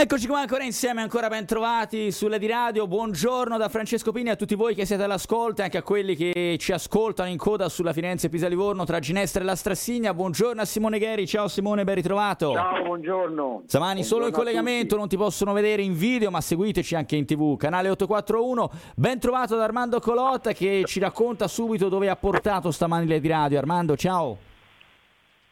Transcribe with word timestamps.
Eccoci 0.00 0.28
qua 0.28 0.42
ancora 0.42 0.62
insieme, 0.62 1.02
ancora 1.02 1.26
ben 1.26 1.44
trovati 1.44 2.12
sulle 2.12 2.38
di 2.38 2.46
radio. 2.46 2.86
Buongiorno 2.86 3.56
da 3.56 3.68
Francesco 3.68 4.12
Pini 4.12 4.30
a 4.30 4.36
tutti 4.36 4.54
voi 4.54 4.76
che 4.76 4.86
siete 4.86 5.02
all'ascolto 5.02 5.60
e 5.60 5.64
anche 5.64 5.78
a 5.78 5.82
quelli 5.82 6.14
che 6.14 6.54
ci 6.60 6.70
ascoltano 6.70 7.28
in 7.28 7.36
coda 7.36 7.68
sulla 7.68 7.92
Firenze 7.92 8.28
Pisa 8.28 8.46
Livorno 8.46 8.84
tra 8.84 9.00
Ginestra 9.00 9.42
e 9.42 9.44
la 9.44 9.56
Strassigna. 9.56 10.14
Buongiorno 10.14 10.60
a 10.60 10.64
Simone 10.64 11.00
Gheri. 11.00 11.26
Ciao 11.26 11.48
Simone, 11.48 11.82
ben 11.82 11.96
ritrovato. 11.96 12.52
Ciao, 12.52 12.80
buongiorno. 12.84 13.62
Samani 13.66 14.04
solo 14.04 14.26
in 14.26 14.32
collegamento, 14.32 14.96
non 14.96 15.08
ti 15.08 15.16
possono 15.16 15.52
vedere 15.52 15.82
in 15.82 15.96
video, 15.96 16.30
ma 16.30 16.40
seguiteci 16.40 16.94
anche 16.94 17.16
in 17.16 17.26
TV, 17.26 17.56
canale 17.56 17.88
841. 17.90 18.70
Ben 18.94 19.18
trovato 19.18 19.56
da 19.56 19.64
Armando 19.64 19.98
Colotta 19.98 20.52
che 20.52 20.84
ci 20.86 21.00
racconta 21.00 21.48
subito 21.48 21.88
dove 21.88 22.08
ha 22.08 22.14
portato 22.14 22.70
stamani 22.70 23.04
le 23.04 23.18
di 23.18 23.26
radio. 23.26 23.58
Armando, 23.58 23.96
ciao. 23.96 24.57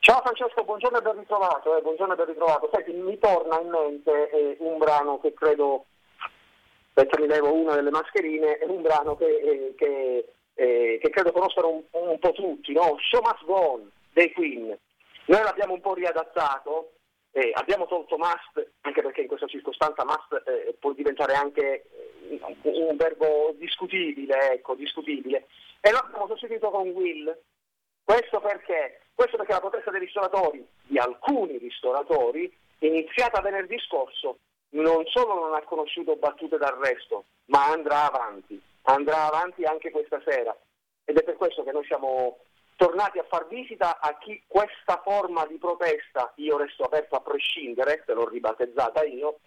Ciao 0.07 0.21
Francesco, 0.21 0.63
buongiorno 0.63 0.99
e 0.99 1.03
ben 1.03 1.19
ritrovato. 1.19 1.77
Eh, 1.77 1.83
buongiorno 1.83 2.13
e 2.13 2.17
ben 2.17 2.27
ritrovato. 2.27 2.71
Senti, 2.73 2.93
mi 2.93 3.19
torna 3.19 3.59
in 3.61 3.69
mente 3.71 4.31
eh, 4.31 4.57
un 4.61 4.79
brano 4.79 5.19
che 5.19 5.35
credo, 5.35 5.87
perché 6.93 7.21
mi 7.21 7.27
levo 7.27 7.53
una 7.53 7.75
delle 7.75 7.91
mascherine, 7.91 8.59
è 8.59 8.67
un 8.67 8.83
brano 8.83 9.17
che, 9.17 9.27
eh, 9.27 9.75
che, 9.77 10.33
eh, 10.55 11.01
che 11.03 11.11
credo 11.11 11.33
conoscano 11.33 11.71
un, 11.71 11.83
un, 11.91 12.19
po' 12.21 12.31
tutti, 12.31 12.73
no? 12.73 12.97
Show 13.01 13.21
Must 13.21 13.45
Go 13.47 13.55
On 13.57 13.91
dei 14.13 14.33
Queen. 14.33 14.79
Noi 15.25 15.43
l'abbiamo 15.43 15.73
un 15.73 15.81
po' 15.81 15.95
riadattato, 15.95 16.93
eh, 17.33 17.51
abbiamo 17.55 17.89
tolto 17.89 18.17
must, 18.17 18.65
anche 18.83 19.03
perché 19.03 19.23
in 19.23 19.27
questa 19.27 19.49
circostanza 19.49 20.05
must 20.05 20.41
eh, 20.47 20.77
può 20.79 20.93
diventare 20.93 21.35
anche 21.35 21.83
un 22.63 22.95
verbo 22.95 23.57
discutibile, 23.59 24.53
ecco, 24.53 24.77
discutibile, 24.77 25.49
e 25.81 25.91
lo 25.91 25.99
abbiamo 25.99 26.29
sostituito 26.29 26.71
con 26.71 26.87
will. 26.91 27.37
Questo 28.05 28.39
perché? 28.39 29.01
Questo 29.17 29.39
perché 29.39 29.53
la 29.55 29.61
protesta 29.61 29.91
dei 29.91 30.01
ristoratori, 30.01 30.63
di 30.83 30.99
alcuni 30.99 31.57
ristoratori, 31.57 32.55
iniziata 32.81 33.41
venerdì 33.41 33.79
scorso, 33.79 34.41
non 34.73 35.07
solo 35.07 35.41
non 35.41 35.55
ha 35.55 35.63
conosciuto 35.63 36.17
battute 36.17 36.59
d'arresto, 36.59 37.25
ma 37.47 37.65
andrà 37.65 38.05
avanti, 38.13 38.61
andrà 38.83 39.25
avanti 39.25 39.65
anche 39.65 39.91
questa 39.91 40.21
sera. 40.23 40.55
Ed 41.07 41.17
è 41.17 41.23
per 41.23 41.37
questo 41.37 41.65
che 41.65 41.73
noi 41.73 41.87
siamo 41.87 42.41
tornati 42.77 43.19
a 43.19 43.25
far 43.27 43.49
visita 43.49 44.01
a 44.01 44.19
chi 44.19 44.43
questa 44.47 45.01
forma 45.03 45.47
di 45.47 45.57
protesta, 45.57 46.35
io 46.37 46.59
resto 46.59 46.83
aperto 46.83 47.17
a 47.17 47.21
prescindere, 47.21 48.03
se 48.05 48.13
l'ho 48.13 48.29
ribattezzata 48.29 49.03
io, 49.03 49.39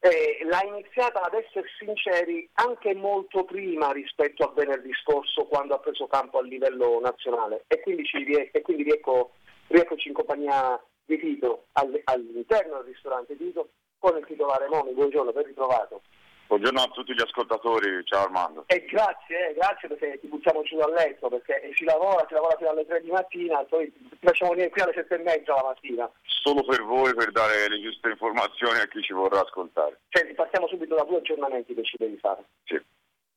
eh, 0.00 0.40
l'ha 0.44 0.62
iniziata 0.64 1.20
ad 1.22 1.34
essere 1.34 1.66
sinceri 1.78 2.48
anche 2.54 2.94
molto 2.94 3.44
prima 3.44 3.92
rispetto 3.92 4.44
a 4.44 4.52
venerdì 4.54 4.92
scorso 5.02 5.44
quando 5.44 5.74
ha 5.74 5.78
preso 5.78 6.06
campo 6.06 6.38
a 6.38 6.42
livello 6.42 6.98
nazionale 7.00 7.64
e 7.66 7.80
quindi, 7.80 8.04
ci, 8.04 8.24
e 8.24 8.62
quindi 8.62 8.82
riecco, 8.82 9.32
rieccoci 9.66 10.08
in 10.08 10.14
compagnia 10.14 10.82
di 11.04 11.18
Tito 11.18 11.66
all'interno 11.72 12.76
del 12.78 12.92
ristorante 12.92 13.36
Tito 13.36 13.70
con 13.98 14.16
il 14.16 14.24
titolare 14.24 14.68
Momi, 14.68 14.92
buongiorno, 14.92 15.32
ben 15.32 15.44
ritrovato. 15.44 16.02
Buongiorno 16.50 16.80
a 16.80 16.88
tutti 16.88 17.14
gli 17.14 17.22
ascoltatori, 17.22 18.04
ciao 18.06 18.24
Armando. 18.24 18.64
E 18.66 18.84
grazie, 18.86 19.50
eh, 19.50 19.54
grazie 19.54 19.86
perché 19.86 20.18
ti 20.18 20.26
buttiamo 20.26 20.62
giù 20.62 20.76
dal 20.78 20.90
letto, 20.90 21.28
perché 21.28 21.70
si 21.76 21.84
lavora, 21.84 22.26
si 22.26 22.34
lavora 22.34 22.56
fino 22.56 22.70
alle 22.70 22.84
3 22.86 23.02
di 23.02 23.10
mattina, 23.10 23.62
poi 23.66 23.86
ti 23.92 24.18
facciamo 24.20 24.50
venire 24.50 24.70
qui 24.70 24.80
alle 24.80 24.92
7 24.92 25.14
e 25.14 25.18
mezza 25.18 25.54
la 25.54 25.62
mattina. 25.62 26.10
Solo 26.24 26.64
per 26.64 26.82
voi, 26.82 27.14
per 27.14 27.30
dare 27.30 27.68
le 27.68 27.80
giuste 27.80 28.08
informazioni 28.08 28.80
a 28.80 28.88
chi 28.88 29.00
ci 29.00 29.12
vorrà 29.12 29.42
ascoltare. 29.42 30.00
Senti, 30.08 30.34
partiamo 30.34 30.66
subito 30.66 30.96
da 30.96 31.04
due 31.04 31.18
aggiornamenti 31.18 31.72
che 31.72 31.84
ci 31.84 31.96
devi 31.96 32.16
fare. 32.16 32.42
Sì. 32.64 32.82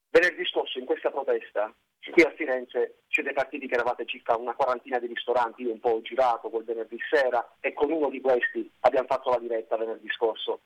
Venerdì 0.09 0.43
scorso 0.45 0.79
in 0.79 0.85
questa 0.85 1.11
protesta, 1.11 1.71
sì. 1.99 2.09
qui 2.09 2.23
a 2.23 2.33
Firenze, 2.35 3.01
siete 3.09 3.31
partiti 3.33 3.67
che 3.67 3.75
eravate 3.75 4.07
circa 4.07 4.35
una 4.37 4.55
quarantina 4.55 4.97
di 4.97 5.05
ristoranti, 5.05 5.61
io 5.61 5.71
un 5.71 5.79
po' 5.79 5.89
ho 5.89 6.01
girato 6.01 6.49
quel 6.49 6.63
venerdì 6.63 6.97
sera 7.11 7.57
e 7.59 7.73
con 7.73 7.91
uno 7.91 8.09
di 8.09 8.21
questi 8.21 8.67
abbiamo 8.79 9.05
fatto 9.05 9.29
la 9.29 9.37
diretta 9.37 9.77
venerdì 9.77 10.09
scorso. 10.09 10.61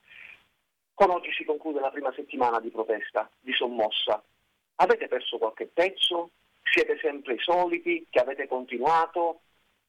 Con 0.97 1.11
oggi 1.11 1.31
si 1.31 1.45
conclude 1.45 1.79
la 1.79 1.91
prima 1.91 2.11
settimana 2.15 2.59
di 2.59 2.71
protesta, 2.71 3.29
di 3.39 3.53
sommossa. 3.53 4.19
Avete 4.77 5.07
perso 5.07 5.37
qualche 5.37 5.69
pezzo? 5.71 6.31
Siete 6.63 6.97
sempre 6.99 7.35
i 7.35 7.37
soliti 7.37 8.07
che 8.09 8.17
avete 8.17 8.47
continuato? 8.47 9.41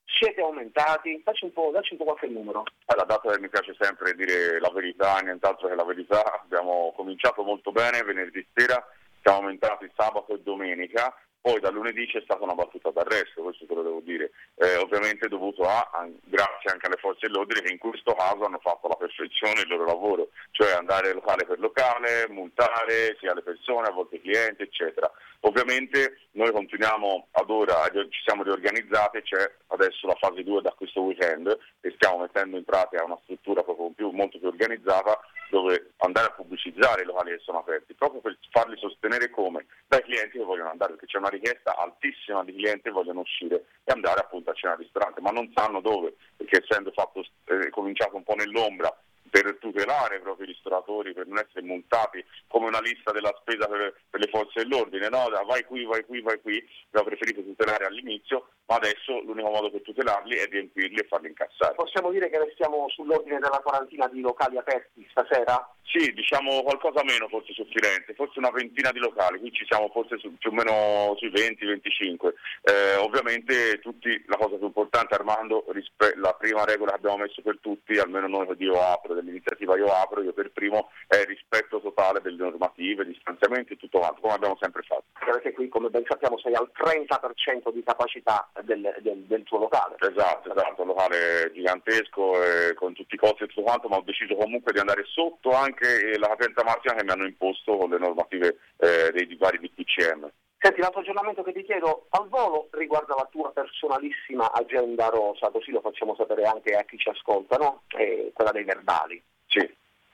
Siete 0.05 0.43
aumentati? 0.43 1.23
Dacci 1.25 1.47
un 1.47 1.55
po', 1.55 1.71
dacci 1.73 1.93
un 1.93 1.99
po 2.01 2.05
qualche 2.05 2.27
numero. 2.27 2.65
Allora, 2.85 3.07
dato 3.07 3.31
che 3.31 3.41
mi 3.41 3.49
piace 3.49 3.75
sempre 3.81 4.13
dire 4.13 4.61
la 4.61 4.71
verità, 4.71 5.19
nient'altro 5.21 5.69
che 5.69 5.75
la 5.75 5.85
verità, 5.85 6.43
abbiamo 6.43 6.93
cominciato 6.95 7.43
molto 7.43 7.73
bene 7.73 8.03
venerdì 8.03 8.47
sera, 8.53 8.87
siamo 9.23 9.39
aumentati 9.39 9.91
sabato 9.97 10.35
e 10.35 10.43
domenica, 10.43 11.19
poi 11.41 11.61
da 11.61 11.71
lunedì 11.71 12.07
c'è 12.07 12.21
stata 12.23 12.43
una 12.43 12.55
battuta 12.55 12.91
d'arresto, 12.91 13.43
questo 13.43 13.67
te 13.67 13.75
lo 13.75 13.83
devo 13.83 14.01
dire, 14.01 14.33
eh, 14.57 14.77
ovviamente 14.77 15.29
dovuto 15.29 15.63
a, 15.63 15.89
a, 15.93 16.09
grazie 16.25 16.71
anche 16.71 16.87
alle 16.87 16.97
forze 16.97 17.27
dell'ordine 17.27 17.63
che 17.63 17.73
in 17.73 17.79
questo 17.79 18.15
caso 18.15 18.45
hanno 18.45 18.59
fatto 18.59 18.87
alla 18.87 18.97
perfezione 18.97 19.63
il 19.63 19.69
loro 19.69 19.85
lavoro, 19.85 20.29
cioè 20.51 20.73
andare 20.73 21.13
locale 21.13 21.47
per 21.47 21.59
locale, 21.59 22.27
multare 22.29 23.17
sia 23.21 23.35
le 23.35 23.43
persone, 23.43 23.89
a 23.89 23.93
volte 23.93 24.17
i 24.17 24.21
clienti, 24.21 24.63
eccetera. 24.63 25.11
Ovviamente 25.41 26.19
noi 26.33 26.51
continuiamo 26.51 27.29
ad 27.31 27.51
ora, 27.51 27.89
ci 27.93 28.21
siamo 28.25 28.43
riorganizzati, 28.43 29.23
c'è 29.23 29.51
adesso 29.69 30.07
la 30.07 30.17
fase 30.19 30.43
2 30.43 30.63
da 30.63 30.73
questo 30.73 31.03
weekend 31.03 31.57
e 31.81 31.93
stiamo 31.95 32.19
mettendo 32.19 32.57
in 32.57 32.65
pratica 32.65 33.05
una 33.05 33.19
struttura 33.23 33.63
proprio 33.63 33.91
più, 33.91 34.11
molto 34.11 34.39
più 34.39 34.49
organizzata 34.49 35.19
dove 35.51 35.93
andare 35.99 36.27
a 36.27 36.33
pubblicizzare 36.33 37.03
i 37.03 37.05
locali 37.05 37.31
che 37.31 37.43
sono 37.43 37.59
aperti, 37.59 37.95
proprio 37.95 38.21
per 38.21 38.37
farli 38.51 38.77
sostenere 38.79 39.31
come? 39.31 39.67
Dai 39.87 40.03
clienti 40.03 40.39
che 40.39 40.45
vogliono 40.45 40.71
andare, 40.71 40.93
perché 40.93 41.07
c'è 41.07 41.19
una 41.19 41.29
richiesta 41.29 41.77
altissima 41.77 42.45
di 42.45 42.55
clienti 42.55 42.83
che 42.83 42.91
vogliono 42.91 43.21
uscire 43.21 43.65
e 43.85 43.93
andare 43.93 44.21
appunto 44.21 44.51
a 44.51 44.55
cena 44.55 44.73
al 44.75 44.81
ristorante, 44.81 45.21
ma 45.21 45.31
non 45.31 45.51
sanno 45.55 45.81
dove, 45.81 46.15
perché 46.37 46.63
essendo 46.63 46.91
fatto, 46.91 47.25
eh, 47.47 47.71
cominciato 47.71 48.17
un 48.17 48.25
po' 48.25 48.35
nell'ombra 48.35 48.95
per 49.31 49.57
tutelare 49.61 50.21
proprio 50.21 50.47
i 50.47 50.53
ristoratori, 50.53 51.13
per 51.13 51.27
non 51.27 51.39
essere 51.39 51.63
multati 51.63 52.25
come 52.47 52.67
una 52.67 52.81
lista 52.81 53.13
della 53.13 53.35
spesa 53.41 53.67
per, 53.67 53.95
per 54.09 54.21
le 54.21 54.29
forze 54.29 54.63
dell'ordine, 54.63 55.09
no? 55.09 55.29
vai 55.47 55.65
qui, 55.65 55.85
vai 55.85 56.05
qui, 56.05 56.21
vai 56.21 56.41
qui, 56.41 56.63
abbiamo 56.89 57.09
preferito 57.09 57.43
tutelare 57.43 57.87
all'inizio, 57.87 58.49
ma 58.67 58.77
adesso 58.77 59.21
l'unico 59.21 59.51
modo 59.51 59.71
per 59.71 59.83
tutelarli 59.83 60.37
è 60.37 60.47
riempirli 60.47 60.99
e 60.99 61.07
farli 61.09 61.29
incassare. 61.29 61.75
Possiamo 61.75 62.11
dire 62.11 62.29
che 62.29 62.39
restiamo 62.39 62.89
sull'ordine 62.89 63.39
della 63.39 63.61
quarantina 63.61 64.07
di 64.09 64.21
locali 64.21 64.59
aperti 64.59 65.07
stasera? 65.11 65.73
Sì, 65.91 66.13
diciamo 66.13 66.63
qualcosa 66.63 67.03
meno 67.03 67.29
forse 67.29 67.55
su 67.55 67.65
Firenze, 67.65 68.13
forse 68.13 68.39
una 68.39 68.51
ventina 68.51 68.93
di 68.93 68.99
locali, 68.99 69.39
qui 69.39 69.51
ci 69.53 69.65
siamo 69.67 69.89
forse 69.89 70.19
su, 70.19 70.37
più 70.37 70.51
o 70.51 70.53
meno 70.53 71.15
sui 71.17 71.31
20-25. 71.31 72.33
Eh, 72.61 72.97
ovviamente 72.97 73.79
tutti, 73.81 74.23
la 74.27 74.37
cosa 74.37 74.57
più 74.57 74.67
importante 74.67 75.15
Armando, 75.15 75.65
rispe- 75.69 76.13
la 76.17 76.35
prima 76.35 76.65
regola 76.65 76.91
che 76.91 76.97
abbiamo 76.99 77.17
messo 77.17 77.41
per 77.41 77.59
tutti, 77.63 77.99
almeno 77.99 78.29
noi 78.29 78.47
che 78.47 78.63
io 78.63 78.79
apro, 78.79 79.15
dell'iniziativa 79.21 79.77
io 79.77 79.87
apro, 79.87 80.23
io 80.23 80.33
per 80.33 80.51
primo, 80.51 80.91
è 81.07 81.17
il 81.17 81.27
rispetto 81.27 81.81
totale 81.81 82.21
delle 82.21 82.37
normative, 82.37 83.07
distanziamenti 83.07 83.73
e 83.73 83.77
tutto 83.77 83.99
quanto, 83.99 84.21
come 84.21 84.35
abbiamo 84.35 84.57
sempre 84.61 84.83
fatto. 84.83 85.05
Perché 85.25 85.53
qui 85.53 85.69
come 85.69 85.91
ben 85.91 86.05
sappiamo 86.07 86.39
sei 86.39 86.55
al 86.55 86.71
30% 86.75 87.73
di 87.73 87.83
capacità 87.83 88.51
del, 88.63 88.95
del, 89.01 89.25
del 89.25 89.43
tuo 89.45 89.59
locale. 89.59 89.97
Esatto, 89.99 90.53
esatto, 90.53 90.83
un 90.83 90.89
locale 90.89 91.51
gigantesco 91.55 92.43
eh, 92.43 92.75
con 92.75 92.95
tutti 92.95 93.15
i 93.15 93.19
costi 93.19 93.45
e 93.45 93.47
tutto 93.47 93.63
quanto, 93.63 93.89
ma 93.89 93.97
ho 93.97 94.03
deciso 94.03 94.35
comunque 94.35 94.73
di 94.73 94.79
andare 94.79 95.05
sotto 95.07 95.51
anche 95.51 95.69
anche 95.69 96.19
la 96.19 96.29
capienza 96.29 96.65
massima 96.65 96.95
che 96.95 97.05
mi 97.05 97.11
hanno 97.11 97.27
imposto 97.27 97.77
con 97.77 97.91
le 97.91 97.99
normative 97.99 98.59
eh, 98.79 99.11
dei 99.13 99.37
vari 99.37 99.59
DPCM. 99.59 100.31
Senti, 100.61 100.81
l'altro 100.81 101.01
aggiornamento 101.01 101.45
che 101.45 101.53
ti 101.53 101.63
chiedo 101.63 102.07
al 102.11 102.29
volo 102.29 102.69
riguarda 102.73 103.15
la 103.15 103.29
tua 103.31 103.53
personalissima 103.53 104.51
agenda 104.51 105.09
rosa, 105.09 105.51
così 105.51 105.71
lo 105.71 105.81
facciamo 105.81 106.17
sapere 106.17 106.43
anche 106.43 106.75
a 106.75 106.83
chi 106.83 106.99
ci 106.99 107.09
ascolta, 107.09 107.57
no? 107.57 107.83
Eh, 107.97 108.33
quella 108.35 108.51
dei 108.51 108.65
verbali. 108.65 109.23
Sì. 109.47 109.61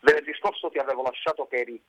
Venerdì 0.00 0.34
scorso 0.34 0.68
ti 0.68 0.76
avevo 0.76 1.02
lasciato 1.02 1.46
che 1.46 1.56
eri 1.56 1.82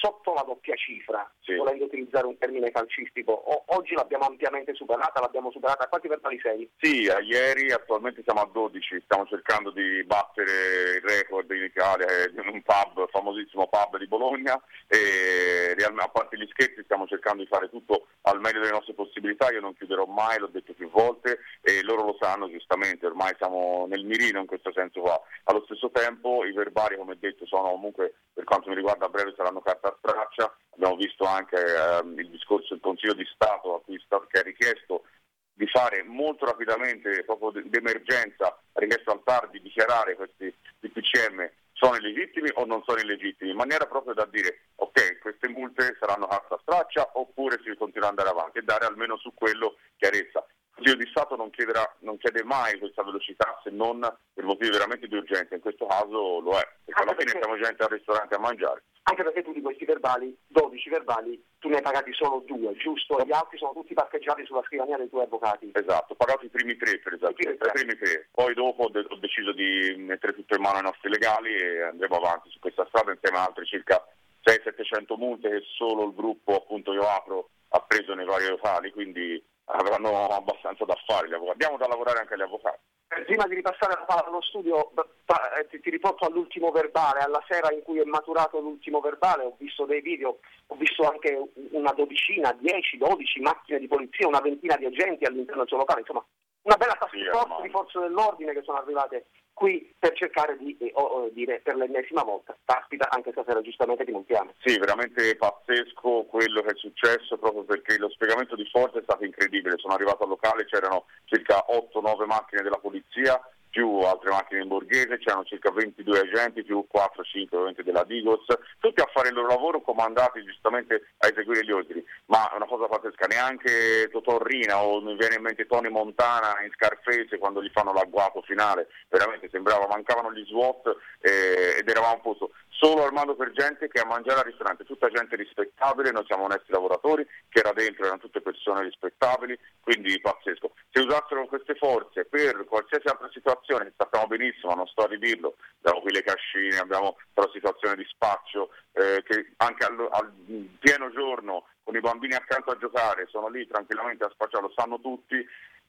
sotto 0.00 0.32
la 0.32 0.42
doppia 0.42 0.76
cifra, 0.76 1.28
sì. 1.40 1.54
volendo 1.54 1.84
utilizzare 1.84 2.26
un 2.26 2.38
termine 2.38 2.70
calcistico. 2.70 3.32
O, 3.32 3.64
oggi 3.76 3.94
l'abbiamo 3.94 4.26
ampiamente 4.26 4.74
superata, 4.74 5.20
l'abbiamo 5.20 5.50
superata 5.50 5.84
a 5.84 5.88
quanti 5.88 6.08
verbali 6.08 6.38
sei? 6.40 6.70
Sì, 6.78 7.08
a 7.08 7.20
ieri 7.20 7.72
attualmente 7.72 8.22
siamo 8.22 8.40
a 8.40 8.48
12, 8.50 9.00
stiamo 9.04 9.26
cercando 9.26 9.70
di 9.70 10.04
battere 10.04 10.96
il 10.96 11.02
record 11.02 11.50
in 11.50 11.64
Italia 11.64 12.06
di 12.28 12.38
un 12.38 12.62
pub, 12.62 13.08
famosissimo 13.10 13.68
pub 13.68 13.98
di 13.98 14.06
Bologna 14.06 14.60
e 14.86 15.74
a 15.78 16.08
parte 16.08 16.38
gli 16.38 16.46
scherzi 16.50 16.82
stiamo 16.84 17.06
cercando 17.06 17.42
di 17.42 17.48
fare 17.48 17.68
tutto 17.68 18.06
al 18.22 18.40
meglio 18.40 18.60
delle 18.60 18.72
nostre 18.72 18.94
possibilità, 18.94 19.50
io 19.50 19.60
non 19.60 19.74
chiuderò 19.74 20.04
mai, 20.04 20.38
l'ho 20.38 20.48
detto 20.48 20.74
più 20.74 20.90
volte 20.90 21.40
e 21.62 21.82
loro 21.82 22.04
lo 22.04 22.16
sanno 22.20 22.48
giustamente, 22.50 23.06
ormai 23.06 23.34
siamo 23.36 23.86
nel 23.88 24.04
mirino 24.04 24.40
in 24.40 24.46
questo 24.46 24.72
senso 24.72 25.00
qua. 25.00 25.20
Allo 25.44 25.62
stesso 25.64 25.90
tempo 25.90 26.44
i 26.44 26.52
verbali 26.52 26.96
come 26.96 27.16
detto 27.18 27.46
sono 27.46 27.70
comunque 27.70 28.14
quanto 28.48 28.70
mi 28.70 28.76
riguarda 28.76 29.04
a 29.04 29.10
breve 29.10 29.34
saranno 29.36 29.60
carta 29.60 29.94
straccia, 29.98 30.50
abbiamo 30.70 30.96
visto 30.96 31.24
anche 31.24 31.56
ehm, 31.56 32.18
il 32.18 32.30
discorso 32.30 32.72
del 32.72 32.82
Consiglio 32.82 33.12
di 33.12 33.28
Stato 33.34 33.74
a 33.74 33.80
cui 33.82 34.00
sta, 34.02 34.24
che 34.26 34.38
ha 34.38 34.42
richiesto 34.42 35.04
di 35.52 35.66
fare 35.66 36.02
molto 36.02 36.46
rapidamente, 36.46 37.24
proprio 37.24 37.62
d'emergenza, 37.62 38.46
ha 38.46 38.80
richiesto 38.80 39.10
al 39.10 39.22
TAR 39.22 39.50
di 39.50 39.60
dichiarare 39.60 40.14
questi 40.14 40.52
DPCM 40.80 41.50
sono 41.72 41.96
illegittimi 41.96 42.50
o 42.54 42.64
non 42.64 42.82
sono 42.84 42.98
illegittimi, 42.98 43.50
in 43.50 43.56
maniera 43.56 43.86
proprio 43.86 44.14
da 44.14 44.26
dire 44.26 44.70
ok, 44.76 45.18
queste 45.18 45.48
multe 45.48 45.96
saranno 46.00 46.26
carta 46.26 46.58
straccia 46.62 47.10
oppure 47.14 47.60
si 47.62 47.74
continua 47.76 48.08
ad 48.08 48.18
andare 48.18 48.30
avanti 48.36 48.58
e 48.58 48.62
dare 48.62 48.86
almeno 48.86 49.16
su 49.18 49.32
quello 49.34 49.76
chiarezza. 49.96 50.44
Consiglio 50.88 51.04
di 51.04 51.10
Stato 51.10 51.36
non, 51.36 51.50
chiederà, 51.50 51.84
non, 52.00 52.16
chiede 52.16 52.42
mai 52.44 52.78
questa 52.78 53.02
velocità 53.02 53.60
se 53.62 53.68
non 53.68 54.00
per 54.32 54.44
motivi 54.44 54.70
veramente 54.70 55.06
di 55.06 55.16
urgenza, 55.16 55.54
in 55.54 55.60
questo 55.60 55.84
caso 55.84 56.40
lo 56.40 56.58
è, 56.58 56.66
perché 56.84 57.02
alla 57.02 57.14
fine 57.14 57.38
siamo 57.38 57.60
gente 57.60 57.82
al 57.82 57.90
ristorante 57.90 58.34
a 58.34 58.38
mangiare. 58.38 58.84
Anche 59.02 59.22
perché 59.22 59.42
tu 59.42 59.52
di 59.52 59.60
questi 59.60 59.84
verbali, 59.84 60.34
12 60.46 60.88
verbali, 60.88 61.44
tu 61.58 61.68
ne 61.68 61.76
hai 61.76 61.82
pagati 61.82 62.12
solo 62.14 62.42
due, 62.46 62.74
giusto? 62.76 63.18
E 63.18 63.26
gli 63.26 63.32
altri 63.32 63.58
sono 63.58 63.72
tutti 63.72 63.92
parcheggiati 63.92 64.46
sulla 64.46 64.62
scrivania 64.64 64.96
dei 64.96 65.10
tuoi 65.10 65.24
avvocati. 65.24 65.72
Esatto, 65.74 66.14
ho 66.14 66.16
pagato 66.16 66.46
i 66.46 66.48
primi 66.48 66.76
tre 66.76 66.98
per 67.00 67.12
esempio, 67.12 67.50
i 67.50 67.56
primi 67.56 67.96
tre. 67.98 68.28
Poi 68.32 68.54
dopo 68.54 68.84
ho, 68.84 68.88
de- 68.88 69.04
ho 69.08 69.16
deciso 69.16 69.52
di 69.52 69.94
mettere 69.98 70.32
tutto 70.32 70.54
in 70.54 70.62
mano 70.62 70.78
ai 70.78 70.84
nostri 70.84 71.10
legali 71.10 71.54
e 71.54 71.82
andremo 71.82 72.16
avanti 72.16 72.48
su 72.48 72.58
questa 72.60 72.86
strada 72.88 73.12
insieme 73.12 73.36
a 73.36 73.44
altri 73.44 73.66
circa 73.66 74.02
600-700 74.42 75.18
multe 75.18 75.50
che 75.50 75.62
solo 75.76 76.06
il 76.06 76.14
gruppo 76.14 76.56
appunto 76.56 76.94
io 76.94 77.06
apro 77.06 77.50
ha 77.70 77.80
preso 77.80 78.14
nei 78.14 78.24
vari 78.24 78.48
locali, 78.48 78.90
quindi 78.90 79.42
avranno 79.68 80.28
abbastanza 80.28 80.84
da 80.84 80.96
fare 81.06 81.28
gli 81.28 81.34
avvocati. 81.34 81.62
Abbiamo 81.62 81.76
da 81.76 81.86
lavorare 81.86 82.20
anche 82.20 82.34
agli 82.34 82.42
avvocati. 82.42 82.78
Eh, 83.08 83.22
prima 83.22 83.46
di 83.46 83.54
ripassare 83.54 83.94
la 83.94 84.04
palla 84.04 84.26
allo 84.26 84.42
studio, 84.42 84.90
eh, 84.90 85.80
ti, 85.80 85.90
riporto 85.90 86.26
all'ultimo 86.26 86.70
verbale, 86.70 87.20
alla 87.20 87.42
sera 87.48 87.72
in 87.72 87.82
cui 87.82 88.00
è 88.00 88.04
maturato 88.04 88.60
l'ultimo 88.60 89.00
verbale, 89.00 89.44
ho 89.44 89.56
visto 89.58 89.84
dei 89.86 90.00
video, 90.00 90.40
ho 90.66 90.74
visto 90.76 91.08
anche 91.08 91.52
una 91.72 91.92
dodicina, 91.92 92.52
10, 92.52 92.98
12 92.98 93.40
macchine 93.40 93.78
di 93.78 93.88
polizia, 93.88 94.26
una 94.26 94.40
ventina 94.40 94.76
di 94.76 94.86
agenti 94.86 95.24
all'interno 95.24 95.60
del 95.60 95.68
suo 95.68 95.78
locale, 95.78 96.00
insomma 96.00 96.24
una 96.68 96.76
bella 96.76 96.96
task 96.98 97.16
force 97.30 97.54
sì, 97.56 97.62
di 97.62 97.70
forze 97.70 97.98
dell'ordine 97.98 98.52
che 98.52 98.62
sono 98.62 98.78
arrivate 98.78 99.26
qui 99.54 99.92
per 99.98 100.12
cercare 100.12 100.56
di 100.56 100.76
eh, 100.78 100.92
oh, 100.94 101.28
dire 101.32 101.60
per 101.60 101.74
l'ennesima 101.74 102.22
volta, 102.22 102.56
caspita 102.64 103.08
anche 103.10 103.32
stasera 103.32 103.60
giustamente 103.62 104.04
ti 104.04 104.12
montiamo. 104.12 104.52
Sì, 104.62 104.78
veramente 104.78 105.34
pazzesco 105.36 106.26
quello 106.28 106.62
che 106.62 106.72
è 106.72 106.76
successo 106.76 107.38
proprio 107.38 107.64
perché 107.64 107.98
lo 107.98 108.10
spiegamento 108.10 108.54
di 108.54 108.68
forza 108.70 108.98
è 108.98 109.02
stato 109.02 109.24
incredibile, 109.24 109.78
sono 109.78 109.94
arrivato 109.94 110.22
al 110.22 110.28
locale, 110.28 110.66
c'erano 110.66 111.06
circa 111.24 111.64
8-9 111.68 112.26
macchine 112.26 112.62
della 112.62 112.78
polizia, 112.78 113.40
più 113.78 113.98
altre 114.00 114.30
macchine 114.30 114.62
in 114.62 114.66
borghese, 114.66 115.18
c'erano 115.18 115.44
circa 115.44 115.70
22 115.70 116.18
agenti, 116.18 116.64
più 116.64 116.84
4-5 116.92 117.46
ovviamente 117.52 117.84
della 117.84 118.02
Digos, 118.02 118.44
tutti 118.80 119.00
a 119.00 119.08
fare 119.14 119.28
il 119.28 119.34
loro 119.34 119.46
lavoro 119.46 119.80
comandati 119.82 120.42
giustamente 120.42 121.12
a 121.18 121.28
eseguire 121.28 121.64
gli 121.64 121.70
ordini, 121.70 122.04
ma 122.26 122.50
è 122.50 122.56
una 122.56 122.66
cosa 122.66 122.88
pazzesca, 122.88 123.26
neanche 123.26 124.08
Totorrina 124.10 124.82
o 124.82 125.00
mi 125.00 125.14
viene 125.14 125.36
in 125.36 125.42
mente 125.42 125.66
Tony 125.66 125.90
Montana 125.90 126.60
in 126.64 126.72
Scarface 126.74 127.38
quando 127.38 127.62
gli 127.62 127.70
fanno 127.72 127.92
l'agguato 127.92 128.42
finale, 128.42 128.88
veramente 129.10 129.48
sembrava, 129.48 129.86
mancavano 129.86 130.32
gli 130.32 130.44
SWAT 130.46 130.96
eh, 131.20 131.76
ed 131.78 131.88
eravamo 131.88 132.14
a 132.14 132.18
posto 132.18 132.50
solo 132.78 133.04
armato 133.04 133.34
per 133.34 133.50
gente 133.52 133.88
che 133.88 134.00
a 134.00 134.06
mangiare 134.06 134.40
al 134.40 134.46
ristorante, 134.46 134.84
tutta 134.84 135.10
gente 135.10 135.34
rispettabile, 135.34 136.12
noi 136.12 136.24
siamo 136.26 136.44
onesti 136.44 136.70
lavoratori, 136.70 137.26
che 137.48 137.58
era 137.58 137.72
dentro 137.72 138.04
erano 138.04 138.20
tutte 138.20 138.40
persone 138.40 138.82
rispettabili, 138.82 139.58
quindi 139.80 140.18
pazzesco. 140.20 140.72
Se 140.90 141.00
usassero 141.00 141.46
queste 141.46 141.74
forze 141.74 142.24
per 142.24 142.64
qualsiasi 142.64 143.08
altra 143.08 143.28
situazione, 143.30 143.92
sappiamo 143.96 144.26
benissimo, 144.26 144.74
non 144.74 144.86
sto 144.86 145.02
a 145.02 145.06
ridirlo, 145.06 145.56
abbiamo 145.80 146.00
qui 146.00 146.12
le 146.12 146.22
cascine, 146.22 146.78
abbiamo 146.78 147.16
la 147.34 147.50
situazione 147.52 147.96
di 147.96 148.04
spaccio, 148.08 148.70
eh, 148.92 149.22
che 149.22 149.52
anche 149.58 149.84
al, 149.84 150.08
al 150.10 150.32
pieno 150.78 151.10
giorno 151.10 151.66
con 151.84 151.94
i 151.94 152.00
bambini 152.00 152.34
accanto 152.34 152.70
a 152.70 152.78
giocare, 152.78 153.26
sono 153.28 153.48
lì 153.48 153.66
tranquillamente 153.66 154.24
a 154.24 154.30
spacciare, 154.30 154.64
lo 154.64 154.72
sanno 154.74 155.00
tutti, 155.00 155.36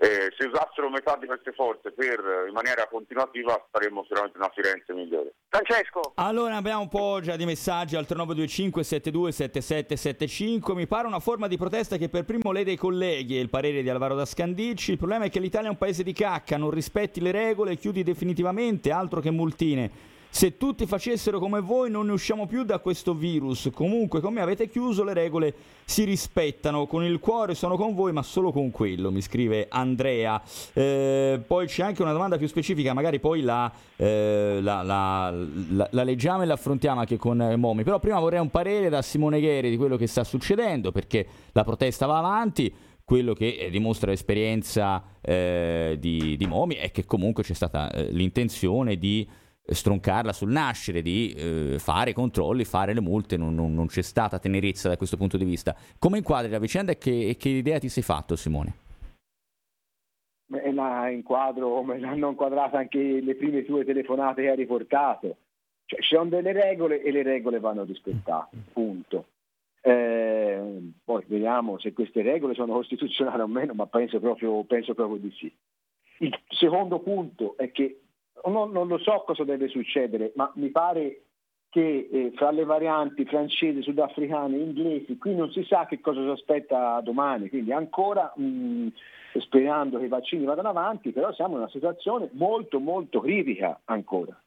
eh, 0.01 0.33
se 0.37 0.47
usassero 0.47 0.89
metà 0.89 1.17
di 1.17 1.25
queste 1.27 1.51
forze 1.51 1.91
per, 1.91 2.45
in 2.47 2.53
maniera 2.53 2.87
continuativa 2.87 3.67
saremmo 3.71 4.03
sicuramente 4.03 4.37
una 4.37 4.49
Firenze 4.49 4.93
migliore. 4.93 5.33
Francesco? 5.51 6.11
Allora 6.15 6.57
abbiamo 6.57 6.81
un 6.81 6.89
po' 6.89 7.19
già 7.21 7.35
di 7.35 7.43
messaggi 7.43 7.95
al 7.95 8.05
3925 8.05 8.83
72 8.83 9.31
7775, 9.31 10.75
mi 10.75 10.85
pare 10.85 11.07
una 11.07 11.19
forma 11.19 11.47
di 11.47 11.57
protesta 11.57 11.97
che 11.97 12.07
per 12.07 12.23
primo 12.23 12.51
lede 12.51 12.71
i 12.71 12.77
colleghi 12.77 13.35
e 13.35 13.41
il 13.41 13.49
parere 13.49 13.81
di 13.81 13.89
Alvaro 13.89 14.13
da 14.13 14.25
Scandicci, 14.25 14.91
il 14.91 14.97
problema 14.97 15.25
è 15.25 15.29
che 15.31 15.39
l'Italia 15.39 15.69
è 15.69 15.71
un 15.71 15.77
paese 15.77 16.03
di 16.03 16.13
cacca, 16.13 16.55
non 16.55 16.69
rispetti 16.69 17.19
le 17.19 17.31
regole, 17.31 17.77
chiudi 17.77 18.03
definitivamente, 18.03 18.91
altro 18.91 19.21
che 19.21 19.31
multine. 19.31 20.08
Se 20.31 20.57
tutti 20.57 20.85
facessero 20.85 21.39
come 21.39 21.59
voi 21.59 21.89
non 21.89 22.05
ne 22.05 22.11
usciamo 22.11 22.45
più 22.45 22.63
da 22.63 22.77
questo 22.79 23.13
virus. 23.13 23.69
Comunque, 23.73 24.21
come 24.21 24.41
avete 24.41 24.69
chiuso, 24.69 25.03
le 25.03 25.13
regole 25.13 25.53
si 25.85 26.03
rispettano. 26.03 26.85
Con 26.85 27.03
il 27.03 27.19
cuore 27.19 27.55
sono 27.55 27.75
con 27.75 27.95
voi, 27.95 28.13
ma 28.13 28.21
solo 28.21 28.51
con 28.51 28.69
quello, 28.69 29.11
mi 29.11 29.21
scrive 29.21 29.65
Andrea. 29.69 30.41
Eh, 30.73 31.41
poi 31.45 31.65
c'è 31.65 31.83
anche 31.83 32.03
una 32.03 32.11
domanda 32.11 32.37
più 32.37 32.47
specifica, 32.47 32.93
magari 32.93 33.19
poi 33.19 33.41
la, 33.41 33.71
eh, 33.95 34.59
la, 34.61 34.83
la, 34.83 35.33
la 35.89 36.03
leggiamo 36.03 36.43
e 36.43 36.45
la 36.45 36.53
affrontiamo 36.53 36.99
anche 36.99 37.17
con 37.17 37.41
eh, 37.41 37.55
Momi. 37.55 37.83
Però 37.83 37.97
prima 37.99 38.19
vorrei 38.19 38.39
un 38.39 38.51
parere 38.51 38.89
da 38.89 39.01
Simone 39.01 39.41
Gheri 39.41 39.71
di 39.71 39.77
quello 39.77 39.97
che 39.97 40.07
sta 40.07 40.23
succedendo, 40.23 40.91
perché 40.91 41.25
la 41.53 41.63
protesta 41.63 42.05
va 42.05 42.19
avanti 42.19 42.73
quello 43.03 43.33
che 43.33 43.57
eh, 43.59 43.69
dimostra 43.71 44.11
l'esperienza 44.11 45.03
eh, 45.19 45.97
di, 45.99 46.37
di, 46.37 46.45
Momi 46.45 46.75
è 46.75 46.91
che 46.91 47.05
comunque 47.05 47.41
c'è 47.41 47.55
stata 47.55 47.89
eh, 47.89 48.11
l'intenzione 48.11 48.97
di 48.97 49.27
stroncarla 49.73 50.33
sul 50.33 50.51
nascere, 50.51 51.01
di 51.01 51.33
eh, 51.33 51.79
fare 51.79 52.13
controlli, 52.13 52.65
fare 52.65 52.93
le 52.93 53.01
multe, 53.01 53.37
non, 53.37 53.53
non, 53.55 53.73
non, 53.73 53.87
c'è 53.87 54.01
stata 54.01 54.39
tenerezza 54.39 54.89
da 54.89 54.97
questo 54.97 55.17
punto 55.17 55.37
di 55.37 55.45
vista. 55.45 55.75
Come 55.97 56.17
inquadri 56.17 56.51
la 56.51 56.59
vicenda 56.59 56.91
e 56.91 56.97
che, 56.97 57.35
che 57.37 57.49
idea 57.49 57.79
ti 57.79 57.89
sei 57.89 58.03
fatto 58.03 58.35
Simone? 58.35 58.73
Beh, 60.45 60.71
la 60.71 61.09
inquadro 61.09 61.69
come 61.69 61.99
l'hanno 61.99 62.29
inquadrata 62.29 62.79
anche 62.79 63.21
le 63.21 63.35
prime 63.35 63.63
tue 63.63 63.85
telefonate 63.85 64.41
che 64.41 64.49
hai 64.49 64.55
riportato. 64.55 65.37
Cioè, 65.85 66.01
ci 66.01 66.15
sono 66.15 66.29
delle 66.29 66.51
regole 66.51 67.01
e 67.01 67.11
le 67.11 67.23
regole 67.23 67.59
vanno 67.59 67.83
rispettate, 67.83 68.57
punto. 68.73 69.25
Eh, 69.81 70.91
poi 71.03 71.23
vediamo 71.27 71.79
se 71.79 71.93
queste 71.93 72.21
regole 72.21 72.53
sono 72.53 72.73
costituzionali 72.73 73.41
o 73.41 73.47
meno, 73.47 73.73
ma 73.73 73.85
penso 73.85 74.19
proprio, 74.19 74.63
penso 74.63 74.93
proprio 74.93 75.17
di 75.17 75.31
sì. 75.31 75.51
Il 76.19 76.37
secondo 76.49 76.99
punto 76.99 77.55
è 77.57 77.71
che 77.71 78.01
non, 78.45 78.71
non, 78.71 78.87
lo 78.87 78.97
so 78.97 79.23
cosa 79.25 79.43
deve 79.43 79.67
succedere, 79.67 80.31
ma 80.35 80.51
mi 80.55 80.69
pare 80.69 81.23
che 81.69 82.09
eh, 82.11 82.31
fra 82.35 82.51
le 82.51 82.65
varianti 82.65 83.25
francesi, 83.25 83.81
sudafricane 83.81 84.57
inglesi, 84.57 85.17
qui 85.17 85.35
non 85.35 85.51
si 85.51 85.63
sa 85.63 85.85
che 85.85 86.01
cosa 86.01 86.21
si 86.21 86.29
aspetta 86.29 86.99
domani, 87.01 87.49
quindi 87.49 87.71
ancora 87.71 88.33
mh, 88.35 88.43
mm, 88.43 88.87
sperando 89.39 89.99
che 89.99 90.05
i 90.05 90.09
vaccini 90.09 90.45
vadano 90.45 90.69
avanti, 90.69 91.11
però 91.11 91.31
siamo 91.33 91.53
in 91.53 91.61
una 91.61 91.69
situazione 91.69 92.29
molto 92.33 92.79
molto 92.79 93.19
critica 93.19 93.81
ancora. 93.85 94.39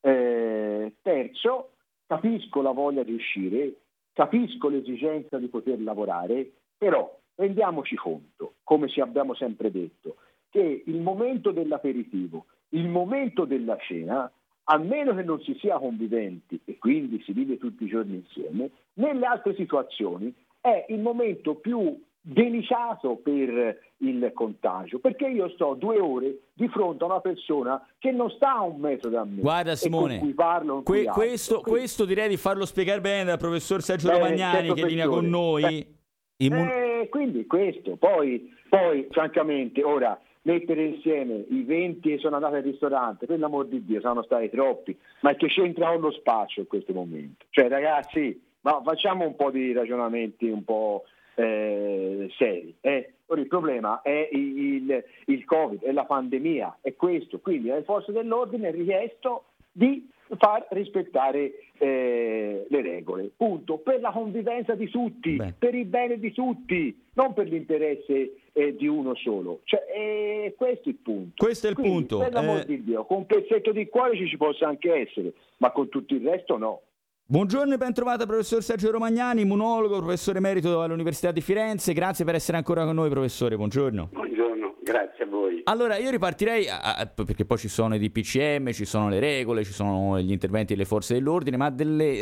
Eh, 0.00 0.94
terzo, 1.02 1.70
capisco 2.06 2.62
la 2.62 2.72
voglia 2.72 3.04
di 3.04 3.14
uscire, 3.14 3.74
capisco 4.12 4.68
l'esigenza 4.68 5.38
di 5.38 5.48
poter 5.48 5.80
lavorare, 5.80 6.50
però 6.76 7.16
rendiamoci 7.36 7.94
conto, 7.94 8.54
come 8.64 8.88
ci 8.88 9.00
abbiamo 9.00 9.34
sempre 9.34 9.70
detto, 9.70 10.16
che 10.50 10.82
il 10.86 11.00
momento 11.00 11.52
dell'aperitivo, 11.52 12.46
il 12.70 12.88
momento 12.88 13.44
della 13.44 13.76
cena, 13.78 14.30
a 14.68 14.78
meno 14.78 15.14
che 15.14 15.22
non 15.22 15.40
si 15.40 15.56
sia 15.60 15.78
conviventi 15.78 16.60
e 16.64 16.78
quindi 16.78 17.22
si 17.24 17.32
vive 17.32 17.58
tutti 17.58 17.84
i 17.84 17.88
giorni 17.88 18.16
insieme, 18.16 18.70
nelle 18.94 19.26
altre 19.26 19.54
situazioni 19.54 20.34
è 20.60 20.86
il 20.88 21.00
momento 21.00 21.54
più 21.54 22.02
delicato 22.20 23.16
per 23.22 23.78
il 23.98 24.30
contagio, 24.34 24.98
perché 24.98 25.28
io 25.28 25.48
sto 25.50 25.74
due 25.74 26.00
ore 26.00 26.38
di 26.54 26.66
fronte 26.68 27.04
a 27.04 27.06
una 27.06 27.20
persona 27.20 27.86
che 27.98 28.10
non 28.10 28.28
sta 28.30 28.56
a 28.56 28.62
un 28.62 28.80
metro 28.80 29.08
da 29.08 29.24
me. 29.24 29.40
Guarda 29.40 29.76
Simone, 29.76 30.32
parlo, 30.34 30.82
que- 30.82 31.04
questo, 31.04 31.60
questo, 31.60 32.04
direi 32.04 32.28
di 32.28 32.36
farlo 32.36 32.66
spiegare 32.66 33.00
bene 33.00 33.24
dal 33.24 33.38
professor 33.38 33.80
Sergio 33.80 34.08
Beh, 34.08 34.14
Romagnani 34.14 34.74
che 34.74 34.86
linea 34.86 35.06
con 35.06 35.28
noi. 35.28 35.62
Beh, 35.62 35.94
Immun- 36.38 36.68
eh, 36.68 37.08
quindi 37.08 37.46
questo, 37.46 37.96
poi, 37.96 38.52
poi 38.68 39.06
francamente, 39.10 39.84
ora 39.84 40.20
mettere 40.46 40.84
insieme 40.84 41.44
i 41.48 41.64
20 41.64 42.08
che 42.08 42.18
sono 42.18 42.36
andati 42.36 42.54
al 42.54 42.62
ristorante, 42.62 43.26
per 43.26 43.38
l'amor 43.38 43.66
di 43.66 43.84
Dio, 43.84 44.00
sono 44.00 44.22
stati 44.22 44.48
troppi, 44.48 44.96
ma 45.20 45.34
che 45.34 45.48
c'entra 45.48 45.90
con 45.90 46.00
lo 46.00 46.12
spazio 46.12 46.62
in 46.62 46.68
questo 46.68 46.92
momento? 46.92 47.44
Cioè 47.50 47.68
ragazzi, 47.68 48.40
ma 48.60 48.80
facciamo 48.84 49.26
un 49.26 49.34
po' 49.34 49.50
di 49.50 49.72
ragionamenti 49.72 50.48
un 50.48 50.64
po' 50.64 51.04
eh, 51.34 52.32
seri. 52.36 52.74
Eh? 52.80 53.12
Ora, 53.26 53.40
il 53.40 53.48
problema 53.48 54.02
è 54.02 54.28
il, 54.30 55.04
il, 55.26 55.44
Covid, 55.44 55.82
è 55.82 55.90
la 55.90 56.04
pandemia, 56.04 56.78
è 56.80 56.94
questo, 56.94 57.40
quindi 57.40 57.70
alle 57.70 57.82
forze 57.82 58.12
dell'ordine 58.12 58.68
è 58.68 58.72
richiesto 58.72 59.46
di 59.72 60.08
far 60.38 60.66
rispettare 60.70 61.52
eh, 61.78 62.66
le 62.68 62.82
regole, 62.82 63.30
punto, 63.36 63.78
per 63.78 64.00
la 64.00 64.10
convivenza 64.10 64.74
di 64.74 64.88
tutti, 64.88 65.36
Beh. 65.36 65.54
per 65.58 65.74
il 65.74 65.86
bene 65.86 66.18
di 66.18 66.32
tutti, 66.32 66.98
non 67.14 67.32
per 67.32 67.48
l'interesse 67.48 68.32
eh, 68.52 68.74
di 68.74 68.86
uno 68.86 69.14
solo. 69.14 69.60
Cioè, 69.64 69.84
eh, 69.94 70.54
questo 70.56 70.88
è 70.88 70.92
il 70.92 70.98
punto. 70.98 71.44
Questo 71.44 71.66
è 71.66 71.70
il 71.70 71.76
Quindi, 71.76 71.92
punto. 71.92 72.18
Per 72.18 72.32
l'amor 72.32 72.60
eh. 72.60 72.64
di 72.66 72.84
Dio, 72.84 73.04
con 73.04 73.18
un 73.18 73.26
pezzetto 73.26 73.72
di 73.72 73.88
cuore 73.88 74.16
ci, 74.16 74.26
ci 74.28 74.36
possa 74.36 74.66
anche 74.66 74.92
essere, 74.92 75.32
ma 75.58 75.70
con 75.70 75.88
tutto 75.88 76.14
il 76.14 76.22
resto 76.22 76.56
no. 76.56 76.80
Buongiorno 77.28 77.74
e 77.74 77.76
ben 77.76 77.92
trovata 77.92 78.24
professor 78.24 78.62
Sergio 78.62 78.90
Romagnani, 78.92 79.40
immunologo, 79.40 79.98
professore 79.98 80.38
emerito 80.38 80.80
all'Università 80.80 81.32
di 81.32 81.40
Firenze. 81.40 81.92
Grazie 81.92 82.24
per 82.24 82.36
essere 82.36 82.56
ancora 82.56 82.84
con 82.84 82.94
noi, 82.94 83.10
professore. 83.10 83.56
Buongiorno. 83.56 84.10
Buongiorno, 84.12 84.65
grazie 84.86 85.24
a 85.24 85.26
voi. 85.26 85.62
Allora, 85.64 85.96
io 85.96 86.10
ripartirei, 86.10 86.68
a, 86.68 87.10
perché 87.12 87.44
poi 87.44 87.58
ci 87.58 87.66
sono 87.66 87.96
i 87.96 87.98
DPCM, 87.98 88.70
ci 88.70 88.84
sono 88.84 89.08
le 89.08 89.18
regole, 89.18 89.64
ci 89.64 89.72
sono 89.72 90.20
gli 90.20 90.30
interventi 90.30 90.74
delle 90.74 90.86
forze 90.86 91.14
dell'ordine, 91.14 91.56
ma 91.56 91.74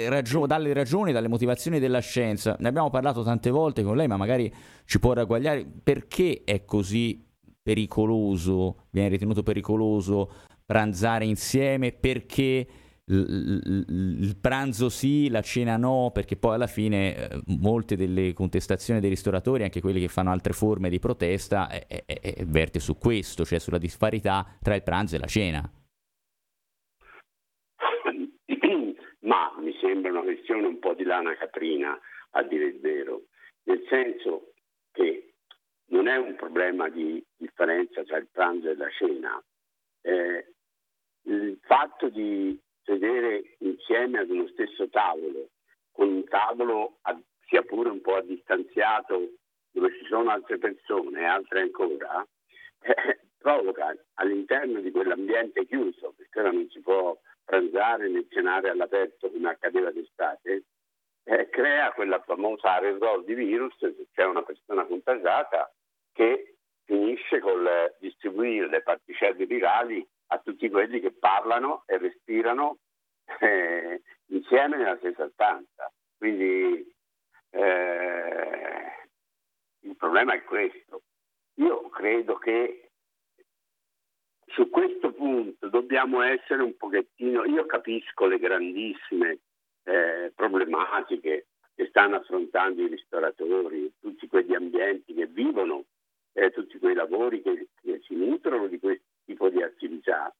ragio- 0.08 0.46
dalle 0.46 0.72
ragioni, 0.72 1.12
dalle 1.12 1.28
motivazioni 1.28 1.78
della 1.78 1.98
scienza. 1.98 2.56
Ne 2.58 2.68
abbiamo 2.68 2.88
parlato 2.88 3.22
tante 3.22 3.50
volte 3.50 3.82
con 3.82 3.96
lei, 3.96 4.08
ma 4.08 4.16
magari 4.16 4.52
ci 4.86 4.98
può 4.98 5.12
ragguagliare 5.12 5.66
perché 5.82 6.40
è 6.44 6.64
così 6.64 7.22
pericoloso, 7.62 8.86
viene 8.90 9.10
ritenuto 9.10 9.42
pericoloso 9.42 10.32
pranzare 10.64 11.26
insieme 11.26 11.92
perché 11.92 12.66
il 13.06 14.38
pranzo 14.40 14.88
sì, 14.88 15.28
la 15.28 15.42
cena 15.42 15.76
no, 15.76 16.10
perché 16.12 16.36
poi 16.36 16.54
alla 16.54 16.66
fine 16.66 17.14
eh, 17.14 17.42
molte 17.60 17.96
delle 17.96 18.32
contestazioni 18.32 19.00
dei 19.00 19.10
ristoratori, 19.10 19.62
anche 19.62 19.82
quelli 19.82 20.00
che 20.00 20.08
fanno 20.08 20.30
altre 20.30 20.54
forme 20.54 20.88
di 20.88 20.98
protesta, 20.98 21.68
è, 21.68 21.86
è, 21.86 22.18
è, 22.20 22.44
verte 22.46 22.80
su 22.80 22.96
questo, 22.96 23.44
cioè 23.44 23.58
sulla 23.58 23.76
disparità 23.76 24.46
tra 24.62 24.74
il 24.74 24.82
pranzo 24.82 25.16
e 25.16 25.18
la 25.18 25.26
cena. 25.26 25.60
Ma 29.20 29.54
mi 29.58 29.76
sembra 29.80 30.10
una 30.10 30.22
questione 30.22 30.66
un 30.66 30.78
po' 30.78 30.94
di 30.94 31.04
lana 31.04 31.36
caprina, 31.36 31.98
a 32.36 32.42
dire 32.42 32.64
il 32.64 32.80
vero, 32.80 33.24
nel 33.64 33.84
senso 33.88 34.54
che 34.92 35.34
non 35.88 36.08
è 36.08 36.16
un 36.16 36.36
problema 36.36 36.88
di 36.88 37.22
differenza 37.36 38.02
tra 38.02 38.16
il 38.16 38.28
pranzo 38.32 38.70
e 38.70 38.76
la 38.76 38.88
cena. 38.96 39.44
Eh, 40.00 40.48
il 41.26 41.58
fatto 41.62 42.08
di 42.10 42.58
sedere 42.84 43.56
insieme 43.58 44.18
ad 44.18 44.30
uno 44.30 44.46
stesso 44.48 44.88
tavolo, 44.88 45.48
con 45.92 46.08
un 46.08 46.24
tavolo 46.24 46.98
a, 47.02 47.18
sia 47.46 47.62
pure 47.62 47.90
un 47.90 48.00
po' 48.00 48.20
distanziato 48.22 49.30
dove 49.70 49.96
ci 49.98 50.06
sono 50.06 50.30
altre 50.30 50.58
persone 50.58 51.24
altre 51.26 51.62
ancora, 51.62 52.26
eh, 52.82 53.20
provoca 53.38 53.94
all'interno 54.14 54.80
di 54.80 54.90
quell'ambiente 54.90 55.66
chiuso, 55.66 56.14
perché 56.16 56.40
ora 56.40 56.52
non 56.52 56.68
si 56.70 56.80
può 56.80 57.18
pranzare 57.44 58.08
né 58.08 58.26
cenare 58.30 58.70
all'aperto 58.70 59.30
come 59.30 59.50
accadeva 59.50 59.90
d'estate, 59.90 60.64
eh, 61.24 61.48
crea 61.50 61.92
quella 61.92 62.20
famosa 62.20 62.74
aerosol 62.74 63.24
di 63.24 63.34
virus, 63.34 63.76
se 63.78 64.06
c'è 64.12 64.24
una 64.24 64.42
persona 64.42 64.84
contagiata, 64.84 65.72
che 66.12 66.56
finisce 66.84 67.40
col 67.40 67.94
distribuire 67.98 68.68
le 68.68 68.82
particelle 68.82 69.46
virali 69.46 70.06
a 70.34 70.38
tutti 70.38 70.68
quelli 70.68 71.00
che 71.00 71.12
parlano 71.12 71.84
e 71.86 71.98
respirano 71.98 72.78
eh, 73.40 74.02
insieme 74.26 74.76
nella 74.76 74.96
stessa 74.98 75.28
stanza. 75.30 75.92
Quindi 76.16 76.92
eh, 77.50 79.08
il 79.80 79.96
problema 79.96 80.34
è 80.34 80.42
questo. 80.42 81.02
Io 81.54 81.88
credo 81.88 82.36
che 82.36 82.90
su 84.46 84.68
questo 84.70 85.12
punto 85.12 85.68
dobbiamo 85.68 86.22
essere 86.22 86.62
un 86.62 86.76
pochettino, 86.76 87.44
io 87.44 87.64
capisco 87.66 88.26
le 88.26 88.38
grandissime 88.38 89.38
eh, 89.84 90.32
problematiche 90.34 91.46
che 91.74 91.86
stanno 91.86 92.16
affrontando 92.16 92.82
i 92.82 92.88
ristoratori, 92.88 93.92
tutti 94.00 94.26
quegli 94.28 94.54
ambienti 94.54 95.14
che 95.14 95.26
vivono, 95.26 95.84
eh, 96.32 96.50
tutti 96.50 96.78
quei 96.78 96.94
lavori 96.94 97.42
che, 97.42 97.68
che 97.80 98.00
si 98.04 98.14
nutrono 98.14 98.66
di 98.66 98.78
questo 98.78 99.13
tipo 99.24 99.48
di 99.48 99.62
attività. 99.62 100.34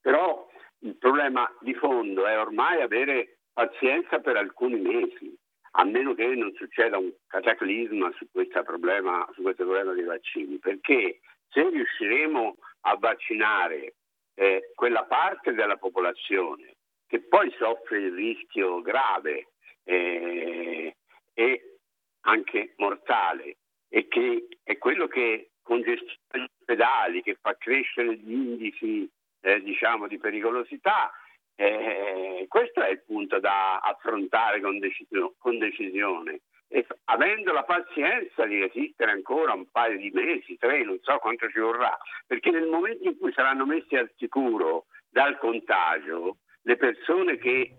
Però 0.00 0.48
il 0.80 0.96
problema 0.96 1.50
di 1.60 1.74
fondo 1.74 2.26
è 2.26 2.38
ormai 2.38 2.80
avere 2.80 3.38
pazienza 3.52 4.20
per 4.20 4.36
alcuni 4.36 4.80
mesi, 4.80 5.36
a 5.72 5.84
meno 5.84 6.14
che 6.14 6.26
non 6.26 6.52
succeda 6.54 6.98
un 6.98 7.12
cataclisma 7.26 8.10
su, 8.16 8.26
problema, 8.30 9.28
su 9.34 9.42
questo 9.42 9.64
problema 9.64 9.92
dei 9.92 10.04
vaccini, 10.04 10.58
perché 10.58 11.20
se 11.48 11.68
riusciremo 11.68 12.56
a 12.82 12.96
vaccinare 12.96 13.94
eh, 14.34 14.70
quella 14.74 15.04
parte 15.04 15.52
della 15.52 15.76
popolazione 15.76 16.76
che 17.06 17.20
poi 17.20 17.52
soffre 17.58 17.98
il 17.98 18.14
rischio 18.14 18.80
grave 18.80 19.48
eh, 19.84 20.96
e 21.34 21.76
anche 22.20 22.74
mortale 22.76 23.56
e 23.88 24.06
che 24.06 24.46
è 24.62 24.78
quello 24.78 25.08
che 25.08 25.49
congestiona 25.70 26.16
gli 26.32 26.46
ospedali, 26.58 27.22
che 27.22 27.36
fa 27.40 27.54
crescere 27.56 28.16
gli 28.16 28.32
indici 28.32 29.08
eh, 29.42 29.62
diciamo, 29.62 30.08
di 30.08 30.18
pericolosità. 30.18 31.12
Eh, 31.54 32.46
questo 32.48 32.80
è 32.80 32.90
il 32.90 33.02
punto 33.06 33.38
da 33.38 33.78
affrontare 33.78 34.60
con, 34.60 34.80
decisio- 34.80 35.34
con 35.38 35.58
decisione. 35.58 36.40
E 36.66 36.84
avendo 37.04 37.52
la 37.52 37.62
pazienza 37.62 38.46
di 38.46 38.58
resistere 38.60 39.12
ancora 39.12 39.52
un 39.52 39.70
paio 39.70 39.96
di 39.96 40.10
mesi, 40.12 40.56
tre, 40.56 40.82
non 40.82 40.98
so 41.02 41.18
quanto 41.18 41.48
ci 41.48 41.60
vorrà, 41.60 41.96
perché 42.26 42.50
nel 42.50 42.66
momento 42.66 43.08
in 43.08 43.18
cui 43.18 43.32
saranno 43.32 43.64
messi 43.64 43.96
al 43.96 44.10
sicuro 44.16 44.86
dal 45.08 45.38
contagio, 45.38 46.38
le 46.62 46.76
persone 46.76 47.38
che 47.38 47.74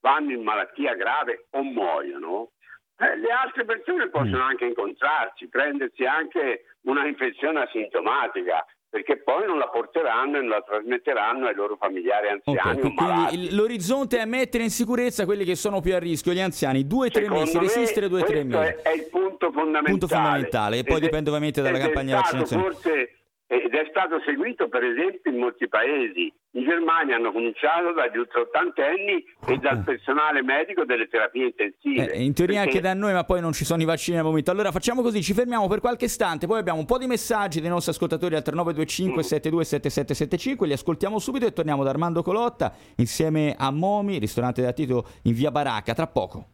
vanno 0.00 0.32
in 0.32 0.42
malattia 0.42 0.94
grave 0.94 1.46
o 1.50 1.62
muoiono, 1.62 2.52
eh, 2.98 3.16
le 3.18 3.30
altre 3.30 3.64
persone 3.64 4.08
possono 4.08 4.44
mm. 4.44 4.48
anche 4.48 4.64
incontrarsi, 4.64 5.48
prendersi 5.48 6.04
anche 6.04 6.64
una 6.82 7.06
infezione 7.06 7.62
asintomatica 7.62 8.64
perché 8.88 9.18
poi 9.18 9.46
non 9.46 9.58
la 9.58 9.68
porteranno 9.68 10.38
e 10.38 10.40
non 10.40 10.48
la 10.48 10.62
trasmetteranno 10.62 11.46
ai 11.46 11.54
loro 11.54 11.76
familiari 11.76 12.28
anziani. 12.28 12.80
Okay, 12.80 12.94
quindi 12.94 13.54
l'orizzonte 13.54 14.18
è 14.18 14.24
mettere 14.24 14.64
in 14.64 14.70
sicurezza 14.70 15.26
quelli 15.26 15.44
che 15.44 15.54
sono 15.54 15.80
più 15.80 15.94
a 15.94 15.98
rischio, 15.98 16.32
gli 16.32 16.40
anziani, 16.40 16.86
due 16.86 17.08
o 17.08 17.10
tre 17.10 17.28
mesi, 17.28 17.58
resistere 17.58 18.08
due 18.08 18.22
o 18.22 18.24
tre 18.24 18.44
mesi. 18.44 18.74
È, 18.82 18.92
il 18.92 19.08
punto 19.10 19.50
fondamentale. 19.52 19.90
Punto 19.90 20.06
fondamentale, 20.06 20.78
e 20.78 20.84
poi 20.84 20.96
ed 20.96 21.02
dipende 21.02 21.28
ovviamente 21.28 21.60
dalla 21.60 21.78
campagna 21.78 22.16
vaccinazione. 22.16 22.62
Forse 22.62 23.10
ed 23.48 23.72
è 23.72 23.86
stato 23.90 24.20
seguito 24.24 24.68
per 24.68 24.82
esempio 24.82 25.30
in 25.30 25.38
molti 25.38 25.68
paesi. 25.68 26.32
In 26.56 26.64
Germania 26.64 27.16
hanno 27.16 27.30
cominciato 27.30 27.92
dagli 27.92 28.16
ultraottantenni 28.16 29.24
e 29.46 29.58
dal 29.58 29.84
personale 29.84 30.42
medico 30.42 30.84
delle 30.84 31.06
terapie 31.06 31.46
intensive. 31.46 32.10
Eh, 32.10 32.24
in 32.24 32.32
teoria 32.32 32.62
perché... 32.62 32.78
anche 32.78 32.88
da 32.88 32.94
noi, 32.94 33.12
ma 33.12 33.24
poi 33.24 33.40
non 33.40 33.52
ci 33.52 33.64
sono 33.64 33.82
i 33.82 33.84
vaccini 33.84 34.18
al 34.18 34.24
momento. 34.24 34.50
Allora 34.50 34.72
facciamo 34.72 35.02
così, 35.02 35.22
ci 35.22 35.32
fermiamo 35.32 35.68
per 35.68 35.80
qualche 35.80 36.06
istante, 36.06 36.46
poi 36.46 36.58
abbiamo 36.58 36.80
un 36.80 36.86
po' 36.86 36.98
di 36.98 37.06
messaggi 37.06 37.60
dei 37.60 37.70
nostri 37.70 37.92
ascoltatori 37.92 38.34
al 38.34 38.42
3925 38.42 39.22
mm. 39.22 39.26
727775, 39.26 40.66
li 40.66 40.72
ascoltiamo 40.72 41.18
subito 41.18 41.46
e 41.46 41.52
torniamo 41.52 41.84
da 41.84 41.90
Armando 41.90 42.22
Colotta 42.22 42.72
insieme 42.96 43.54
a 43.56 43.70
Momi, 43.70 44.18
ristorante 44.18 44.62
da 44.62 44.72
Tito 44.72 45.06
in 45.24 45.34
via 45.34 45.50
Baracca, 45.50 45.94
tra 45.94 46.06
poco. 46.06 46.48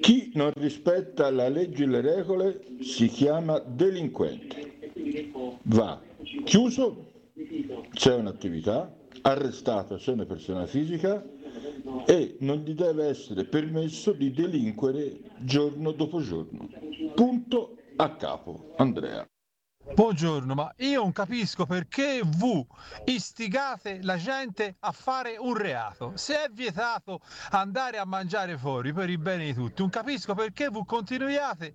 Chi 0.00 0.32
non 0.34 0.50
rispetta 0.56 1.30
la 1.30 1.48
legge 1.48 1.84
e 1.84 1.86
le 1.86 2.00
regole 2.00 2.60
si 2.80 3.06
chiama 3.06 3.60
delinquente. 3.60 4.70
Va 5.64 6.10
chiuso 6.44 7.10
c'è 7.92 8.14
un'attività, 8.14 8.94
arrestata 9.22 9.96
c'è 9.96 10.12
una 10.12 10.26
persona 10.26 10.66
fisica 10.66 11.24
e 12.06 12.36
non 12.40 12.58
gli 12.58 12.74
deve 12.74 13.06
essere 13.06 13.44
permesso 13.44 14.12
di 14.12 14.30
delinquere 14.32 15.20
giorno 15.38 15.92
dopo 15.92 16.20
giorno. 16.20 16.68
Punto 17.14 17.76
a 17.96 18.16
capo. 18.16 18.74
Andrea. 18.76 19.26
Buongiorno, 19.94 20.54
ma 20.54 20.72
io 20.78 21.02
non 21.02 21.12
capisco 21.12 21.66
perché 21.66 22.22
V 22.24 22.64
istigate 23.04 23.98
la 24.02 24.16
gente 24.16 24.76
a 24.80 24.90
fare 24.90 25.36
un 25.38 25.54
reato. 25.54 26.12
Se 26.14 26.44
è 26.44 26.48
vietato 26.50 27.20
andare 27.50 27.98
a 27.98 28.06
mangiare 28.06 28.56
fuori 28.56 28.94
per 28.94 29.10
il 29.10 29.18
bene 29.18 29.44
di 29.44 29.54
tutti, 29.54 29.82
non 29.82 29.90
capisco 29.90 30.34
perché 30.34 30.70
V 30.70 30.86
continuiate 30.86 31.74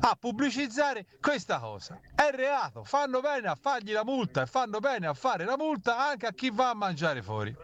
a 0.00 0.14
pubblicizzare 0.20 1.06
questa 1.22 1.58
cosa. 1.58 1.98
È 2.14 2.30
reato, 2.34 2.84
fanno 2.84 3.20
bene 3.20 3.48
a 3.48 3.56
fargli 3.58 3.92
la 3.92 4.04
multa 4.04 4.42
e 4.42 4.46
fanno 4.46 4.78
bene 4.78 5.06
a 5.06 5.14
fare 5.14 5.46
la 5.46 5.56
multa 5.56 6.06
anche 6.06 6.26
a 6.26 6.32
chi 6.32 6.50
va 6.50 6.68
a 6.68 6.74
mangiare 6.74 7.22
fuori. 7.22 7.56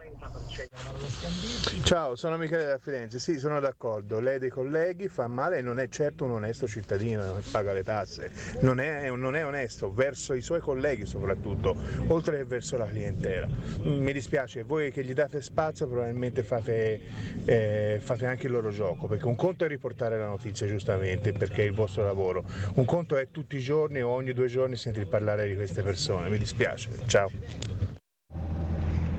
Ciao, 1.83 2.15
sono 2.15 2.37
Michele 2.37 2.65
da 2.65 2.77
Firenze. 2.77 3.19
Sì, 3.19 3.37
sono 3.37 3.59
d'accordo. 3.59 4.19
Lei 4.19 4.39
dei 4.39 4.49
colleghi 4.49 5.07
fa 5.07 5.27
male 5.27 5.57
e 5.57 5.61
non 5.61 5.79
è 5.79 5.87
certo 5.89 6.23
un 6.23 6.31
onesto 6.31 6.67
cittadino 6.67 7.35
che 7.35 7.43
paga 7.51 7.73
le 7.73 7.83
tasse. 7.83 8.31
Non 8.61 8.79
è, 8.79 9.09
non 9.11 9.35
è 9.35 9.45
onesto 9.45 9.93
verso 9.93 10.33
i 10.33 10.41
suoi 10.41 10.61
colleghi 10.61 11.05
soprattutto, 11.05 11.75
oltre 12.07 12.37
che 12.37 12.45
verso 12.45 12.77
la 12.77 12.85
clientela. 12.85 13.47
Mi 13.83 14.13
dispiace, 14.13 14.63
voi 14.63 14.91
che 14.91 15.03
gli 15.03 15.13
date 15.13 15.41
spazio 15.41 15.87
probabilmente 15.87 16.43
fate, 16.43 17.01
eh, 17.45 17.99
fate 18.01 18.25
anche 18.25 18.47
il 18.47 18.53
loro 18.53 18.71
gioco, 18.71 19.07
perché 19.07 19.25
un 19.25 19.35
conto 19.35 19.65
è 19.65 19.67
riportare 19.67 20.17
la 20.17 20.27
notizia 20.27 20.65
giustamente, 20.67 21.33
perché 21.33 21.63
è 21.63 21.65
il 21.65 21.73
vostro 21.73 22.03
lavoro. 22.03 22.43
Un 22.75 22.85
conto 22.85 23.17
è 23.17 23.27
tutti 23.29 23.57
i 23.57 23.61
giorni 23.61 24.01
o 24.01 24.09
ogni 24.09 24.33
due 24.33 24.47
giorni 24.47 24.75
sentir 24.75 25.07
parlare 25.07 25.47
di 25.47 25.55
queste 25.55 25.83
persone. 25.83 26.29
Mi 26.29 26.37
dispiace. 26.37 26.89
Ciao. 27.05 27.94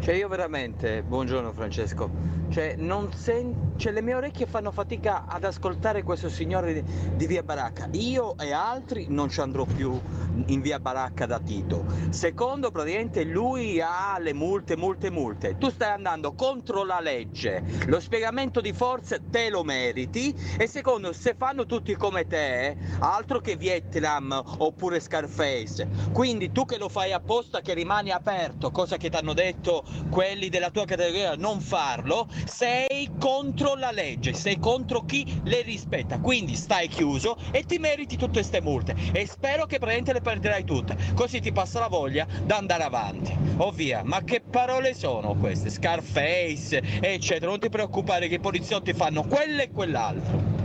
Cioè 0.06 0.14
io 0.14 0.28
veramente, 0.28 1.02
buongiorno 1.02 1.52
Francesco, 1.52 2.08
cioè, 2.48 2.76
sen- 3.14 3.74
cioè, 3.76 3.92
le 3.92 4.02
mie 4.02 4.14
orecchie 4.14 4.46
fanno 4.46 4.70
fatica 4.70 5.26
ad 5.26 5.44
ascoltare 5.44 6.02
questo 6.02 6.28
signore 6.28 6.82
di, 7.14 7.26
via 7.26 7.42
Baracca. 7.42 7.88
Io 7.92 8.36
e 8.38 8.52
altri 8.52 9.06
non 9.08 9.28
ci 9.28 9.40
andrò 9.40 9.64
più 9.64 9.98
in 10.46 10.60
via 10.60 10.78
Baracca 10.78 11.26
da 11.26 11.40
Tito. 11.40 11.84
Secondo, 12.10 12.70
praticamente 12.70 13.24
lui 13.24 13.80
ha 13.80 14.16
le 14.18 14.32
multe, 14.32 14.76
multe, 14.76 15.10
multe. 15.10 15.56
Tu 15.58 15.70
stai 15.70 15.92
andando 15.92 16.34
contro 16.34 16.84
la 16.84 17.00
legge. 17.00 17.62
Lo 17.86 18.00
spiegamento 18.00 18.60
di 18.60 18.72
forza 18.72 19.18
te 19.18 19.50
lo 19.50 19.64
meriti. 19.64 20.34
E 20.58 20.66
secondo, 20.66 21.12
se 21.12 21.34
fanno 21.36 21.66
tutti 21.66 21.94
come 21.96 22.26
te, 22.26 22.76
altro 23.00 23.40
che 23.40 23.56
Vietnam 23.56 24.42
oppure 24.58 25.00
Scarface. 25.00 25.88
Quindi 26.12 26.52
tu 26.52 26.64
che 26.64 26.78
lo 26.78 26.88
fai 26.88 27.12
apposta 27.12 27.60
che 27.60 27.74
rimani 27.74 28.10
aperto, 28.10 28.70
cosa 28.70 28.96
che 28.96 29.10
ti 29.10 29.16
hanno 29.16 29.32
detto 29.32 29.84
quelli 30.10 30.48
della 30.48 30.70
tua 30.70 30.84
categoria 30.84 31.34
non 31.34 31.60
farlo, 31.60 32.28
sei 32.44 33.10
contro 33.18 33.74
la 33.74 33.90
legge, 33.90 34.34
sei 34.34 34.58
contro 34.58 35.04
chi 35.04 35.40
le 35.44 35.62
rispetta. 35.62 36.18
Quindi 36.18 36.54
stai 36.54 36.88
chiuso 36.88 37.36
e 37.50 37.64
ti 37.64 37.78
meriti 37.78 38.16
tutte 38.16 38.32
queste 38.32 38.60
multe. 38.60 38.94
E 39.12 39.26
spero 39.26 39.66
che 39.66 39.78
praticamente 39.78 40.12
le 40.12 40.20
perderai 40.20 40.64
tutte. 40.64 40.96
Così 41.14 41.40
ti 41.40 41.52
passa 41.52 41.80
la 41.80 41.88
voglia 41.88 42.26
di 42.42 42.52
andare 42.52 42.82
avanti. 42.82 43.34
Ovvia, 43.58 44.02
ma 44.04 44.22
che 44.22 44.40
parole 44.40 44.94
sono 44.94 45.34
queste? 45.34 45.70
Scarface, 45.70 46.82
eccetera. 47.00 47.50
Non 47.50 47.60
ti 47.60 47.68
preoccupare 47.68 48.28
che 48.28 48.34
i 48.34 48.40
poliziotti 48.40 48.92
fanno 48.92 49.22
quello 49.24 49.62
e 49.62 49.70
quell'altro. 49.70 50.55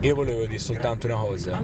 Io 0.00 0.14
volevo 0.14 0.46
dire 0.46 0.58
soltanto 0.58 1.06
una 1.06 1.16
cosa. 1.16 1.62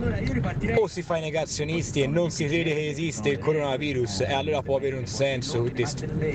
O 0.77 0.87
si 0.87 1.03
fa 1.03 1.19
i 1.19 1.21
negazionisti 1.21 2.03
e 2.03 2.07
non 2.07 2.31
si 2.31 2.47
crede 2.47 2.75
che 2.75 2.89
esiste 2.89 3.29
il 3.29 3.39
coronavirus 3.39 4.21
e 4.21 4.33
allora 4.33 4.62
può 4.62 4.77
avere 4.77 4.97
un 4.97 5.07
senso 5.07 5.69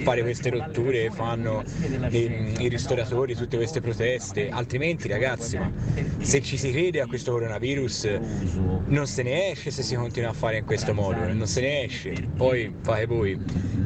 fare 0.03 0.21
queste 0.21 0.49
rotture 0.49 1.03
che 1.03 1.11
fanno 1.11 1.63
i, 2.09 2.55
i 2.59 2.67
ristoratori, 2.67 3.35
tutte 3.35 3.57
queste 3.57 3.81
proteste. 3.81 4.49
Altrimenti 4.49 5.07
ragazzi, 5.07 5.59
se 6.19 6.41
ci 6.41 6.57
si 6.57 6.71
crede 6.71 7.01
a 7.01 7.07
questo 7.07 7.31
coronavirus 7.31 8.19
non 8.87 9.07
se 9.07 9.23
ne 9.23 9.51
esce 9.51 9.71
se 9.71 9.83
si 9.83 9.95
continua 9.95 10.29
a 10.29 10.33
fare 10.33 10.57
in 10.57 10.65
questo 10.65 10.93
modo, 10.93 11.31
non 11.33 11.47
se 11.47 11.61
ne 11.61 11.83
esce. 11.83 12.13
Poi 12.35 12.73
fate 12.81 13.05
voi. 13.05 13.39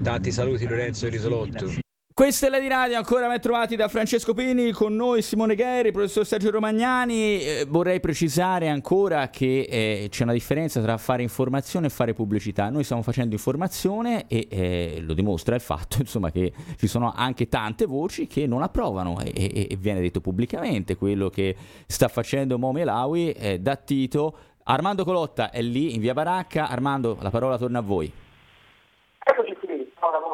Tanti 0.03 0.31
saluti 0.31 0.67
Lorenzo 0.67 1.07
Risolotto. 1.07 1.80
Questa 2.13 2.47
è 2.47 2.49
la 2.49 2.59
di 2.59 2.67
radio, 2.67 2.97
ancora 2.97 3.27
ben 3.29 3.39
trovati 3.39 3.77
da 3.77 3.87
Francesco 3.87 4.33
Pini, 4.33 4.71
con 4.71 4.93
noi 4.93 5.21
Simone 5.21 5.55
Gheri, 5.55 5.93
professor 5.93 6.25
Sergio 6.25 6.51
Romagnani. 6.51 7.39
Eh, 7.41 7.65
vorrei 7.65 8.01
precisare 8.01 8.67
ancora 8.67 9.29
che 9.29 9.61
eh, 9.61 10.07
c'è 10.09 10.23
una 10.23 10.33
differenza 10.33 10.81
tra 10.81 10.97
fare 10.97 11.21
informazione 11.21 11.87
e 11.87 11.89
fare 11.89 12.13
pubblicità. 12.13 12.69
Noi 12.69 12.83
stiamo 12.83 13.01
facendo 13.01 13.33
informazione 13.33 14.25
e 14.27 14.45
eh, 14.49 14.97
lo 14.99 15.13
dimostra 15.13 15.55
il 15.55 15.61
fatto 15.61 15.99
insomma, 16.01 16.31
che 16.31 16.51
ci 16.75 16.87
sono 16.87 17.13
anche 17.15 17.47
tante 17.47 17.85
voci 17.85 18.27
che 18.27 18.45
non 18.45 18.61
approvano 18.61 19.17
e, 19.21 19.31
e, 19.33 19.67
e 19.71 19.75
viene 19.77 20.01
detto 20.01 20.19
pubblicamente 20.19 20.97
quello 20.97 21.29
che 21.29 21.55
sta 21.87 22.09
facendo 22.09 22.59
Momi 22.59 22.83
Lawi 22.83 23.31
eh, 23.31 23.59
da 23.59 23.77
Tito. 23.77 24.37
Armando 24.63 25.05
Colotta 25.05 25.49
è 25.49 25.61
lì 25.61 25.95
in 25.95 26.01
via 26.01 26.13
Baracca. 26.13 26.67
Armando, 26.67 27.17
la 27.21 27.29
parola 27.29 27.57
torna 27.57 27.79
a 27.79 27.81
voi. 27.81 28.11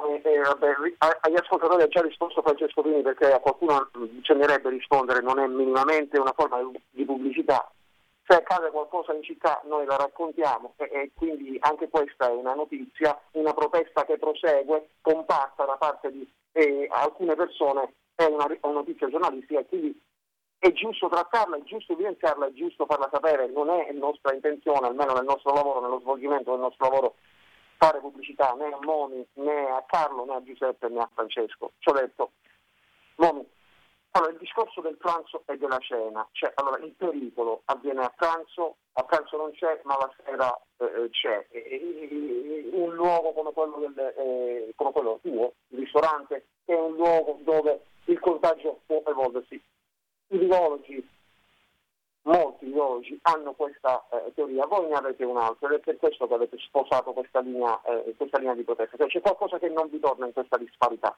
Eh, 0.07 0.39
vabbè, 0.39 0.73
agli 1.19 1.35
ascoltatori 1.35 1.83
ha 1.83 1.87
già 1.87 2.01
risposto 2.01 2.41
Francesco 2.41 2.81
Pini 2.81 3.01
perché 3.01 3.31
a 3.31 3.39
qualcuno 3.39 3.89
bisognerebbe 3.91 4.69
rispondere, 4.69 5.21
non 5.21 5.39
è 5.39 5.47
minimamente 5.47 6.17
una 6.17 6.33
forma 6.33 6.59
di 6.89 7.03
pubblicità. 7.03 7.69
Se 8.25 8.35
accade 8.35 8.71
qualcosa 8.71 9.13
in 9.13 9.23
città 9.23 9.61
noi 9.65 9.85
la 9.85 9.97
raccontiamo 9.97 10.73
e, 10.77 10.89
e 10.91 11.11
quindi 11.13 11.57
anche 11.59 11.89
questa 11.89 12.29
è 12.29 12.33
una 12.33 12.53
notizia, 12.53 13.19
una 13.31 13.53
protesta 13.53 14.05
che 14.05 14.17
prosegue, 14.17 14.89
compatta 15.01 15.65
da 15.65 15.75
parte 15.75 16.11
di 16.11 16.29
eh, 16.53 16.87
alcune 16.89 17.35
persone, 17.35 17.93
è 18.15 18.25
una, 18.25 18.45
una 18.61 18.73
notizia 18.73 19.09
giornalistica 19.09 19.59
e 19.59 19.65
quindi 19.65 20.01
è 20.59 20.71
giusto 20.71 21.07
trattarla, 21.07 21.57
è 21.57 21.63
giusto 21.63 21.93
evidenziarla, 21.93 22.47
è 22.47 22.53
giusto 22.53 22.85
farla 22.85 23.09
sapere, 23.11 23.47
non 23.47 23.69
è 23.69 23.91
nostra 23.91 24.33
intenzione, 24.33 24.87
almeno 24.87 25.13
nel 25.13 25.25
nostro 25.25 25.53
lavoro, 25.53 25.81
nello 25.81 25.99
svolgimento 25.99 26.51
del 26.51 26.61
nostro 26.61 26.89
lavoro, 26.89 27.15
fare 27.77 27.99
pubblicità 27.99 28.53
né 28.53 28.65
a 28.65 28.79
Moni, 28.81 29.25
né 29.33 29.69
a 29.69 29.83
Carlo, 29.87 30.25
né 30.25 30.35
a 30.35 30.43
Giuseppe, 30.43 30.89
né 30.89 30.99
a 30.99 31.09
Francesco. 31.13 31.71
Ci 31.79 31.89
ho 31.89 31.93
detto, 31.93 32.31
Moni, 33.15 33.47
allora 34.11 34.31
il 34.31 34.37
discorso 34.39 34.81
del 34.81 34.97
pranzo 34.97 35.43
e 35.45 35.57
della 35.57 35.77
cena, 35.79 36.27
cioè 36.31 36.51
allora 36.55 36.77
il 36.83 36.91
pericolo 36.93 37.61
avviene 37.65 38.03
a 38.03 38.13
pranzo, 38.15 38.77
a 38.93 39.03
pranzo 39.03 39.37
non 39.37 39.51
c'è, 39.51 39.79
ma 39.83 39.95
la 39.97 40.11
sera 40.23 40.59
eh, 40.77 41.09
c'è. 41.11 41.45
E, 41.51 42.69
un 42.73 42.93
luogo 42.93 43.31
come 43.33 43.53
quello, 43.53 43.77
del, 43.77 44.13
eh, 44.17 44.73
come 44.75 44.91
quello 44.91 45.19
tuo, 45.21 45.53
il 45.69 45.79
ristorante, 45.79 46.47
è 46.65 46.73
un 46.73 46.95
luogo 46.95 47.37
dove 47.41 47.85
il 48.05 48.19
contagio 48.19 48.81
può 48.85 49.03
evolversi. 49.05 49.61
I 50.29 50.37
virologi 50.37 51.07
molti 52.27 52.67
ideologi 52.67 53.17
hanno 53.23 53.53
questa 53.53 54.05
eh, 54.11 54.33
teoria, 54.35 54.65
voi 54.65 54.87
ne 54.87 54.95
avete 54.95 55.23
un'altra 55.23 55.69
ed 55.69 55.79
è 55.79 55.79
per 55.79 55.97
questo 55.97 56.27
che 56.27 56.33
avete 56.33 56.57
sposato 56.59 57.13
questa 57.13 57.39
linea, 57.39 57.81
eh, 57.83 58.13
questa 58.15 58.37
linea 58.37 58.53
di 58.53 58.63
protesta, 58.63 58.97
cioè 58.97 59.07
c'è 59.07 59.21
qualcosa 59.21 59.57
che 59.57 59.69
non 59.69 59.89
vi 59.89 59.99
torna 59.99 60.25
in 60.25 60.33
questa 60.33 60.57
disparità. 60.57 61.17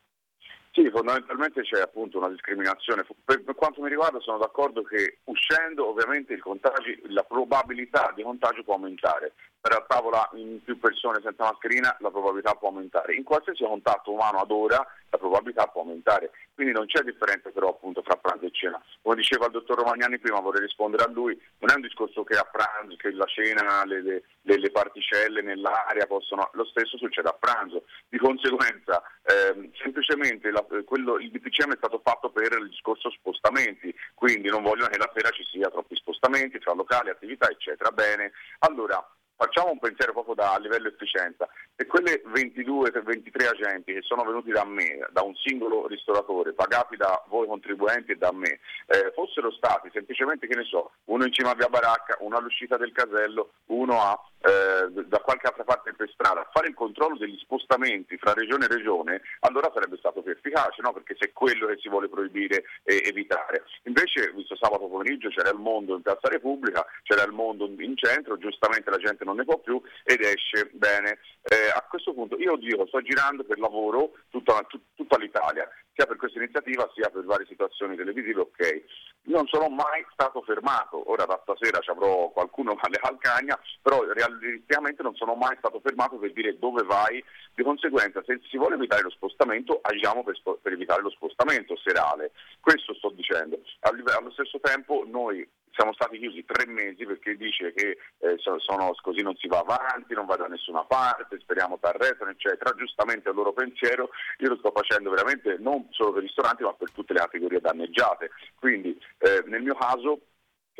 Sì, 0.71 0.87
fondamentalmente 0.91 1.61
c'è 1.63 1.81
appunto 1.81 2.19
una 2.19 2.29
discriminazione. 2.29 3.05
Per, 3.25 3.43
quanto 3.55 3.81
mi 3.81 3.89
riguarda 3.89 4.19
sono 4.19 4.37
d'accordo 4.37 4.83
che 4.83 5.17
uscendo 5.25 5.87
ovviamente 5.87 6.37
contagi, 6.37 7.01
la 7.07 7.23
probabilità 7.23 8.13
di 8.15 8.21
contagio 8.21 8.63
può 8.63 8.75
aumentare. 8.75 9.33
Per 9.61 9.73
a 9.73 9.83
tavola 9.85 10.29
in 10.35 10.63
più 10.63 10.79
persone 10.79 11.19
senza 11.21 11.43
mascherina 11.43 11.95
la 11.99 12.09
probabilità 12.09 12.53
può 12.55 12.69
aumentare. 12.69 13.15
In 13.15 13.23
qualsiasi 13.23 13.63
contatto 13.63 14.11
umano 14.11 14.39
ad 14.39 14.51
ora 14.51 14.85
la 15.09 15.17
probabilità 15.17 15.67
può 15.67 15.81
aumentare. 15.81 16.31
Quindi 16.53 16.73
non 16.73 16.85
c'è 16.87 17.01
differenza 17.01 17.49
però 17.49 17.69
appunto 17.69 18.01
fra 18.01 18.15
pranzo 18.15 18.45
e 18.45 18.51
cena. 18.51 18.81
Come 19.01 19.15
diceva 19.15 19.45
il 19.45 19.51
dottor 19.51 19.79
Romagnani 19.79 20.17
prima, 20.19 20.39
vorrei 20.39 20.61
rispondere 20.61 21.03
a 21.03 21.09
lui, 21.09 21.39
non 21.59 21.71
è 21.71 21.75
un 21.75 21.81
discorso 21.81 22.23
che 22.23 22.37
a 22.37 22.43
pranzo, 22.43 22.95
che 22.95 23.11
la 23.11 23.25
cena, 23.25 23.83
le, 23.85 24.01
le, 24.01 24.23
le 24.41 24.71
particelle 24.71 25.41
nell'aria 25.41 26.05
possono... 26.07 26.49
Lo 26.53 26.65
stesso 26.65 26.97
succede 26.97 27.27
a 27.27 27.37
pranzo. 27.37 27.83
Di 28.07 28.17
conseguenza 28.17 29.03
ehm, 29.23 29.71
semplicemente 29.81 30.51
la, 30.51 30.65
quello, 30.85 31.17
il 31.17 31.31
DPCM 31.31 31.73
è 31.73 31.77
stato 31.77 31.99
fatto 32.03 32.29
per 32.29 32.57
il 32.59 32.69
discorso 32.69 33.09
spostamenti, 33.11 33.93
quindi 34.13 34.49
non 34.49 34.63
vogliono 34.63 34.87
che 34.87 34.97
la 34.97 35.11
sera 35.13 35.29
ci 35.31 35.43
sia 35.43 35.69
troppi 35.69 35.95
spostamenti 35.95 36.59
tra 36.59 36.73
locali, 36.73 37.09
attività 37.09 37.49
eccetera. 37.49 37.91
Bene, 37.91 38.31
allora 38.59 39.05
facciamo 39.39 39.71
un 39.71 39.79
pensiero 39.79 40.11
proprio 40.11 40.35
da 40.35 40.57
livello 40.59 40.89
efficienza. 40.89 41.47
Se 41.79 41.85
quelle 41.85 42.21
22-23 42.35 43.47
agenti 43.47 43.93
che 43.93 44.01
sono 44.01 44.25
venuti 44.25 44.51
da 44.51 44.65
me, 44.65 44.99
da 45.11 45.21
un 45.21 45.33
singolo 45.35 45.87
ristoratore, 45.87 46.51
pagati 46.51 46.97
da 46.97 47.23
voi 47.29 47.47
contribuenti 47.47 48.11
e 48.11 48.17
da 48.17 48.33
me, 48.33 48.59
eh, 48.87 49.13
fossero 49.15 49.49
stati 49.51 49.89
semplicemente, 49.93 50.45
che 50.45 50.57
ne 50.57 50.65
so, 50.65 50.91
uno 51.05 51.23
in 51.23 51.31
cima 51.31 51.51
a 51.51 51.55
via 51.55 51.69
Baracca, 51.69 52.17
uno 52.19 52.35
all'uscita 52.35 52.75
del 52.75 52.91
casello, 52.91 53.51
uno 53.67 54.01
a, 54.01 54.21
eh, 54.41 54.91
da 55.05 55.19
qualche 55.19 55.47
altra 55.47 55.63
parte 55.63 55.93
per 55.93 56.09
strada, 56.09 56.41
a 56.41 56.49
fare 56.51 56.67
il 56.67 56.73
controllo 56.73 57.15
degli 57.15 57.37
spostamenti 57.37 58.17
fra 58.17 58.33
regione 58.33 58.65
e 58.65 58.67
regione, 58.67 59.21
allora 59.39 59.71
sarebbe 59.73 59.95
stato 59.95 60.21
più 60.21 60.33
efficace, 60.33 60.81
no? 60.81 60.91
perché 60.91 61.15
se 61.17 61.29
è 61.29 61.31
quello 61.31 61.67
che 61.67 61.77
si 61.79 61.87
vuole 61.87 62.09
proibire 62.09 62.65
e 62.83 63.03
evitare. 63.05 63.63
Invece, 63.83 64.33
visto 64.35 64.57
sabato 64.57 64.89
pomeriggio, 64.89 65.29
c'era 65.29 65.49
il 65.49 65.59
mondo 65.59 65.95
in 65.95 66.01
Piazza 66.01 66.27
Repubblica, 66.27 66.85
c'era 67.03 67.23
il 67.23 67.31
mondo 67.31 67.71
in 67.77 67.95
centro, 67.95 68.37
giustamente 68.37 68.89
la 68.89 68.97
gente 68.97 69.23
non 69.23 69.37
ne 69.37 69.45
può 69.45 69.57
più 69.59 69.81
ed 70.03 70.19
esce 70.19 70.69
bene. 70.73 71.19
Eh, 71.43 71.68
a 71.69 71.85
questo 71.89 72.13
punto 72.13 72.37
io 72.37 72.55
dico, 72.55 72.85
sto 72.87 73.01
girando 73.01 73.43
per 73.43 73.59
lavoro 73.59 74.11
tutta, 74.29 74.59
tut, 74.67 74.81
tutta 74.95 75.17
l'Italia, 75.17 75.67
sia 75.93 76.05
per 76.05 76.17
questa 76.17 76.39
iniziativa 76.39 76.89
sia 76.95 77.09
per 77.09 77.25
varie 77.25 77.45
situazioni 77.47 77.95
televisive, 77.95 78.41
ok. 78.41 78.83
Non 79.23 79.45
sono 79.47 79.67
mai 79.67 80.05
stato 80.13 80.41
fermato, 80.41 81.11
ora 81.11 81.25
da 81.25 81.39
stasera 81.43 81.79
ci 81.79 81.89
avrò 81.89 82.29
qualcuno 82.29 82.77
alle 82.79 82.97
calcagna, 82.97 83.59
però 83.81 84.03
realisticamente 84.11 85.03
non 85.03 85.15
sono 85.15 85.35
mai 85.35 85.55
stato 85.57 85.79
fermato 85.81 86.17
per 86.17 86.31
dire 86.31 86.57
dove 86.57 86.83
vai, 86.83 87.23
di 87.53 87.63
conseguenza 87.63 88.23
se 88.25 88.39
si 88.49 88.57
vuole 88.57 88.75
evitare 88.75 89.03
lo 89.03 89.09
spostamento 89.09 89.79
agiamo 89.81 90.23
per, 90.23 90.39
per 90.61 90.71
evitare 90.71 91.01
lo 91.01 91.09
spostamento 91.09 91.75
serale, 91.83 92.31
questo 92.61 92.93
sto 92.93 93.09
dicendo. 93.09 93.59
Allo 93.81 94.31
stesso 94.31 94.59
tempo 94.61 95.03
noi 95.05 95.47
siamo 95.79 95.93
stati 95.93 96.19
chiusi 96.19 96.43
tre 96.43 96.65
mesi 96.65 97.05
perché 97.05 97.37
dice 97.37 97.71
che 97.71 97.97
eh, 98.19 98.35
sono, 98.37 98.91
così 99.01 99.21
non 99.21 99.33
si 99.37 99.47
va 99.47 99.59
avanti, 99.59 100.13
non 100.13 100.25
va 100.25 100.35
da 100.35 100.47
nessuna 100.47 100.83
parte, 100.83 101.39
speriamo 101.39 101.79
t'arrestano, 101.79 102.31
eccetera. 102.31 102.75
Giustamente 102.75 103.29
il 103.29 103.35
loro 103.35 103.53
pensiero, 103.53 104.09
io 104.39 104.49
lo 104.49 104.57
sto 104.57 104.73
facendo 104.75 105.09
veramente 105.09 105.55
non 105.57 105.87
solo 105.91 106.11
per 106.11 106.23
i 106.23 106.25
ristoranti 106.25 106.63
ma 106.63 106.73
per 106.73 106.91
tutte 106.91 107.13
le 107.13 107.19
categorie 107.19 107.61
danneggiate. 107.61 108.31
Quindi 108.59 108.99
eh, 109.19 109.41
nel 109.47 109.61
mio 109.61 109.75
caso 109.75 110.19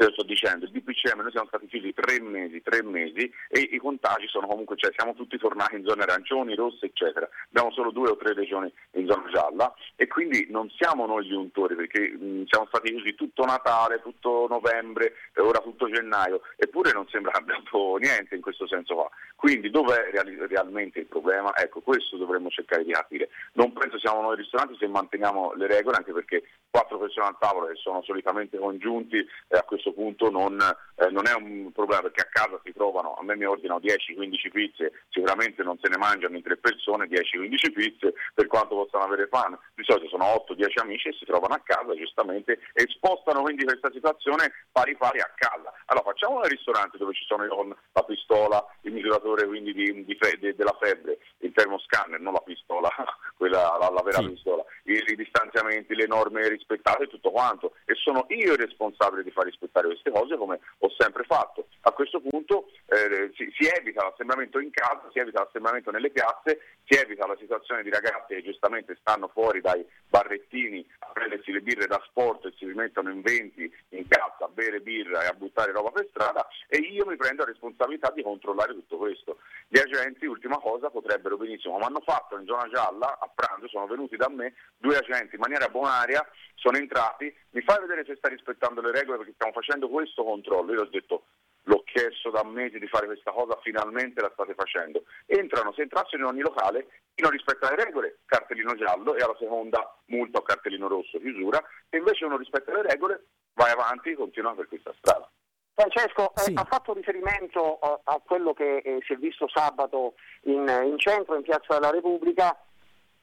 io 0.05 0.11
sto 0.11 0.23
dicendo, 0.23 0.65
il 0.65 0.71
DPCM 0.71 1.19
noi 1.21 1.31
siamo 1.31 1.47
stati 1.47 1.67
chiusi 1.67 1.93
tre 1.93 2.21
mesi, 2.21 2.61
tre 2.61 2.81
mesi 2.83 3.31
e 3.49 3.59
i 3.59 3.77
contagi 3.77 4.27
sono 4.27 4.47
comunque, 4.47 4.77
cioè 4.77 4.91
siamo 4.95 5.13
tutti 5.13 5.37
tornati 5.37 5.75
in 5.75 5.85
zone 5.85 6.03
arancioni, 6.03 6.55
rosse, 6.55 6.85
eccetera. 6.85 7.27
Abbiamo 7.47 7.71
solo 7.71 7.91
due 7.91 8.09
o 8.09 8.15
tre 8.15 8.33
regioni 8.33 8.71
in 8.91 9.07
zona 9.07 9.29
gialla 9.29 9.73
e 9.95 10.07
quindi 10.07 10.47
non 10.49 10.69
siamo 10.77 11.05
noi 11.05 11.25
gli 11.25 11.33
untori 11.33 11.75
perché 11.75 12.09
mh, 12.09 12.45
siamo 12.47 12.65
stati 12.67 12.91
chiusi 12.91 13.15
tutto 13.15 13.43
Natale, 13.43 14.01
tutto 14.01 14.47
novembre, 14.49 15.15
e 15.33 15.41
ora 15.41 15.59
tutto 15.59 15.89
gennaio, 15.89 16.41
eppure 16.55 16.93
non 16.93 17.07
sembra 17.09 17.31
cambiato 17.39 17.97
niente 17.97 18.35
in 18.35 18.41
questo 18.41 18.67
senso 18.67 18.95
qua. 18.95 19.09
Quindi 19.35 19.69
dov'è 19.69 20.09
reali- 20.11 20.37
realmente 20.47 20.99
il 20.99 21.07
problema? 21.07 21.55
Ecco, 21.55 21.81
questo 21.81 22.17
dovremmo 22.17 22.49
cercare 22.49 22.83
di 22.83 22.91
capire. 22.91 23.29
Non 23.53 23.73
penso 23.73 23.99
siamo 23.99 24.21
noi 24.21 24.35
ristoranti 24.35 24.75
se 24.77 24.87
manteniamo 24.87 25.53
le 25.55 25.67
regole, 25.67 25.97
anche 25.97 26.13
perché 26.13 26.43
quattro 26.69 26.97
persone 26.97 27.27
al 27.27 27.37
tavolo 27.39 27.67
che 27.67 27.75
sono 27.75 28.01
solitamente 28.03 28.57
congiunti 28.57 29.17
e 29.17 29.57
a 29.57 29.63
questo 29.63 29.93
punto 29.93 30.29
non 30.29 30.57
eh, 30.99 31.09
non 31.11 31.27
è 31.27 31.33
un 31.33 31.71
problema 31.71 32.01
perché 32.01 32.21
a 32.21 32.29
casa 32.29 32.59
si 32.63 32.73
trovano, 32.73 33.15
a 33.15 33.23
me 33.23 33.35
mi 33.35 33.45
ordinano 33.45 33.79
10-15 33.79 34.51
pizze, 34.51 34.91
sicuramente 35.09 35.63
non 35.63 35.77
se 35.81 35.87
ne 35.87 35.97
mangiano 35.97 36.35
in 36.35 36.43
tre 36.43 36.57
persone 36.57 37.07
10-15 37.07 37.71
pizze 37.73 38.13
per 38.33 38.47
quanto 38.47 38.75
possano 38.75 39.05
avere 39.05 39.27
fame, 39.27 39.57
di 39.75 39.83
solito 39.83 40.09
sono 40.09 40.25
8-10 40.49 40.81
amici 40.81 41.07
e 41.07 41.13
si 41.13 41.25
trovano 41.25 41.53
a 41.53 41.61
casa 41.63 41.95
giustamente 41.95 42.59
e 42.73 42.85
spostano 42.87 43.41
quindi 43.41 43.63
questa 43.63 43.89
situazione 43.91 44.51
pari 44.71 44.95
pari 44.97 45.19
a 45.21 45.31
casa. 45.35 45.71
Allora 45.85 46.11
facciamo 46.11 46.35
un 46.35 46.43
ristorante 46.43 46.97
dove 46.97 47.13
ci 47.13 47.23
sono 47.25 47.47
con 47.47 47.73
la 47.93 48.03
pistola, 48.03 48.63
il 48.81 48.91
misuratore 48.91 49.47
quindi 49.47 49.73
di, 49.73 50.03
di 50.03 50.17
fe, 50.19 50.37
de, 50.37 50.53
della 50.55 50.75
febbre, 50.79 51.19
il 51.39 51.53
termoscanner, 51.53 52.19
non 52.19 52.33
la 52.33 52.43
pistola, 52.43 52.89
quella, 53.37 53.77
la, 53.79 53.89
la 53.89 54.01
vera 54.03 54.19
sì. 54.19 54.31
pistola, 54.31 54.63
I, 54.83 55.01
i 55.07 55.15
distanziamenti, 55.15 55.95
le 55.95 56.07
norme 56.07 56.47
rispettate 56.59 57.07
tutto 57.07 57.31
quanto 57.31 57.73
e 57.85 57.95
sono 57.95 58.25
io 58.29 58.53
il 58.53 58.59
responsabile 58.59 59.23
di 59.23 59.31
far 59.31 59.45
rispettare 59.45 59.87
queste 59.87 60.11
cose 60.11 60.35
come 60.35 60.59
ho 60.79 60.89
sempre 60.97 61.23
fatto. 61.23 61.67
A 61.81 61.91
questo 61.91 62.19
punto 62.19 62.69
eh, 62.85 63.31
si, 63.35 63.49
si, 63.57 63.67
evita 63.67 64.03
l'assemblamento 64.03 64.59
in 64.59 64.69
casa, 64.71 65.09
si 65.11 65.19
evita 65.19 65.41
l'assemblamento 65.41 65.91
nelle 65.91 66.11
piazze, 66.11 66.59
si 66.85 66.99
evita 66.99 67.25
la 67.25 67.37
situazione 67.39 67.83
di 67.83 67.89
ragazzi 67.89 68.35
che 68.35 68.43
giustamente 68.43 68.97
stanno 68.99 69.29
fuori 69.29 69.61
dai 69.61 69.85
barrettini 70.07 70.85
a 70.99 71.07
prendersi 71.13 71.51
le 71.51 71.61
birre 71.61 71.87
da 71.87 72.01
sport 72.07 72.45
e 72.45 72.53
si 72.57 72.65
rimettono 72.65 73.09
in 73.09 73.21
20 73.21 73.73
in 73.89 74.07
casa 74.07 74.45
a 74.45 74.49
bere 74.49 74.81
birra 74.81 75.23
e 75.23 75.27
a 75.27 75.33
buttare 75.33 75.71
roba 75.71 75.91
per 75.91 76.07
strada 76.09 76.47
e 76.67 76.77
io 76.77 77.05
mi 77.05 77.15
prendo 77.15 77.43
la 77.43 77.51
responsabilità 77.51 78.11
di 78.11 78.21
controllare 78.21 78.73
tutto 78.73 78.97
questo. 78.97 79.37
Gli 79.67 79.77
agenti, 79.77 80.25
ultima 80.25 80.57
cosa, 80.57 80.89
potrebbero 80.89 81.37
benissimo, 81.37 81.73
come 81.73 81.85
hanno 81.85 82.01
fatto 82.03 82.37
in 82.37 82.45
zona 82.45 82.67
gialla 82.69 83.17
a 83.19 83.29
pranzo, 83.33 83.67
sono 83.67 83.87
venuti 83.87 84.15
da 84.15 84.29
me 84.29 84.53
due 84.77 84.97
agenti 84.97 85.35
in 85.35 85.41
maniera 85.41 85.67
bonaria, 85.67 86.25
sono 86.59 86.77
entrati, 86.77 87.33
mi 87.51 87.61
fai 87.61 87.79
vedere 87.79 88.05
se 88.05 88.15
sta 88.17 88.27
rispettando 88.27 88.81
le 88.81 88.91
regole 88.91 89.17
perché 89.17 89.33
stiamo 89.33 89.53
facendo 89.53 89.89
questo 89.89 90.23
controllo. 90.23 90.73
Io 90.73 90.81
ho 90.81 90.89
detto 90.89 91.23
l'ho 91.63 91.83
chiesto 91.83 92.29
da 92.29 92.43
mesi 92.43 92.79
di 92.79 92.87
fare 92.87 93.05
questa 93.05 93.31
cosa, 93.31 93.57
finalmente 93.61 94.21
la 94.21 94.31
state 94.33 94.53
facendo. 94.55 95.03
Entrano, 95.25 95.71
se 95.73 95.83
entrassero 95.83 96.23
in 96.23 96.29
ogni 96.29 96.41
locale, 96.41 96.87
chi 97.13 97.21
non 97.21 97.31
rispetta 97.31 97.69
le 97.69 97.83
regole, 97.83 98.19
cartellino 98.25 98.75
giallo 98.75 99.15
e 99.15 99.21
alla 99.21 99.35
seconda 99.39 99.95
multa 100.05 100.39
o 100.39 100.41
cartellino 100.41 100.87
rosso, 100.87 101.19
chiusura, 101.19 101.61
e 101.89 101.97
invece 101.97 102.25
uno 102.25 102.37
rispetta 102.37 102.73
le 102.73 102.81
regole, 102.81 103.25
vai 103.53 103.71
avanti, 103.71 104.15
continua 104.15 104.53
per 104.55 104.67
questa 104.67 104.93
strada. 104.97 105.29
Francesco 105.75 106.33
eh, 106.35 106.41
sì. 106.41 106.53
ha 106.55 106.65
fatto 106.65 106.93
riferimento 106.93 107.79
a, 107.79 107.99
a 108.03 108.21
quello 108.25 108.53
che 108.53 108.77
eh, 108.77 108.99
si 109.05 109.13
è 109.13 109.15
visto 109.15 109.47
sabato 109.47 110.15
in, 110.43 110.67
in, 110.85 110.97
centro, 110.97 111.35
in 111.35 111.43
Piazza 111.43 111.75
della 111.75 111.91
Repubblica, 111.91 112.57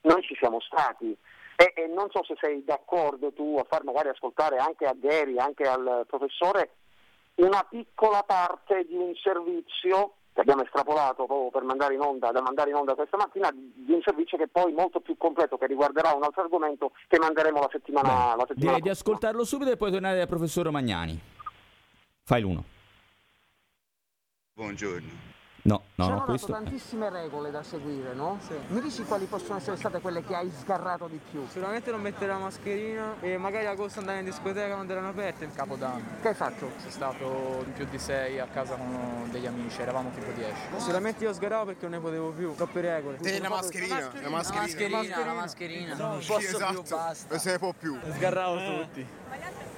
noi 0.03 0.23
ci 0.23 0.35
siamo 0.37 0.61
stati 0.61 1.17
e, 1.57 1.73
e, 1.75 1.87
non 1.87 2.09
so 2.11 2.23
se 2.25 2.35
sei 2.39 2.63
d'accordo 2.65 3.33
tu 3.33 3.57
a 3.59 3.65
far 3.69 3.83
magari 3.83 4.09
ascoltare 4.09 4.59
anche 4.59 4.85
a 4.85 4.95
Gary, 4.95 5.39
anche 5.39 5.65
al 5.65 6.05
professore, 6.07 6.77
una 7.37 7.67
piccola 7.69 8.23
parte 8.23 8.85
di 8.87 8.95
un 8.95 9.15
servizio 9.15 10.15
che 10.37 10.43
abbiamo 10.43 10.65
estrapolato 10.65 11.25
proprio 11.25 11.51
per 11.51 11.63
mandare 11.63 11.95
in 11.95 12.01
onda, 12.01 12.31
da 12.31 12.43
mandare 12.43 12.69
in 12.69 12.77
onda 12.77 12.95
questa 12.95 13.17
mattina, 13.17 13.51
di 13.53 13.93
un 13.93 14.03
servizio 14.03 14.37
che 14.37 14.45
è 14.45 14.49
poi 14.49 14.71
molto 14.75 15.01
più 15.01 15.17
completo, 15.17 15.57
che 15.57 15.67
riguarderà 15.67 16.13
un 16.13 16.25
altro 16.25 16.43
argomento 16.43 16.93
che 17.09 17.19
manderemo 17.19 17.59
la 17.59 17.69
settimana, 17.73 18.09
Beh, 18.09 18.37
la 18.37 18.45
settimana 18.47 18.55
Direi 18.55 18.81
di 18.83 18.89
ascoltarlo 18.91 19.45
subito 19.45 19.71
e 19.71 19.79
poi 19.79 19.91
tornare 19.91 20.19
dal 20.19 20.29
professor 20.29 20.71
Magnani. 20.71 21.19
Fai 22.23 22.43
l'uno. 22.43 22.65
Buongiorno. 24.53 25.36
No, 25.67 25.83
no, 25.97 26.05
Ci 26.05 26.11
no, 26.11 26.23
questo... 26.23 26.47
dato 26.47 26.63
tantissime 26.63 27.11
regole 27.11 27.51
da 27.51 27.63
seguire, 27.65 28.15
no? 28.15 28.39
Sì. 28.47 28.55
Mi 28.69 28.81
dici 28.81 29.03
quali 29.03 29.25
possono 29.27 29.59
essere 29.59 29.77
state 29.77 30.01
quelle 30.01 30.23
che 30.23 30.37
hai 30.37 30.51
sgarrato 30.61 31.09
di 31.09 31.19
più? 31.31 31.45
Sicuramente 31.49 31.91
non 31.91 32.01
mettere 32.01 32.29
la 32.29 32.39
mascherina 32.39 33.17
e 33.21 33.37
magari 33.37 33.67
agosto 33.67 33.99
andare 33.99 34.21
in 34.21 34.27
discoteca 34.27 34.75
quando 34.75 34.93
erano 34.93 35.09
aperte 35.09 35.45
il 35.45 35.53
capodanno. 35.53 36.05
Che 36.23 36.29
hai 36.29 36.35
fatto? 36.35 36.71
Sono 36.79 36.91
stato 36.91 37.65
in 37.67 37.73
più 37.73 37.85
di 37.91 37.99
sei 37.99 38.39
a 38.39 38.47
casa 38.47 38.77
con 38.77 39.29
degli 39.31 39.47
amici, 39.47 39.81
eravamo 39.81 40.11
tipo 40.15 40.31
dieci. 40.31 40.61
Sicuramente 40.77 41.25
io 41.25 41.33
sgarravo 41.33 41.65
perché 41.65 41.83
non 41.83 41.91
ne 41.93 42.01
potevo 42.01 42.31
più, 42.31 42.55
troppe 42.55 42.81
regole. 42.81 43.19
E 43.19 43.41
la 43.41 43.49
mascherina, 43.49 44.11
la 44.23 44.29
mascherina, 44.29 44.89
la 44.89 44.97
mascherina, 44.97 45.25
la 45.25 45.33
mascherina. 45.33 45.95
Non 45.97 46.19
posso 46.25 46.39
esatto. 46.39 46.83
più, 46.83 46.97
basta. 46.97 47.27
Non 47.29 47.39
se 47.41 47.51
ne 47.51 47.59
può 47.59 47.73
più. 47.77 47.99
Sgarravo 48.15 48.83
tutti. 48.83 49.07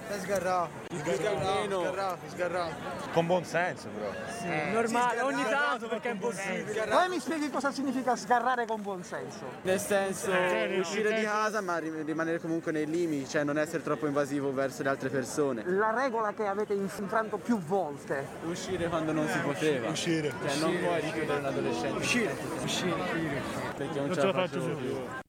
È 0.08 0.18
sgarrato. 0.20 0.70
Sgarrato, 0.88 1.80
sgarrato, 1.80 2.18
sgarrato. 2.28 2.74
Con 3.12 3.26
buon 3.26 3.44
senso 3.44 3.88
però. 3.88 4.10
Sì, 4.38 4.46
eh, 4.46 4.70
normale, 4.72 5.20
ogni 5.20 5.44
tanto 5.44 5.86
perché 5.86 6.08
è 6.08 6.12
impossibile. 6.12 6.86
Poi 6.88 7.08
mi 7.10 7.20
spieghi 7.20 7.50
cosa 7.50 7.70
significa 7.70 8.16
sgarrare 8.16 8.64
con 8.64 8.80
buon 8.80 9.02
senso? 9.02 9.44
Nel 9.62 9.78
senso 9.78 10.30
uscire 10.78 11.12
di 11.14 11.22
casa 11.22 11.60
ma 11.60 11.76
rimanere 11.78 12.40
comunque 12.40 12.72
nei 12.72 12.86
limiti, 12.86 13.28
cioè 13.28 13.44
non 13.44 13.58
essere 13.58 13.82
troppo 13.82 14.06
invasivo 14.06 14.52
verso 14.52 14.82
le 14.82 14.88
altre 14.88 15.10
persone. 15.10 15.62
La 15.66 15.92
regola 15.94 16.32
che 16.32 16.46
avete 16.46 16.72
infranto 16.72 17.36
più 17.36 17.58
volte? 17.58 18.26
Uscire 18.44 18.88
quando 18.88 19.12
non 19.12 19.28
si 19.28 19.38
poteva. 19.40 19.90
Uscire. 19.90 20.30
Cioè 20.30 20.46
uscire, 20.46 20.66
non 20.66 20.78
puoi 20.78 21.00
richiudere 21.02 21.38
un 21.38 21.44
adolescente. 21.44 21.98
Uscire. 21.98 22.36
Uscire. 22.62 22.96
Perché 23.76 24.00
non, 24.00 24.14
ce 24.14 24.22
la 24.22 24.32
faccio 24.32 24.60
più. 24.60 25.26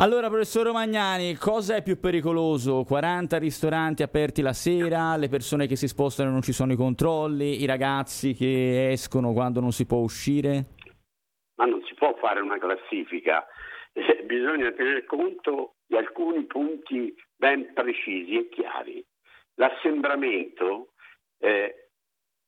Allora, 0.00 0.28
professor 0.28 0.64
Romagnani, 0.64 1.34
cosa 1.34 1.76
è 1.76 1.82
più 1.82 2.00
pericoloso? 2.00 2.84
40 2.84 3.36
ristoranti 3.36 4.02
aperti 4.02 4.40
la 4.40 4.54
sera, 4.54 5.14
le 5.18 5.28
persone 5.28 5.66
che 5.66 5.76
si 5.76 5.86
spostano 5.88 6.30
e 6.30 6.32
non 6.32 6.40
ci 6.40 6.54
sono 6.54 6.72
i 6.72 6.76
controlli, 6.76 7.60
i 7.60 7.66
ragazzi 7.66 8.32
che 8.32 8.92
escono 8.92 9.34
quando 9.34 9.60
non 9.60 9.72
si 9.72 9.84
può 9.84 9.98
uscire? 9.98 10.64
Ma 11.56 11.66
non 11.66 11.82
si 11.84 11.92
può 11.92 12.16
fare 12.16 12.40
una 12.40 12.56
classifica, 12.56 13.46
eh, 13.92 14.22
bisogna 14.24 14.72
tener 14.72 15.04
conto 15.04 15.74
di 15.86 15.96
alcuni 15.96 16.44
punti 16.46 17.14
ben 17.36 17.70
precisi 17.74 18.38
e 18.38 18.48
chiari. 18.48 19.04
L'assembramento 19.56 20.94
eh, 21.40 21.90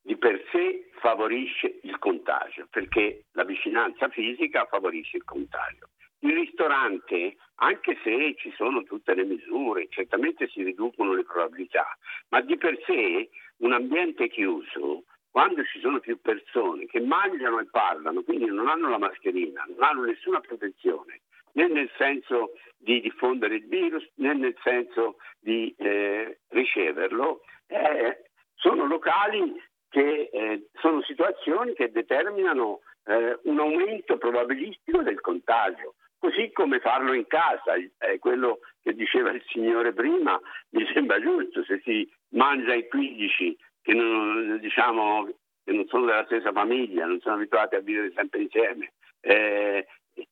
di 0.01 0.17
per 0.17 0.43
sé 0.51 0.88
favorisce 1.03 1.81
il 1.83 1.99
contagio, 1.99 2.67
perché 2.71 3.27
la 3.33 3.45
vicinanza 3.45 4.09
fisica 4.09 4.65
favorisce 4.71 5.19
il 5.19 5.25
contagio. 5.25 5.91
Il 6.25 6.35
ristorante, 6.35 7.37
anche 7.57 7.99
se 8.05 8.35
ci 8.37 8.53
sono 8.53 8.85
tutte 8.85 9.13
le 9.13 9.25
misure, 9.25 9.89
certamente 9.89 10.47
si 10.49 10.63
riducono 10.63 11.15
le 11.15 11.25
probabilità, 11.25 11.99
ma 12.29 12.41
di 12.41 12.57
per 12.57 12.79
sé 12.87 13.29
un 13.59 13.73
ambiente 13.73 14.29
chiuso, 14.29 15.03
quando 15.33 15.65
ci 15.65 15.81
sono 15.81 15.99
più 15.99 16.21
persone 16.21 16.87
che 16.87 17.01
mangiano 17.01 17.59
e 17.59 17.67
parlano, 17.69 18.23
quindi 18.23 18.45
non 18.45 18.69
hanno 18.69 18.89
la 18.89 18.99
mascherina, 18.99 19.65
non 19.69 19.83
hanno 19.83 20.05
nessuna 20.05 20.39
protezione, 20.39 21.23
né 21.55 21.67
nel 21.67 21.91
senso 21.97 22.53
di 22.77 23.01
diffondere 23.01 23.57
il 23.57 23.67
virus 23.67 24.09
né 24.17 24.33
nel 24.33 24.57
senso 24.63 25.17
di 25.41 25.75
eh, 25.77 26.39
riceverlo, 26.51 27.41
eh, 27.67 28.31
sono 28.55 28.87
locali 28.87 29.61
che 29.89 30.31
eh, 30.33 30.69
sono 30.75 31.03
situazioni 31.03 31.75
che 31.75 31.91
determinano 31.91 32.81
eh, 33.07 33.41
un 33.43 33.59
aumento 33.59 34.19
probabilistico 34.19 35.03
del 35.03 35.21
contagio 35.21 35.95
così 36.23 36.53
come 36.53 36.79
farlo 36.79 37.15
in 37.15 37.27
casa, 37.27 37.75
è 37.99 38.19
quello 38.21 38.61
che 38.81 38.95
diceva 38.95 39.33
il 39.33 39.43
signore 39.49 39.93
prima, 39.93 40.41
mi 40.71 40.87
sembra 40.95 41.21
giusto, 41.21 41.65
se 41.65 41.81
si 41.83 42.09
mangia 42.29 42.75
in 42.75 42.87
15 42.87 43.59
che 43.83 43.93
non, 43.93 44.57
diciamo, 44.61 45.29
che 45.65 45.73
non 45.73 45.85
sono 45.89 46.07
della 46.07 46.25
stessa 46.27 46.53
famiglia, 46.53 47.07
non 47.07 47.19
sono 47.19 47.35
abituati 47.35 47.75
a 47.75 47.81
vivere 47.81 48.13
sempre 48.15 48.43
insieme. 48.43 48.93
Eh, 49.21 49.85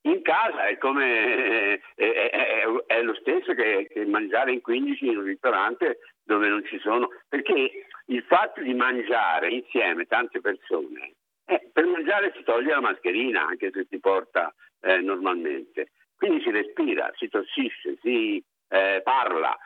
in 0.03 0.22
casa 0.22 0.66
è 0.66 0.79
come 0.79 1.74
è, 1.74 1.81
è, 1.96 2.31
è, 2.31 2.64
è 2.87 3.03
lo 3.03 3.14
stesso 3.14 3.53
che, 3.55 3.88
che, 3.90 4.07
mangiare 4.07 4.53
in 4.53 4.61
15 4.61 5.07
in 5.09 5.16
un 5.16 5.24
ristorante 5.24 5.98
dove 6.22 6.46
non 6.46 6.64
ci 6.66 6.79
sono, 6.79 7.09
perché 7.29 7.87
il 8.05 8.22
fatto 8.29 8.62
di 8.62 8.74
mangiare 8.74 9.50
insieme 9.50 10.07
tante 10.07 10.40
persone, 10.40 11.14
eh, 11.46 11.68
per 11.72 11.85
mangiare 11.87 12.33
si 12.37 12.44
toglie 12.44 12.70
la 12.70 12.81
mascherina 12.81 13.44
anche 13.44 13.72
se 13.72 13.87
si 13.90 13.98
porta 13.98 14.55
eh, 14.80 14.98
normalmente. 14.98 15.90
Quindi 16.16 16.42
si 16.42 16.50
respira, 16.50 17.10
si 17.16 17.28
tossisce, 17.28 17.96
si 18.02 18.42
eh, 18.68 19.00
parla. 19.02 19.56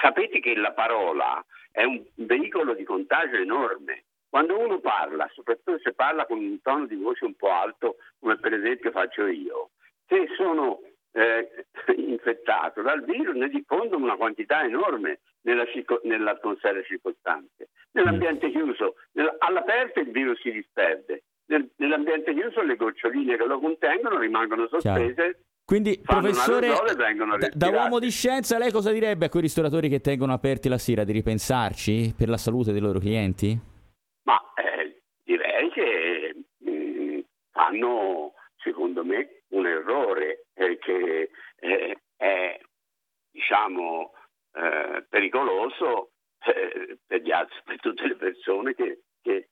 Sapete 0.00 0.40
che 0.40 0.56
la 0.56 0.72
parola 0.72 1.44
è 1.70 1.84
un 1.84 2.02
veicolo 2.14 2.74
di 2.74 2.84
contagio 2.84 3.36
enorme. 3.36 4.04
Quando 4.28 4.58
uno 4.58 4.80
parla, 4.80 5.28
soprattutto 5.32 5.78
se 5.78 5.92
parla 5.92 6.26
con 6.26 6.38
un 6.38 6.60
tono 6.60 6.86
di 6.86 6.96
voce 6.96 7.24
un 7.24 7.34
po' 7.34 7.50
alto, 7.50 7.96
come 8.18 8.36
per 8.38 8.54
esempio 8.54 8.90
faccio 8.90 9.26
io, 9.26 9.70
se 10.06 10.26
sono 10.36 10.80
eh, 11.12 11.66
infettato 11.96 12.82
dal 12.82 13.04
virus 13.04 13.34
ne 13.34 13.48
diffondono 13.48 14.04
una 14.04 14.16
quantità 14.16 14.64
enorme 14.64 15.20
nella, 15.42 15.64
nell'atmosfera 16.02 16.82
circostante. 16.82 17.68
Nell'ambiente 17.92 18.50
chiuso, 18.50 18.96
all'aperto 19.38 20.00
il 20.00 20.10
virus 20.10 20.38
si 20.40 20.50
disperde, 20.50 21.22
nell'ambiente 21.46 22.34
chiuso 22.34 22.62
le 22.62 22.76
goccioline 22.76 23.36
che 23.36 23.44
lo 23.44 23.58
contengono 23.58 24.18
rimangono 24.18 24.66
sospese. 24.68 25.14
Chiaro. 25.14 25.38
Quindi, 25.66 26.00
professore, 26.00 26.68
da, 26.68 27.48
da, 27.52 27.70
uomo 27.70 27.98
di 27.98 28.08
scienza, 28.08 28.56
lei 28.56 28.70
cosa 28.70 28.92
direbbe 28.92 29.26
a 29.26 29.28
quei 29.28 29.42
ristoratori 29.42 29.88
che 29.88 30.00
tengono 30.00 30.32
aperti 30.32 30.68
la 30.68 30.78
sera 30.78 31.02
di 31.02 31.10
ripensarci 31.10 32.14
per 32.16 32.28
la 32.28 32.36
salute 32.36 32.70
dei 32.70 32.80
loro 32.80 33.00
clienti? 33.00 33.58
Ma 34.22 34.40
eh, 34.54 35.02
direi 35.24 35.68
che 35.70 36.44
mh, 36.58 36.70
mm, 36.70 37.18
fanno, 37.50 38.34
secondo 38.62 39.04
me, 39.04 39.42
un 39.48 39.66
errore 39.66 40.46
eh, 40.54 40.78
che 40.78 41.30
eh, 41.58 41.98
è, 42.14 42.60
diciamo, 43.32 44.12
eh, 44.52 45.04
pericoloso 45.08 46.12
eh, 46.46 46.98
per, 47.04 47.22
gli 47.22 47.32
altri, 47.32 47.58
per 47.64 47.80
tutte 47.80 48.06
le 48.06 48.14
persone 48.14 48.72
che, 48.72 49.00
che 49.20 49.48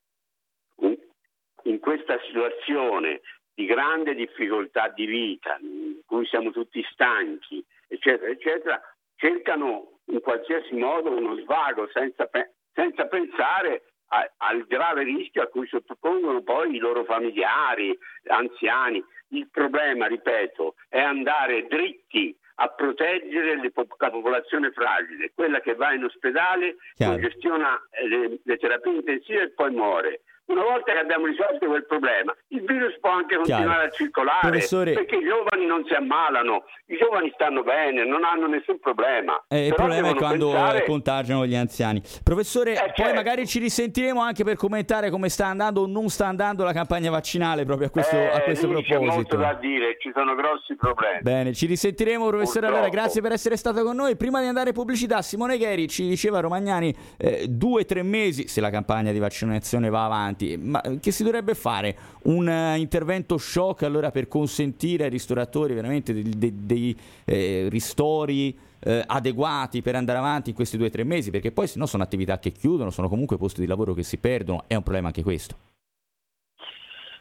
in 1.64 1.78
questa 1.78 2.18
situazione 2.26 3.20
di 3.54 3.66
grande 3.66 4.14
difficoltà 4.14 4.88
di 4.88 5.06
vita, 5.06 5.56
in 5.60 6.00
cui 6.06 6.26
siamo 6.26 6.50
tutti 6.50 6.84
stanchi, 6.90 7.64
eccetera, 7.86 8.30
eccetera, 8.30 8.80
cercano 9.16 10.00
in 10.06 10.20
qualsiasi 10.20 10.74
modo 10.74 11.10
uno 11.10 11.36
svago 11.40 11.88
senza, 11.92 12.28
senza 12.72 13.06
pensare 13.06 13.82
a, 14.08 14.30
al 14.38 14.66
grave 14.66 15.04
rischio 15.04 15.42
a 15.42 15.46
cui 15.46 15.66
sottopongono 15.66 16.42
poi 16.42 16.74
i 16.74 16.78
loro 16.78 17.04
familiari, 17.04 17.96
anziani. 18.26 19.02
Il 19.28 19.48
problema, 19.50 20.06
ripeto, 20.06 20.74
è 20.88 21.00
andare 21.00 21.66
dritti 21.66 22.36
a 22.56 22.68
proteggere 22.68 23.56
la 23.56 24.10
popolazione 24.10 24.70
fragile, 24.70 25.32
quella 25.34 25.60
che 25.60 25.74
va 25.74 25.92
in 25.92 26.04
ospedale, 26.04 26.76
congestiona 26.96 27.80
le, 28.08 28.38
le 28.44 28.56
terapie 28.58 28.92
intensive 28.92 29.42
e 29.42 29.50
poi 29.50 29.70
muore. 29.72 30.20
Una 30.46 30.62
volta 30.62 30.92
che 30.92 30.98
abbiamo 30.98 31.26
risolto 31.26 31.66
quel 31.66 31.86
problema, 31.86 32.34
il 32.48 32.64
virus 32.64 32.98
può 33.00 33.10
anche 33.10 33.36
continuare 33.36 33.66
Chiaro. 33.66 33.88
a 33.88 33.90
circolare 33.90 34.48
Professore... 34.48 34.92
perché 34.92 35.16
i 35.16 35.24
giovani 35.24 35.66
non 35.66 35.84
si 35.86 35.94
ammalano, 35.94 36.64
i 36.86 36.98
giovani 36.98 37.30
stanno 37.34 37.62
bene, 37.62 38.04
non 38.04 38.24
hanno 38.24 38.46
nessun 38.46 38.78
problema. 38.78 39.42
Eh, 39.48 39.68
il 39.68 39.74
problema 39.74 40.10
è 40.10 40.14
quando 40.14 40.50
pensare... 40.50 40.84
contagiano 40.84 41.46
gli 41.46 41.54
anziani. 41.54 42.02
Professore, 42.22 42.72
eh, 42.72 42.78
poi 42.78 42.92
certo. 42.94 43.14
magari 43.14 43.46
ci 43.46 43.58
risentiremo 43.58 44.20
anche 44.20 44.44
per 44.44 44.56
commentare 44.56 45.08
come 45.08 45.30
sta 45.30 45.46
andando 45.46 45.80
o 45.82 45.86
non 45.86 46.08
sta 46.08 46.26
andando 46.26 46.62
la 46.62 46.72
campagna 46.72 47.10
vaccinale 47.10 47.64
proprio 47.64 47.88
a 47.88 47.90
questo, 47.90 48.16
eh, 48.16 48.26
a 48.26 48.40
questo 48.42 48.68
proposito. 48.68 48.98
C'è 48.98 49.04
molto 49.04 49.36
da 49.36 49.54
dire, 49.54 49.96
ci 49.98 50.12
sono 50.14 50.34
grossi 50.34 50.76
problemi. 50.76 51.22
Bene, 51.22 51.54
ci 51.54 51.64
risentiremo 51.64 52.28
professore 52.28 52.66
allora, 52.66 52.88
grazie 52.88 53.22
per 53.22 53.32
essere 53.32 53.56
stato 53.56 53.82
con 53.82 53.96
noi. 53.96 54.14
Prima 54.16 54.42
di 54.42 54.46
andare 54.46 54.68
in 54.68 54.74
pubblicità, 54.74 55.22
Simone 55.22 55.56
Gheri 55.56 55.88
ci 55.88 56.06
diceva 56.06 56.40
Romagnani 56.40 56.94
eh, 57.16 57.46
due 57.48 57.80
o 57.80 57.84
tre 57.86 58.02
mesi 58.02 58.46
se 58.46 58.60
la 58.60 58.68
campagna 58.68 59.10
di 59.10 59.18
vaccinazione 59.18 59.88
va 59.88 60.04
avanti, 60.04 60.32
ma 60.56 60.80
che 61.00 61.10
si 61.10 61.22
dovrebbe 61.22 61.54
fare? 61.54 61.96
Un 62.24 62.46
uh, 62.46 62.76
intervento 62.78 63.38
shock 63.38 63.82
allora 63.82 64.10
per 64.10 64.28
consentire 64.28 65.04
ai 65.04 65.10
ristoratori 65.10 65.74
veramente 65.74 66.12
dei, 66.12 66.28
dei, 66.36 66.54
dei 66.54 66.96
eh, 67.24 67.68
ristori 67.70 68.56
eh, 68.84 69.02
adeguati 69.06 69.82
per 69.82 69.96
andare 69.96 70.18
avanti 70.18 70.50
in 70.50 70.56
questi 70.56 70.76
due 70.76 70.88
o 70.88 70.90
tre 70.90 71.04
mesi, 71.04 71.30
perché 71.30 71.50
poi 71.50 71.66
se 71.66 71.78
no 71.78 71.86
sono 71.86 72.02
attività 72.02 72.38
che 72.38 72.52
chiudono, 72.52 72.90
sono 72.90 73.08
comunque 73.08 73.38
posti 73.38 73.60
di 73.60 73.66
lavoro 73.66 73.94
che 73.94 74.02
si 74.02 74.18
perdono, 74.18 74.64
è 74.66 74.74
un 74.74 74.82
problema 74.82 75.08
anche 75.08 75.22
questo. 75.22 75.72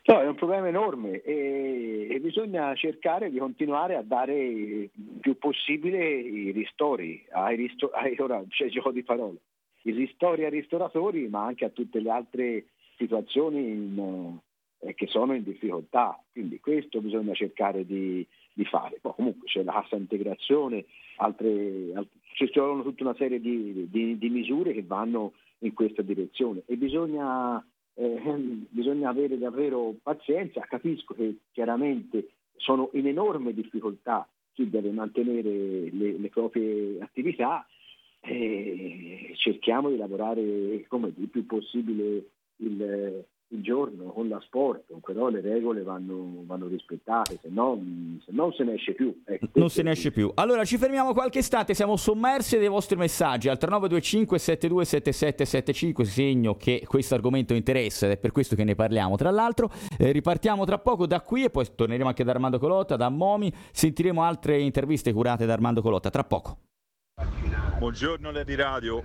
No, 0.06 0.20
è 0.20 0.28
un 0.28 0.36
problema 0.36 0.68
enorme 0.68 1.22
e, 1.22 2.10
e, 2.12 2.20
bisogna 2.20 2.76
cercare 2.76 3.30
di 3.30 3.38
continuare 3.38 3.96
a 3.96 4.02
dare 4.02 4.38
il 4.38 4.90
più 5.22 5.38
possibile 5.38 6.04
i 6.06 6.52
ristori 6.52 7.26
ai, 7.32 7.56
risto- 7.56 7.90
ai 7.92 8.14
ora 8.20 8.44
c'è 8.50 8.68
gioco 8.68 8.92
di 8.92 9.02
parole, 9.02 9.38
i 9.84 9.92
ristori 9.92 10.44
ai 10.44 10.50
ristoratori 10.50 11.30
ma 11.30 11.46
anche 11.46 11.64
a 11.64 11.70
tutte 11.70 12.02
le 12.02 12.10
altre 12.10 12.66
situazioni 13.04 13.60
in, 13.60 14.40
eh, 14.80 14.94
che 14.94 15.08
sono 15.08 15.34
in 15.34 15.44
difficoltà, 15.44 16.22
quindi 16.32 16.60
questo 16.60 17.02
bisogna 17.02 17.34
cercare 17.34 17.86
di, 17.86 18.26
di 18.54 18.66
fare. 18.66 19.00
Poi 19.02 19.14
comunque 19.16 19.48
c'è 19.48 19.64
la 19.64 19.74
cassa 19.74 19.96
integrazione, 19.96 20.86
altre, 21.18 21.92
altre, 21.94 22.20
ci 22.36 22.50
sono 22.52 22.84
tutta 22.84 23.04
una 23.04 23.16
serie 23.16 23.40
di, 23.40 23.88
di, 23.90 24.18
di, 24.18 24.30
misure 24.30 24.74
che 24.74 24.84
vanno 24.84 25.34
in 25.60 25.74
questa 25.74 26.02
direzione. 26.02 26.64
E 26.66 26.78
bisogna, 26.78 27.64
eh, 27.96 28.22
bisogna 28.70 29.10
avere 29.10 29.38
davvero 29.38 29.96
pazienza, 30.02 30.62
capisco 30.62 31.14
che 31.14 31.38
chiaramente 31.52 32.30
sono 32.58 32.90
in 32.94 33.08
enorme 33.08 33.54
difficoltà 33.54 34.28
chi 34.54 34.70
deve 34.70 34.92
mantenere 34.92 35.90
le, 35.92 36.18
le 36.18 36.30
proprie 36.30 37.02
attività, 37.02 37.66
eh, 38.22 39.34
cerchiamo 39.36 39.90
di 39.90 39.98
lavorare 39.98 40.86
come 40.88 41.12
il 41.18 41.28
più 41.28 41.46
possibile 41.46 42.30
il, 42.64 43.26
il 43.54 43.62
giorno 43.62 44.12
con 44.12 44.28
la 44.28 44.40
sport, 44.42 44.86
però 45.02 45.30
le 45.30 45.42
regole 45.42 45.84
vanno, 45.84 46.44
vanno 46.46 46.68
rispettate, 46.68 47.38
se 47.42 47.50
no, 47.50 47.80
se 48.26 48.32
non 48.32 48.52
se 48.54 48.64
ne 48.64 48.74
esce 48.74 48.94
più. 48.94 49.22
Ecco, 49.26 49.48
non 49.54 49.70
se 49.70 49.84
ne 49.84 49.92
esce 49.92 50.12
più. 50.12 50.32
Allora 50.34 50.66
ci 50.66 50.78
fermiamo 50.78 51.14
qualche 51.14 51.40
istante, 51.40 51.74
siamo 51.74 51.96
sommersi 51.96 52.58
dei 52.58 52.68
vostri 52.68 52.98
messaggi 52.98 53.50
al 53.50 53.58
3925 53.58 54.40
727775, 54.40 56.06
segno 56.06 56.58
che 56.58 56.84
questo 56.88 57.14
argomento 57.14 57.54
interessa 57.54 58.08
ed 58.08 58.14
è 58.14 58.18
per 58.18 58.32
questo 58.32 58.56
che 58.56 58.64
ne 58.64 58.76
parliamo. 58.76 59.16
Tra 59.16 59.30
l'altro 59.30 59.70
eh, 59.98 60.12
ripartiamo 60.12 60.66
tra 60.66 60.80
poco 60.80 61.06
da 61.06 61.22
qui 61.22 61.44
e 61.44 61.50
poi 61.50 61.68
torneremo 61.76 62.08
anche 62.08 62.24
da 62.24 62.32
Armando 62.32 62.58
Colotta, 62.58 62.96
da 62.96 63.10
Momi, 63.10 63.54
sentiremo 63.72 64.24
altre 64.24 64.60
interviste 64.60 65.14
curate 65.14 65.46
da 65.46 65.54
Armando 65.54 65.82
Colotta 65.82 66.10
tra 66.10 66.24
poco. 66.24 66.58
Buongiorno 67.78 68.32
Lady 68.32 68.56
Radio, 68.56 69.04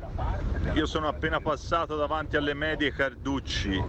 io 0.74 0.86
sono 0.86 1.08
appena 1.08 1.40
passato 1.40 1.96
davanti 1.96 2.36
alle 2.36 2.54
medie 2.54 2.92
Carducci, 2.92 3.82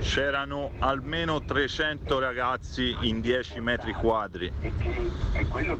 c'erano 0.00 0.72
almeno 0.78 1.42
300 1.42 2.18
ragazzi 2.18 2.96
in 3.00 3.20
10 3.20 3.60
metri 3.60 3.92
quadri 3.92 4.52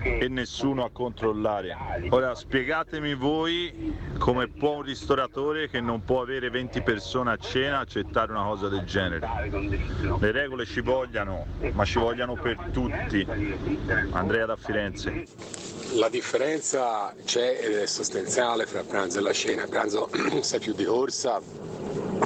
e 0.03 0.29
nessuno 0.29 0.85
a 0.85 0.91
controllare. 0.91 1.77
Ora 2.11 2.35
spiegatemi 2.35 3.15
voi 3.15 3.97
come 4.19 4.49
può 4.49 4.77
un 4.77 4.83
ristoratore 4.83 5.69
che 5.69 5.81
non 5.81 6.05
può 6.05 6.23
avere 6.23 6.51
20 6.51 6.83
persone 6.83 7.33
a 7.33 7.37
cena 7.37 7.79
accettare 7.79 8.33
una 8.33 8.45
cosa 8.45 8.69
del 8.69 8.85
genere. 8.85 9.29
Le 10.19 10.31
regole 10.31 10.67
ci 10.67 10.81
vogliano, 10.81 11.47
ma 11.73 11.85
ci 11.85 11.99
vogliano 11.99 12.35
per 12.35 12.59
tutti. 12.73 13.27
Andrea 14.11 14.47
da 14.47 14.57
Firenze. 14.57 15.27
La 15.95 16.09
differenza 16.09 17.13
c'è 17.25 17.59
ed 17.63 17.73
è 17.73 17.87
sostanziale 17.87 18.65
fra 18.65 18.85
pranzo 18.85 19.19
e 19.19 19.23
la 19.23 19.33
cena. 19.33 19.67
Pranzo 19.67 20.09
sei 20.42 20.61
più 20.61 20.74
di 20.74 20.85
corsa, 20.85 21.40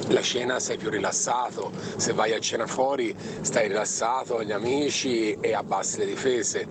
la 0.09 0.22
cena 0.22 0.61
sei 0.61 0.77
più 0.77 0.90
rilassato, 0.90 1.70
se 1.96 2.12
vai 2.12 2.33
a 2.33 2.40
cena 2.40 2.66
fuori 2.66 3.14
stai 3.40 3.68
rilassato 3.68 4.35
con 4.35 4.44
gli 4.44 4.53
amici 4.53 5.37
e 5.40 5.55
abbassi 5.55 5.98
le 5.98 6.07
difese. 6.07 6.66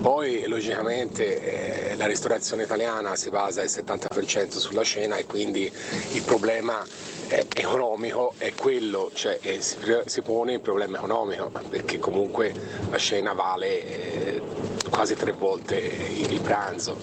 Poi 0.00 0.46
logicamente 0.46 1.92
eh, 1.92 1.96
la 1.96 2.06
ristorazione 2.06 2.64
italiana 2.64 3.16
si 3.16 3.30
basa 3.30 3.62
al 3.62 3.68
70% 3.68 4.58
sulla 4.58 4.84
cena 4.84 5.16
e 5.16 5.26
quindi 5.26 5.70
il 6.12 6.22
problema 6.22 6.84
eh, 7.28 7.46
economico 7.54 8.34
è 8.38 8.52
quello, 8.54 9.10
cioè 9.14 9.38
eh, 9.42 9.60
si, 9.60 9.76
si, 10.04 10.22
pone 10.22 10.54
il 10.54 10.60
problema 10.60 10.98
economico 10.98 11.50
perché 11.68 11.98
comunque 11.98 12.52
la 12.90 12.98
cena 12.98 13.32
vale 13.32 13.84
eh, 13.84 14.42
quasi 14.90 15.14
tre 15.16 15.32
volte 15.32 15.76
il 15.76 16.40
pranzo 16.40 16.96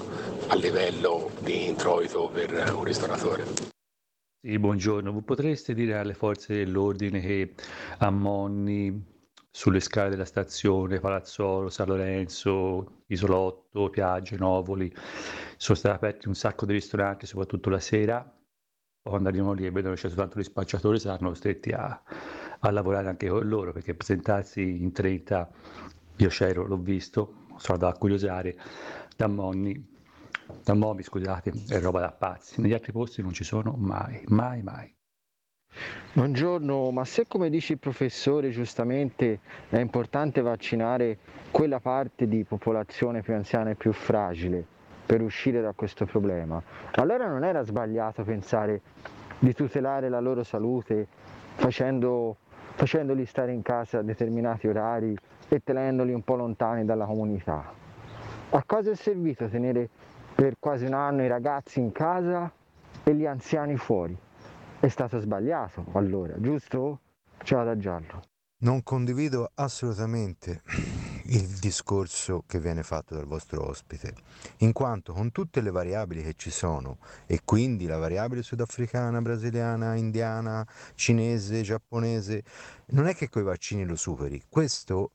a 0.47 0.55
livello 0.55 1.31
di 1.39 1.67
introito 1.67 2.29
per 2.31 2.73
un 2.75 2.83
ristoratore. 2.83 3.72
Sì, 4.45 4.59
buongiorno, 4.59 5.21
potreste 5.21 5.73
dire 5.73 5.95
alle 5.97 6.13
forze 6.13 6.53
dell'ordine 6.53 7.21
che 7.21 7.53
a 7.99 8.09
Monni, 8.09 9.01
sulle 9.49 9.79
scale 9.79 10.09
della 10.09 10.25
stazione, 10.25 10.99
Palazzolo, 10.99 11.69
San 11.69 11.87
Lorenzo, 11.87 13.03
Isolotto, 13.07 13.89
Piagge, 13.89 14.35
Novoli, 14.35 14.93
sono 15.55 15.77
stati 15.77 15.95
aperti 15.95 16.27
un 16.27 16.35
sacco 16.35 16.65
di 16.65 16.73
ristoranti, 16.73 17.25
soprattutto 17.25 17.69
la 17.69 17.79
sera, 17.79 18.29
quando 19.01 19.29
arrivano 19.29 19.53
lì 19.53 19.65
e 19.65 19.71
vedono 19.71 19.95
c'è 19.95 20.09
soltanto 20.09 20.37
gli 20.39 20.43
spacciatori 20.43 20.99
saranno 20.99 21.29
costretti 21.29 21.71
a, 21.71 22.03
a 22.59 22.69
lavorare 22.71 23.07
anche 23.07 23.29
con 23.29 23.47
loro, 23.47 23.71
perché 23.71 23.95
presentarsi 23.95 24.61
in 24.61 24.91
30, 24.91 25.49
io 26.17 26.27
c'ero, 26.27 26.65
l'ho 26.67 26.77
visto, 26.77 27.45
sono 27.57 27.77
andato 27.77 27.95
a 27.95 27.97
curiosare 27.97 28.57
da 29.15 29.27
Monni, 29.27 29.91
da 30.63 30.73
Momi 30.73 31.03
scusate, 31.03 31.51
è 31.69 31.79
roba 31.79 31.99
da 31.99 32.11
pazzi. 32.11 32.61
Negli 32.61 32.73
altri 32.73 32.91
posti 32.91 33.21
non 33.21 33.33
ci 33.33 33.43
sono 33.43 33.73
mai, 33.77 34.23
mai, 34.27 34.61
mai. 34.61 34.93
Buongiorno, 36.13 36.91
ma 36.91 37.03
se 37.05 37.25
come 37.27 37.49
dice 37.49 37.73
il 37.73 37.79
professore 37.79 38.51
giustamente 38.51 39.39
è 39.69 39.79
importante 39.79 40.41
vaccinare 40.41 41.17
quella 41.49 41.79
parte 41.79 42.27
di 42.27 42.43
popolazione 42.43 43.21
più 43.21 43.33
anziana 43.33 43.71
e 43.71 43.75
più 43.75 43.91
fragile 43.91 44.63
per 45.05 45.21
uscire 45.21 45.61
da 45.61 45.73
questo 45.73 46.05
problema, 46.05 46.61
allora 46.91 47.27
non 47.27 47.43
era 47.43 47.63
sbagliato 47.63 48.23
pensare 48.23 48.81
di 49.39 49.53
tutelare 49.53 50.09
la 50.09 50.19
loro 50.19 50.43
salute 50.43 51.07
facendo, 51.55 52.37
facendoli 52.75 53.25
stare 53.25 53.51
in 53.51 53.63
casa 53.63 53.97
a 53.97 54.01
determinati 54.03 54.67
orari 54.67 55.17
e 55.49 55.61
tenendoli 55.63 56.13
un 56.13 56.23
po' 56.23 56.35
lontani 56.35 56.85
dalla 56.85 57.05
comunità. 57.05 57.73
A 58.51 58.63
cosa 58.65 58.91
è 58.91 58.95
servito 58.95 59.49
tenere 59.49 59.89
per 60.35 60.55
quasi 60.59 60.85
un 60.85 60.93
anno 60.93 61.23
i 61.23 61.27
ragazzi 61.27 61.79
in 61.79 61.91
casa 61.91 62.51
e 63.03 63.15
gli 63.15 63.25
anziani 63.25 63.77
fuori? 63.77 64.17
È 64.79 64.87
stato 64.87 65.19
sbagliato 65.19 65.85
allora, 65.93 66.39
giusto? 66.39 66.99
Ciao 67.43 67.63
da 67.63 67.77
giallo. 67.77 68.21
Non 68.63 68.81
condivido 68.83 69.51
assolutamente 69.55 70.61
il 71.25 71.47
discorso 71.59 72.43
che 72.47 72.59
viene 72.59 72.83
fatto 72.83 73.13
dal 73.13 73.25
vostro 73.25 73.67
ospite, 73.67 74.13
in 74.57 74.71
quanto 74.71 75.13
con 75.13 75.31
tutte 75.31 75.61
le 75.61 75.71
variabili 75.71 76.23
che 76.23 76.33
ci 76.35 76.49
sono, 76.49 76.97
e 77.25 77.41
quindi 77.43 77.85
la 77.85 77.97
variabile 77.97 78.41
sudafricana, 78.41 79.21
brasiliana, 79.21 79.95
indiana, 79.95 80.65
cinese, 80.95 81.61
giapponese, 81.61 82.43
non 82.87 83.07
è 83.07 83.15
che 83.15 83.29
coi 83.29 83.43
vaccini 83.43 83.85
lo 83.85 83.95
superi. 83.95 84.41
Questo 84.47 85.11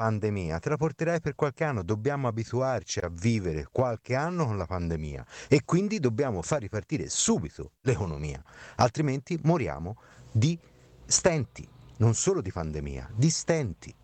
pandemia, 0.00 0.58
te 0.60 0.70
la 0.70 0.78
porterai 0.78 1.20
per 1.20 1.34
qualche 1.34 1.62
anno, 1.62 1.82
dobbiamo 1.82 2.26
abituarci 2.26 3.00
a 3.00 3.10
vivere 3.12 3.68
qualche 3.70 4.14
anno 4.14 4.46
con 4.46 4.56
la 4.56 4.64
pandemia 4.64 5.26
e 5.46 5.60
quindi 5.62 6.00
dobbiamo 6.00 6.40
far 6.40 6.62
ripartire 6.62 7.10
subito 7.10 7.72
l'economia, 7.82 8.42
altrimenti 8.76 9.38
moriamo 9.42 9.98
di 10.32 10.58
stenti, 11.04 11.68
non 11.98 12.14
solo 12.14 12.40
di 12.40 12.50
pandemia, 12.50 13.10
di 13.14 13.28
stenti. 13.28 13.94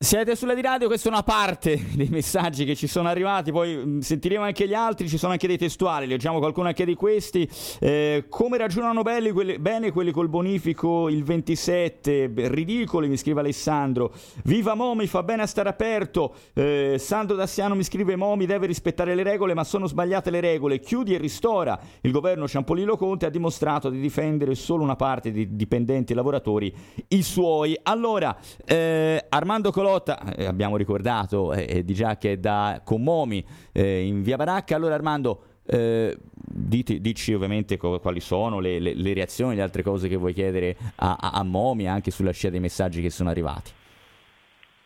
Siete 0.00 0.36
sulla 0.36 0.54
di 0.54 0.62
radio, 0.62 0.86
questa 0.86 1.08
è 1.08 1.12
una 1.12 1.24
parte 1.24 1.86
dei 1.92 2.06
messaggi 2.08 2.64
che 2.64 2.76
ci 2.76 2.86
sono 2.86 3.08
arrivati, 3.08 3.50
poi 3.50 3.74
mh, 3.74 3.98
sentiremo 3.98 4.44
anche 4.44 4.68
gli 4.68 4.72
altri, 4.72 5.08
ci 5.08 5.18
sono 5.18 5.32
anche 5.32 5.48
dei 5.48 5.58
testuali, 5.58 6.06
leggiamo 6.06 6.38
qualcuno 6.38 6.68
anche 6.68 6.84
di 6.84 6.94
questi. 6.94 7.50
Eh, 7.80 8.26
come 8.28 8.58
ragionano 8.58 9.02
quelli, 9.02 9.58
bene 9.58 9.90
quelli 9.90 10.12
col 10.12 10.28
bonifico 10.28 11.08
il 11.08 11.24
27? 11.24 12.28
Beh, 12.28 12.46
ridicoli, 12.46 13.08
mi 13.08 13.16
scrive 13.16 13.40
Alessandro. 13.40 14.12
Viva 14.44 14.74
Momi, 14.74 15.08
fa 15.08 15.24
bene 15.24 15.42
a 15.42 15.46
stare 15.46 15.68
aperto. 15.68 16.32
Eh, 16.54 16.94
Sandro 16.96 17.34
Dassiano 17.34 17.74
mi 17.74 17.82
scrive 17.82 18.14
Momi 18.14 18.46
deve 18.46 18.68
rispettare 18.68 19.16
le 19.16 19.24
regole, 19.24 19.52
ma 19.52 19.64
sono 19.64 19.88
sbagliate 19.88 20.30
le 20.30 20.38
regole. 20.38 20.78
Chiudi 20.78 21.14
e 21.14 21.18
ristora. 21.18 21.76
Il 22.02 22.12
governo 22.12 22.46
Ciampolillo 22.46 22.96
Conte 22.96 23.26
ha 23.26 23.30
dimostrato 23.30 23.90
di 23.90 23.98
difendere 23.98 24.54
solo 24.54 24.84
una 24.84 24.94
parte 24.94 25.32
di 25.32 25.56
dipendenti 25.56 26.12
e 26.12 26.14
lavoratori, 26.14 26.72
i 27.08 27.22
suoi. 27.24 27.76
Allora, 27.82 28.38
eh, 28.64 29.26
Armando 29.28 29.72
Colò 29.72 29.86
Lotta, 29.90 30.34
eh, 30.36 30.44
abbiamo 30.44 30.76
ricordato 30.76 31.52
eh, 31.52 31.84
di 31.84 31.94
già 31.94 32.16
che 32.16 32.32
è 32.32 32.36
da 32.36 32.82
Commomi 32.84 33.44
eh, 33.72 34.02
in 34.06 34.22
via 34.22 34.36
Baracca. 34.36 34.76
Allora 34.76 34.94
Armando, 34.94 35.42
eh, 35.66 36.16
diti, 36.20 37.00
dici 37.00 37.32
ovviamente 37.32 37.76
co- 37.76 37.98
quali 37.98 38.20
sono 38.20 38.60
le, 38.60 38.78
le, 38.78 38.94
le, 38.94 39.14
reazioni, 39.14 39.56
le 39.56 39.62
altre 39.62 39.82
cose 39.82 40.08
che 40.08 40.16
vuoi 40.16 40.34
chiedere 40.34 40.76
a, 40.96 41.16
a, 41.18 41.30
a 41.32 41.42
Momi 41.42 41.88
anche 41.88 42.10
sulla 42.10 42.32
scia 42.32 42.50
dei 42.50 42.60
messaggi 42.60 43.00
che 43.00 43.10
sono 43.10 43.30
arrivati. 43.30 43.72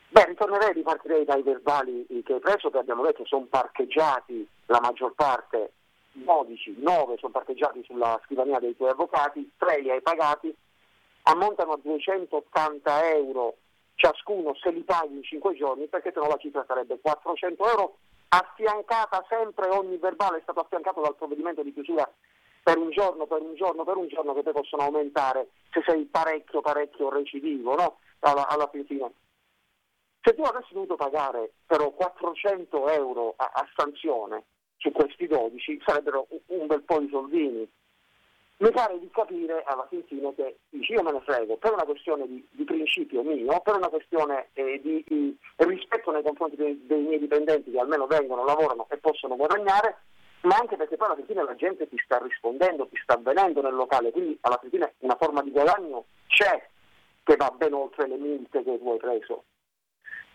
Beh, 0.09 0.27
ritornerei, 0.27 0.75
ripartirei 0.75 1.25
dai 1.25 1.43
verbali 1.43 2.07
che 2.25 2.35
hai 2.35 2.41
preso, 2.41 2.71
che 2.71 2.79
abbiamo 2.79 3.03
detto 3.03 3.25
sono 3.25 3.47
parcheggiati 3.49 4.47
la 4.67 4.79
maggior 4.81 5.15
parte, 5.15 5.73
12, 6.13 6.77
9 6.79 7.17
sono 7.19 7.33
parcheggiati 7.33 7.83
sulla 7.85 8.21
scrivania 8.25 8.59
dei 8.59 8.77
tuoi 8.77 8.91
avvocati, 8.91 9.53
3 9.57 9.81
li 9.81 9.91
hai 9.91 10.03
pagati, 10.03 10.55
ammontano 11.23 11.73
a 11.73 11.79
280 11.83 13.15
euro 13.15 13.57
ciascuno 14.03 14.53
se 14.57 14.73
li 14.73 14.83
paghi 14.83 15.15
in 15.15 15.23
5 15.23 15.55
giorni 15.55 15.87
perché 15.87 16.11
sennò 16.13 16.27
la 16.27 16.37
cifra 16.37 16.65
sarebbe 16.67 16.99
400 17.01 17.69
euro 17.69 17.99
affiancata 18.29 19.25
sempre 19.29 19.69
ogni 19.69 19.97
verbale 19.97 20.39
è 20.39 20.43
stato 20.43 20.59
affiancato 20.59 21.01
dal 21.01 21.15
provvedimento 21.15 21.63
di 21.63 21.73
chiusura 21.73 22.11
per 22.65 22.79
un 22.79 22.91
giorno, 22.91 23.27
per 23.27 23.41
un 23.41 23.55
giorno, 23.55 23.85
per 23.85 23.97
un 23.97 24.09
giorno 24.09 24.35
che 24.35 24.43
poi 24.43 24.53
possono 24.53 24.83
aumentare 24.83 25.51
se 25.71 25.83
sei 25.87 26.05
parecchio, 26.05 26.61
parecchio 26.61 27.11
recidivo, 27.11 27.75
no? 27.75 27.99
Alla, 28.21 28.47
alla 28.49 28.69
fine. 28.69 29.13
Se 30.21 30.35
tu 30.35 30.43
avessi 30.43 30.73
dovuto 30.73 30.95
pagare 30.95 31.53
però 31.67 31.91
400 31.91 32.89
euro 32.91 33.35
a, 33.37 33.51
a 33.55 33.69
sanzione 33.77 34.45
su 34.79 34.91
questi 34.91 35.27
12 35.27 35.81
sarebbero 35.85 36.27
un, 36.31 36.41
un 36.47 36.67
bel 36.67 36.83
po' 36.83 36.99
di 36.99 37.09
soldini 37.09 37.71
mi 38.63 38.71
pare 38.71 38.97
di 39.01 39.11
capire 39.11 39.65
alla 39.67 39.85
fin 39.91 40.05
fine 40.05 40.33
che 40.37 40.59
io 40.71 41.03
me 41.03 41.11
ne 41.11 41.21
frego 41.23 41.57
per 41.57 41.73
una 41.73 41.83
questione 41.83 42.29
di, 42.29 42.47
di 42.53 42.63
principio 42.63 43.25
mio, 43.25 43.61
per 43.61 43.75
una 43.75 43.89
questione 43.89 44.51
eh, 44.53 44.81
di, 44.81 45.05
di, 45.05 45.37
rispetto 45.57 46.13
nei 46.13 46.23
confronti 46.23 46.55
dei, 46.55 46.81
dei, 46.87 47.03
miei 47.03 47.19
dipendenti 47.19 47.73
che 47.73 47.81
almeno 47.81 48.07
vengono, 48.07 48.45
lavorano 48.45 48.87
e 48.89 48.99
possono 48.99 49.35
guadagnare, 49.35 50.03
ma 50.43 50.57
anche 50.61 50.77
perché 50.77 50.97
poi 50.97 51.09
alla 51.09 51.17
fin 51.17 51.27
fine 51.27 51.43
la 51.43 51.57
gente 51.57 51.89
ti 51.89 52.01
sta 52.05 52.21
rispondendo, 52.23 52.87
ti 52.87 53.01
sta 53.03 53.17
venendo 53.17 53.63
nel 53.63 53.75
locale, 53.75 54.13
quindi 54.13 54.39
alla 54.43 54.59
fin 54.61 54.71
fine 54.71 54.95
una 55.01 55.17
forma 55.19 55.43
di 55.43 55.51
guadagno 55.51 56.05
c'è 56.29 56.65
che 57.25 57.35
va 57.35 57.53
ben 57.57 57.73
oltre 57.73 58.07
le 58.07 58.17
multe 58.17 58.63
che 58.63 58.79
tu 58.79 58.91
hai 58.91 58.99
preso. 58.99 59.43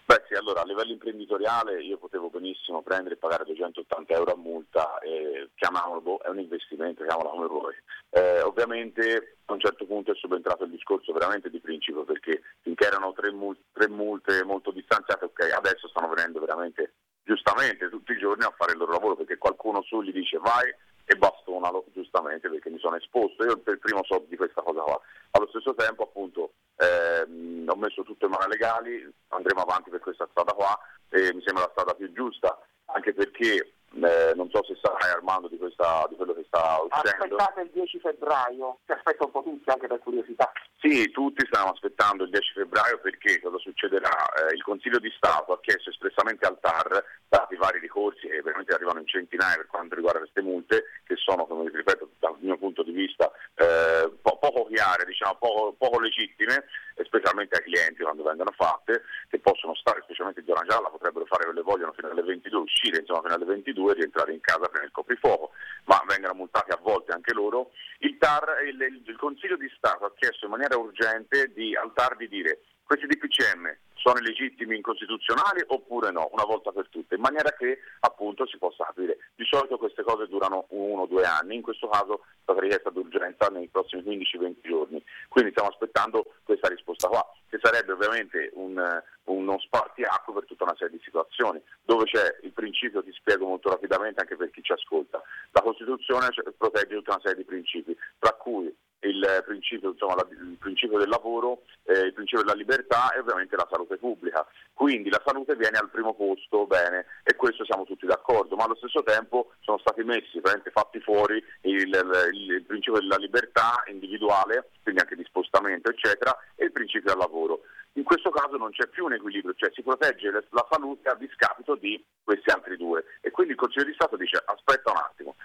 Beh 0.08 0.24
sì, 0.26 0.36
allora 0.36 0.62
a 0.62 0.64
livello 0.64 0.94
imprenditoriale 0.94 1.84
io 1.84 1.98
potevo 1.98 2.30
benissimo 2.30 2.82
prendere 2.82 3.16
e 3.16 3.18
pagare 3.18 3.44
280 3.44 4.14
euro 4.14 4.32
a 4.32 4.38
multa, 4.38 5.00
eh, 5.00 5.50
chiamiamolo, 5.54 6.22
è 6.22 6.30
un 6.30 6.40
investimento, 6.40 7.04
chiamalo 7.04 7.32
come 7.32 7.48
vuoi. 7.48 7.74
Eh, 8.12 8.42
ovviamente 8.42 9.40
a 9.44 9.52
un 9.52 9.60
certo 9.60 9.86
punto 9.86 10.14
è 10.14 10.16
subentrato 10.16 10.64
il 10.64 10.70
discorso 10.70 11.12
veramente 11.12 11.50
di 11.50 11.60
principio, 11.60 12.06
perché 12.06 12.42
finché 12.62 12.86
erano 12.86 13.12
tre, 13.12 13.34
mul- 13.34 13.60
tre 13.74 13.90
multe 13.90 14.46
molto 14.46 14.72
distanziate, 14.72 15.26
ok, 15.26 15.52
adesso 15.54 15.90
stanno 15.90 16.08
venendo 16.08 16.40
veramente 16.40 16.94
giustamente 17.22 17.90
tutti 17.90 18.14
i 18.14 18.18
giorni 18.18 18.46
a 18.46 18.54
fare 18.56 18.72
il 18.72 18.78
loro 18.78 18.94
lavoro, 18.94 19.18
perché 19.18 19.38
qualcuno 19.38 19.82
su 19.82 20.02
gli 20.02 20.14
dice 20.14 20.38
vai 20.38 20.74
e 21.10 21.16
bastonalo 21.16 21.86
giustamente 21.94 22.50
perché 22.50 22.70
mi 22.70 22.80
sono 22.80 22.98
esposto. 22.98 23.44
Io 23.46 23.58
per 23.60 23.80
primo 23.80 24.04
so 24.04 24.26
di 24.28 24.36
questa 24.36 24.62
cosa 24.62 24.82
qua. 24.82 25.00
Allo 25.32 25.48
stesso 25.48 25.74
tempo 25.74 26.04
appunto 26.04 26.52
ehm, 26.76 27.66
ho 27.68 27.76
messo 27.76 28.04
tutto 28.04 28.26
in 28.26 28.32
mani 28.32 28.52
legali, 28.52 29.10
andremo 29.30 29.62
avanti 29.62 29.90
per 29.90 30.02
questa 30.02 30.28
strada 30.30 30.54
qua 30.54 30.78
e 31.10 31.34
mi 31.34 31.42
sembra 31.44 31.64
la 31.64 31.70
strada 31.72 31.94
più 31.94 32.12
giusta, 32.12 32.60
anche 32.88 33.14
perché 33.14 33.77
eh, 33.94 34.34
non 34.36 34.50
so 34.52 34.64
se 34.64 34.78
sai 34.82 35.12
Armando 35.12 35.48
di, 35.48 35.58
questa, 35.58 36.06
di, 36.10 36.16
quello 36.16 36.34
che 36.34 36.44
sta 36.48 36.80
uscendo. 36.82 37.36
Aspettate 37.36 37.62
il 37.62 37.70
10 37.74 38.00
febbraio, 38.00 38.80
si 38.86 38.92
aspetta 38.92 39.26
un 39.26 39.32
po' 39.32 39.44
tutti 39.44 39.70
anche 39.70 39.88
per 39.88 40.00
curiosità. 40.00 40.52
Sì, 40.80 41.10
tutti 41.12 41.46
stanno 41.48 41.72
aspettando 41.72 42.24
il 42.24 42.30
10 42.30 42.54
febbraio 42.54 43.00
perché 43.00 43.42
cosa 43.42 43.58
succederà? 43.58 44.10
Eh, 44.10 44.54
il 44.54 44.64
Consiglio 44.64 45.00
di 45.00 45.12
Stato 45.16 45.54
ha 45.54 45.60
chiesto 45.62 45.90
espressamente 45.90 46.46
al 46.46 46.60
TAR, 46.60 47.04
dati 47.28 47.54
i 47.56 47.58
vari 47.58 47.80
ricorsi 47.80 48.28
che 48.28 48.42
veramente 48.42 48.74
arrivano 48.74 49.00
in 49.00 49.08
centinaia 49.08 49.56
per 49.56 49.68
quanto 49.68 49.96
riguarda 49.96 50.20
queste 50.20 50.42
multe, 50.42 50.84
che 51.06 51.16
sono, 51.16 51.48
come 51.48 51.70
ripeto, 51.70 52.10
dal 52.20 52.36
mio 52.40 52.58
punto 52.58 52.84
di 52.84 52.92
vista 52.92 53.32
eh, 53.56 54.12
po- 54.22 54.38
poco 54.38 54.68
chiare, 54.68 55.06
diciamo, 55.06 55.36
poco, 55.40 55.74
poco 55.78 56.00
legittime, 56.00 56.66
specialmente 57.06 57.58
ai 57.58 57.64
clienti 57.64 58.04
quando 58.04 58.24
vengono 58.24 58.52
fatte, 58.56 59.04
che 59.30 59.40
possono 59.40 59.76
stare, 59.76 60.02
specialmente 60.04 60.42
in 60.42 60.48
zona 60.48 60.66
gialla, 60.66 60.90
potrebbero 60.90 61.26
fare 61.26 61.46
quello 61.46 61.62
che 61.62 61.70
vogliono 61.70 61.94
fino 61.94 62.10
alle 62.10 62.24
22, 62.24 62.60
uscire 62.60 63.00
insomma, 63.00 63.22
fino 63.22 63.36
alle 63.36 63.46
22 63.46 63.92
e 63.92 63.96
rientrare 63.96 64.34
in 64.34 64.42
casa 64.42 64.68
per 64.68 64.84
il 64.84 64.92
coprifuoco, 64.92 65.52
ma 65.86 66.02
vengono 66.08 66.34
multati 66.34 66.72
a 66.72 66.80
volte 66.82 67.14
anche 67.14 67.34
loro. 67.34 67.72
Il, 68.00 68.18
TAR, 68.18 68.64
il, 68.66 68.82
il 68.82 69.18
Consiglio 69.18 69.58
di 69.58 69.72
Stato 69.76 70.06
ha 70.06 70.14
chiesto 70.16 70.46
in 70.46 70.52
maniera 70.52 70.78
urgente 70.78 71.52
di, 71.54 71.76
al 71.76 71.92
TAR 71.94 72.16
di 72.16 72.28
dire 72.28 72.62
questi 72.84 73.06
DPCM 73.06 73.76
sono 73.98 74.20
illegittimi 74.20 74.76
incostituzionali 74.76 75.64
oppure 75.68 76.12
no, 76.12 76.30
una 76.32 76.44
volta 76.44 76.72
per 76.72 76.88
tutte, 76.90 77.16
in 77.16 77.22
maniera 77.22 77.52
che 77.52 77.80
appunto 78.02 78.46
si 78.48 78.58
possa 78.58 78.86
capire. 78.86 79.18
Di 79.36 79.46
solito 79.46 79.78
queste 79.78 80.04
cose 80.04 80.28
durano 80.28 80.66
uno 80.70 81.04
o 81.04 81.08
due 81.08 81.24
anni, 81.24 81.56
in 81.56 81.62
questo 81.62 81.88
caso 81.88 82.22
è 82.24 82.42
stata 82.44 82.60
richiesta 82.60 82.90
d'urgenza 82.90 83.48
nei 83.48 83.68
prossimi 83.68 84.04
15-20 84.04 84.56
giorni, 84.62 85.04
quindi 85.28 85.52
stiamo 85.52 85.70
aspettando 85.70 86.26
questa 86.44 86.70
risposta 86.70 87.08
qua, 87.08 87.26
che 87.50 87.60
sarebbe 87.62 87.94
ovviamente 87.94 88.52
un, 88.54 89.02
uno 89.26 89.60
spartiacque 89.60 90.34
per 90.34 90.46
tutta 90.46 90.64
una 90.64 90.76
serie 90.78 90.98
di 90.98 91.04
situazioni, 91.04 91.62
dove 91.84 92.06
c'è 92.06 92.38
il 92.44 92.52
principio, 92.52 93.04
ti 93.04 93.12
spiego 93.14 93.46
molto 93.46 93.70
rapidamente 93.70 94.22
anche 94.22 94.36
per 94.36 94.52
chi 94.52 94.62
ci 94.62 94.72
ascolta, 94.72 95.22
la 95.52 95.62
Costituzione 95.62 96.28
protegge 96.58 96.96
tutta 96.96 97.12
una 97.12 97.22
serie 97.24 97.38
di 97.38 97.46
principi, 97.46 97.98
tra 98.20 98.34
cui 98.34 98.74
il 99.02 99.44
principio, 99.46 99.92
insomma, 99.92 100.16
la, 100.16 100.28
il 100.30 100.58
principio 100.58 100.98
del 100.98 101.10
lavoro, 101.10 101.64
eh, 101.84 102.00
il 102.00 102.14
principio 102.14 102.44
della 102.44 102.58
libertà 102.58 103.12
e 103.14 103.20
ovviamente 103.20 103.56
la 103.56 103.68
salute 103.70 103.98
pubblica. 103.98 104.46
Quindi 104.74 105.10
la 105.10 105.22
salute 105.26 105.56
viene 105.56 105.78
al 105.78 105.90
primo 105.90 106.14
posto, 106.14 106.66
bene, 106.66 107.06
e 107.24 107.36
questo 107.36 107.66
siamo 107.66 107.86
tutti 107.86 108.06
d'accordo, 108.06 108.56
ma 108.56 108.64
allo 108.64 108.76
stesso 108.76 109.04
tempo 109.04 109.54
sono 109.62 109.78
stati 109.80 110.04
messi, 110.04 110.42
fatti 110.72 111.00
fuori 111.00 111.44
il, 111.62 111.82
il, 111.82 112.50
il, 112.50 112.64
principio 112.64 113.00
della 113.00 113.18
libertà 113.18 113.84
individuale, 113.88 114.70
quindi 114.84 115.02
anche 115.02 115.16
di 115.16 115.24
spostamento, 115.26 115.90
eccetera, 115.90 116.38
e 116.56 116.66
il 116.66 116.72
principio 116.72 117.12
del 117.12 117.20
lavoro. 117.20 117.62
In 117.94 118.04
questo 118.04 118.30
caso 118.30 118.58
non 118.58 118.72
c'è 118.72 118.88
più 118.88 119.06
un 119.06 119.14
equilibrio, 119.14 119.56
cioè 119.56 119.72
si 119.74 119.82
protegge 119.82 120.30
la 120.32 120.68
salute 120.70 121.10
a 121.10 121.16
discapito 121.16 121.76
di 121.76 122.04
questi 122.24 122.50
altri 122.52 122.78
due. 122.78 123.04
E 123.22 123.32
quindi 123.32 123.54
il 123.54 123.60
Consiglio 123.60 123.86
di 123.86 123.94
Stato 123.94 124.16
dice 124.16 124.42
aspetta 124.46 124.92
un 124.92 124.98
attimo, 124.98 125.36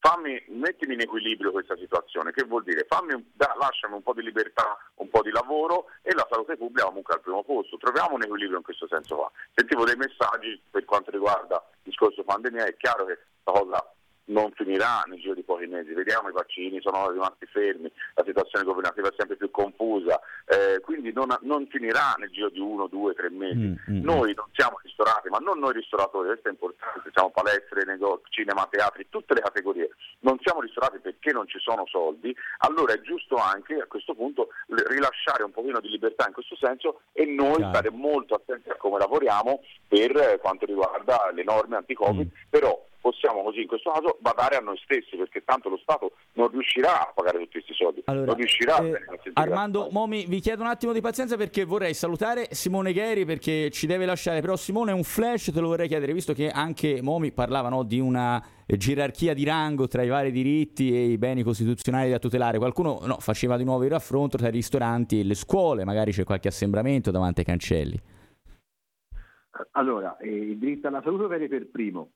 fammi, 0.00 0.42
mettimi 0.48 0.94
in 0.94 1.00
equilibrio 1.00 1.52
questa 1.52 1.76
situazione, 1.76 2.32
che 2.32 2.44
vuol 2.44 2.64
dire 2.64 2.86
fammi, 2.88 3.32
da, 3.34 3.54
lasciami 3.58 3.94
un 3.94 4.02
po' 4.02 4.14
di 4.14 4.22
libertà, 4.22 4.76
un 4.96 5.08
po' 5.08 5.22
di 5.22 5.30
lavoro 5.30 5.86
e 6.02 6.12
la 6.14 6.26
salute 6.28 6.56
pubblica 6.56 6.88
comunque 6.88 7.14
al 7.14 7.20
primo 7.20 7.44
posto. 7.44 7.76
Troviamo 7.76 8.14
un 8.14 8.22
equilibrio 8.22 8.58
in 8.58 8.64
questo 8.64 8.88
senso 8.88 9.16
qua. 9.16 9.30
Sentivo 9.54 9.84
dei 9.84 9.96
messaggi 9.96 10.60
per 10.70 10.84
quanto 10.84 11.10
riguarda 11.10 11.56
il 11.56 11.90
discorso 11.90 12.24
pandemia, 12.24 12.64
è 12.64 12.76
chiaro 12.76 13.04
che 13.04 13.18
la 13.44 13.52
cosa 13.52 13.94
non 14.30 14.50
finirà 14.54 15.04
nel 15.06 15.20
giro 15.20 15.34
di 15.34 15.42
pochi 15.42 15.66
mesi. 15.66 15.92
Vediamo 15.92 16.28
i 16.28 16.32
vaccini 16.32 16.80
sono 16.80 17.10
rimasti 17.10 17.46
fermi, 17.46 17.90
la 18.14 18.24
situazione 18.24 18.64
governativa 18.64 19.08
è 19.08 19.14
sempre 19.16 19.36
più 19.36 19.50
confusa, 19.50 20.20
eh, 20.46 20.80
quindi 20.80 21.12
non, 21.12 21.36
non, 21.42 21.66
finirà 21.68 22.14
nel 22.18 22.30
giro 22.30 22.48
di 22.48 22.58
uno, 22.58 22.86
due, 22.86 23.14
tre 23.14 23.30
mesi. 23.30 23.58
Mm, 23.58 23.74
mm, 23.90 24.02
noi 24.02 24.34
non 24.34 24.46
siamo 24.52 24.78
ristoranti, 24.82 25.28
ma 25.28 25.38
non 25.38 25.58
noi 25.58 25.72
ristoratori, 25.72 26.28
questo 26.28 26.48
è 26.48 26.50
importante, 26.52 27.10
siamo 27.12 27.30
palestre, 27.30 27.84
negozi, 27.84 28.24
cinema, 28.30 28.66
teatri, 28.70 29.06
tutte 29.08 29.34
le 29.34 29.40
categorie. 29.40 29.90
Non 30.20 30.38
siamo 30.42 30.60
ristoranti 30.60 30.98
perché 30.98 31.32
non 31.32 31.46
ci 31.46 31.58
sono 31.58 31.86
soldi, 31.86 32.34
allora 32.58 32.92
è 32.94 33.00
giusto 33.00 33.36
anche 33.36 33.74
a 33.74 33.86
questo 33.86 34.14
punto 34.14 34.48
rilasciare 34.66 35.42
un 35.42 35.52
pochino 35.52 35.80
di 35.80 35.88
libertà 35.88 36.26
in 36.26 36.32
questo 36.32 36.56
senso 36.56 37.02
e 37.12 37.24
noi 37.26 37.56
Chiaro. 37.56 37.70
stare 37.70 37.90
molto 37.90 38.34
attenti 38.34 38.68
a 38.70 38.76
come 38.76 38.98
lavoriamo 38.98 39.62
per 39.86 40.38
quanto 40.40 40.66
riguarda 40.66 41.30
le 41.32 41.42
norme 41.42 41.76
anti-Covid, 41.76 42.26
mm. 42.26 42.48
però 42.48 42.79
possiamo 43.20 43.42
così 43.42 43.60
in 43.60 43.66
questo 43.66 43.90
caso 43.90 44.16
badare 44.20 44.56
a 44.56 44.60
noi 44.60 44.78
stessi, 44.82 45.16
perché 45.16 45.44
tanto 45.44 45.68
lo 45.68 45.76
Stato 45.76 46.12
non 46.32 46.48
riuscirà 46.48 47.08
a 47.08 47.12
pagare 47.14 47.38
tutti 47.38 47.52
questi 47.52 47.74
soldi, 47.74 48.02
Allora, 48.06 48.26
non 48.26 48.34
riuscirà 48.36 48.76
a 48.76 48.86
eh, 48.86 49.00
Armando 49.34 49.88
Momi, 49.90 50.24
vi 50.26 50.40
chiedo 50.40 50.62
un 50.62 50.68
attimo 50.68 50.92
di 50.92 51.02
pazienza 51.02 51.36
perché 51.36 51.64
vorrei 51.64 51.92
salutare 51.92 52.48
Simone 52.52 52.94
Gheri 52.94 53.26
perché 53.26 53.70
ci 53.70 53.86
deve 53.86 54.06
lasciare, 54.06 54.40
però 54.40 54.56
Simone 54.56 54.92
un 54.92 55.04
flash 55.04 55.52
te 55.52 55.60
lo 55.60 55.68
vorrei 55.68 55.86
chiedere, 55.86 56.14
visto 56.14 56.32
che 56.32 56.48
anche 56.48 57.02
Momi 57.02 57.30
parlava 57.30 57.68
no, 57.68 57.82
di 57.82 58.00
una 58.00 58.42
gerarchia 58.66 59.34
di 59.34 59.44
rango 59.44 59.86
tra 59.86 60.02
i 60.02 60.08
vari 60.08 60.30
diritti 60.30 60.94
e 60.94 61.04
i 61.04 61.18
beni 61.18 61.42
costituzionali 61.42 62.08
da 62.08 62.18
tutelare. 62.18 62.56
Qualcuno 62.56 63.00
no, 63.04 63.18
faceva 63.18 63.58
di 63.58 63.64
nuovo 63.64 63.84
il 63.84 63.90
raffronto 63.90 64.38
tra 64.38 64.48
i 64.48 64.52
ristoranti 64.52 65.20
e 65.20 65.24
le 65.24 65.34
scuole, 65.34 65.84
magari 65.84 66.12
c'è 66.12 66.24
qualche 66.24 66.48
assembramento 66.48 67.10
davanti 67.10 67.40
ai 67.40 67.46
cancelli. 67.46 68.00
Allora, 69.72 70.16
eh, 70.18 70.28
il 70.28 70.58
diritto 70.58 70.88
alla 70.88 71.02
salute 71.02 71.28
viene 71.28 71.48
per 71.48 71.68
primo, 71.68 72.12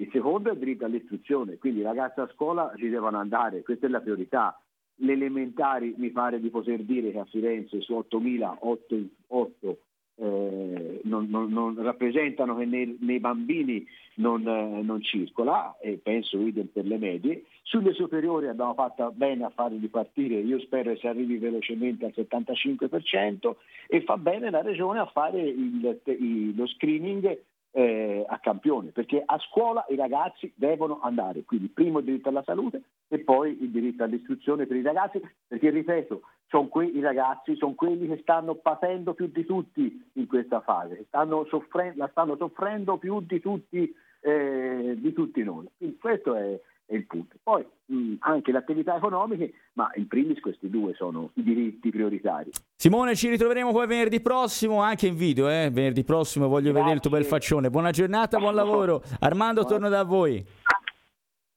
il 0.00 0.08
secondo 0.12 0.48
è 0.48 0.52
il 0.52 0.58
diritto 0.58 0.84
all'istruzione, 0.84 1.58
quindi 1.58 1.80
i 1.80 1.84
ragazzi 1.84 2.20
a 2.20 2.30
scuola 2.34 2.72
ci 2.76 2.88
devono 2.88 3.18
andare, 3.18 3.62
questa 3.62 3.86
è 3.86 3.90
la 3.90 4.00
priorità. 4.00 4.60
Le 5.00 5.12
elementari 5.12 5.94
mi 5.96 6.10
pare 6.10 6.40
di 6.40 6.50
poter 6.50 6.82
dire 6.82 7.10
che 7.10 7.18
a 7.18 7.24
Firenze 7.24 7.80
su 7.80 7.92
8.000, 7.94 8.56
8, 8.60 8.96
8 9.28 9.78
eh, 10.20 11.00
non, 11.04 11.26
non- 11.30 11.52
non 11.52 11.80
rappresentano 11.80 12.56
che 12.56 12.64
nei, 12.64 12.96
nei 13.00 13.20
bambini 13.20 13.86
non, 14.14 14.44
eh, 14.46 14.82
non 14.82 15.00
circola 15.00 15.76
e 15.80 16.00
penso 16.02 16.40
idem 16.40 16.66
per 16.66 16.84
le 16.86 16.98
medie. 16.98 17.44
Sulle 17.62 17.92
superiori 17.92 18.48
abbiamo 18.48 18.74
fatto 18.74 19.12
bene 19.14 19.44
a 19.44 19.50
farli 19.50 19.78
ripartire, 19.78 20.34
io 20.40 20.58
spero 20.60 20.92
che 20.92 20.98
si 20.98 21.06
arrivi 21.06 21.38
velocemente 21.38 22.04
al 22.06 22.12
75% 22.16 23.56
e 23.86 24.02
fa 24.02 24.16
bene 24.16 24.50
la 24.50 24.62
regione 24.62 24.98
a 24.98 25.06
fare 25.06 25.40
il- 25.40 26.00
i- 26.06 26.54
lo 26.56 26.66
screening 26.66 27.38
eh, 27.70 28.24
a 28.26 28.38
campione, 28.38 28.90
perché 28.90 29.22
a 29.24 29.38
scuola 29.38 29.84
i 29.88 29.96
ragazzi 29.96 30.52
devono 30.54 31.00
andare, 31.00 31.44
quindi 31.44 31.68
primo 31.68 31.98
il 31.98 32.04
diritto 32.04 32.28
alla 32.28 32.42
salute 32.42 32.82
e 33.08 33.18
poi 33.18 33.62
il 33.62 33.70
diritto 33.70 34.04
all'istruzione 34.04 34.66
per 34.66 34.76
i 34.76 34.82
ragazzi, 34.82 35.20
perché 35.46 35.70
ripeto, 35.70 36.22
sono 36.48 36.68
que- 36.68 36.86
i 36.86 37.00
ragazzi 37.00 37.56
sono 37.56 37.74
quelli 37.74 38.08
che 38.08 38.18
stanno 38.22 38.54
patendo 38.54 39.14
più 39.14 39.26
di 39.26 39.44
tutti 39.44 40.10
in 40.14 40.26
questa 40.26 40.60
fase, 40.60 41.04
stanno 41.08 41.44
soffre- 41.46 41.94
la 41.96 42.08
stanno 42.08 42.36
soffrendo 42.36 42.96
più 42.96 43.20
di 43.20 43.40
tutti, 43.40 43.94
eh, 44.20 44.94
di 44.96 45.12
tutti 45.12 45.42
noi. 45.42 45.68
Quindi 45.76 45.98
questo 45.98 46.34
è, 46.34 46.58
è 46.88 46.94
il 46.94 47.04
punto. 47.06 47.36
Poi 47.42 47.64
mh, 47.84 48.14
anche 48.20 48.50
le 48.50 48.58
attività 48.58 48.96
economiche, 48.96 49.52
ma 49.74 49.90
in 49.96 50.08
primis 50.08 50.40
questi 50.40 50.70
due 50.70 50.94
sono 50.94 51.30
i 51.34 51.42
diritti 51.42 51.90
prioritari. 51.90 52.50
Simone, 52.74 53.14
ci 53.14 53.28
ritroveremo 53.28 53.72
poi 53.72 53.86
venerdì 53.86 54.20
prossimo, 54.20 54.80
anche 54.80 55.06
in 55.06 55.14
video, 55.14 55.50
eh? 55.50 55.68
Venerdì 55.70 56.02
prossimo 56.02 56.48
voglio 56.48 56.72
vedere 56.72 56.94
il 56.94 57.00
tuo 57.00 57.10
bel 57.10 57.24
faccione. 57.24 57.68
Buona 57.68 57.90
giornata, 57.90 58.38
buon 58.38 58.54
lavoro. 58.54 59.02
Armando, 59.20 59.64
torno 59.64 59.90
da 59.90 60.02
voi. 60.02 60.42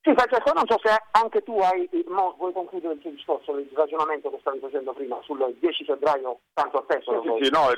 Sì, 0.04 0.14
Francesco, 0.16 0.52
non 0.54 0.66
so 0.66 0.80
se 0.82 0.89
anche 1.12 1.43
tu 1.43 1.60
hai, 1.60 1.88
mo, 2.08 2.34
vuoi 2.39 2.52
concludere 2.54 2.95
il 2.95 2.99
tuo 3.02 3.12
discorso, 3.12 3.56
il 3.60 3.70
ragionamento 3.72 4.32
che 4.32 4.39
stavi 4.39 4.58
facendo 4.58 4.93
prima 4.93 5.20
sul 5.22 5.56
10 5.60 5.86
febbraio 5.86 6.39
tanto 6.54 6.80
atteso. 6.80 7.22
Sì, 7.22 7.28
voi. 7.28 7.43
sì, 7.43 7.52
no, 7.52 7.70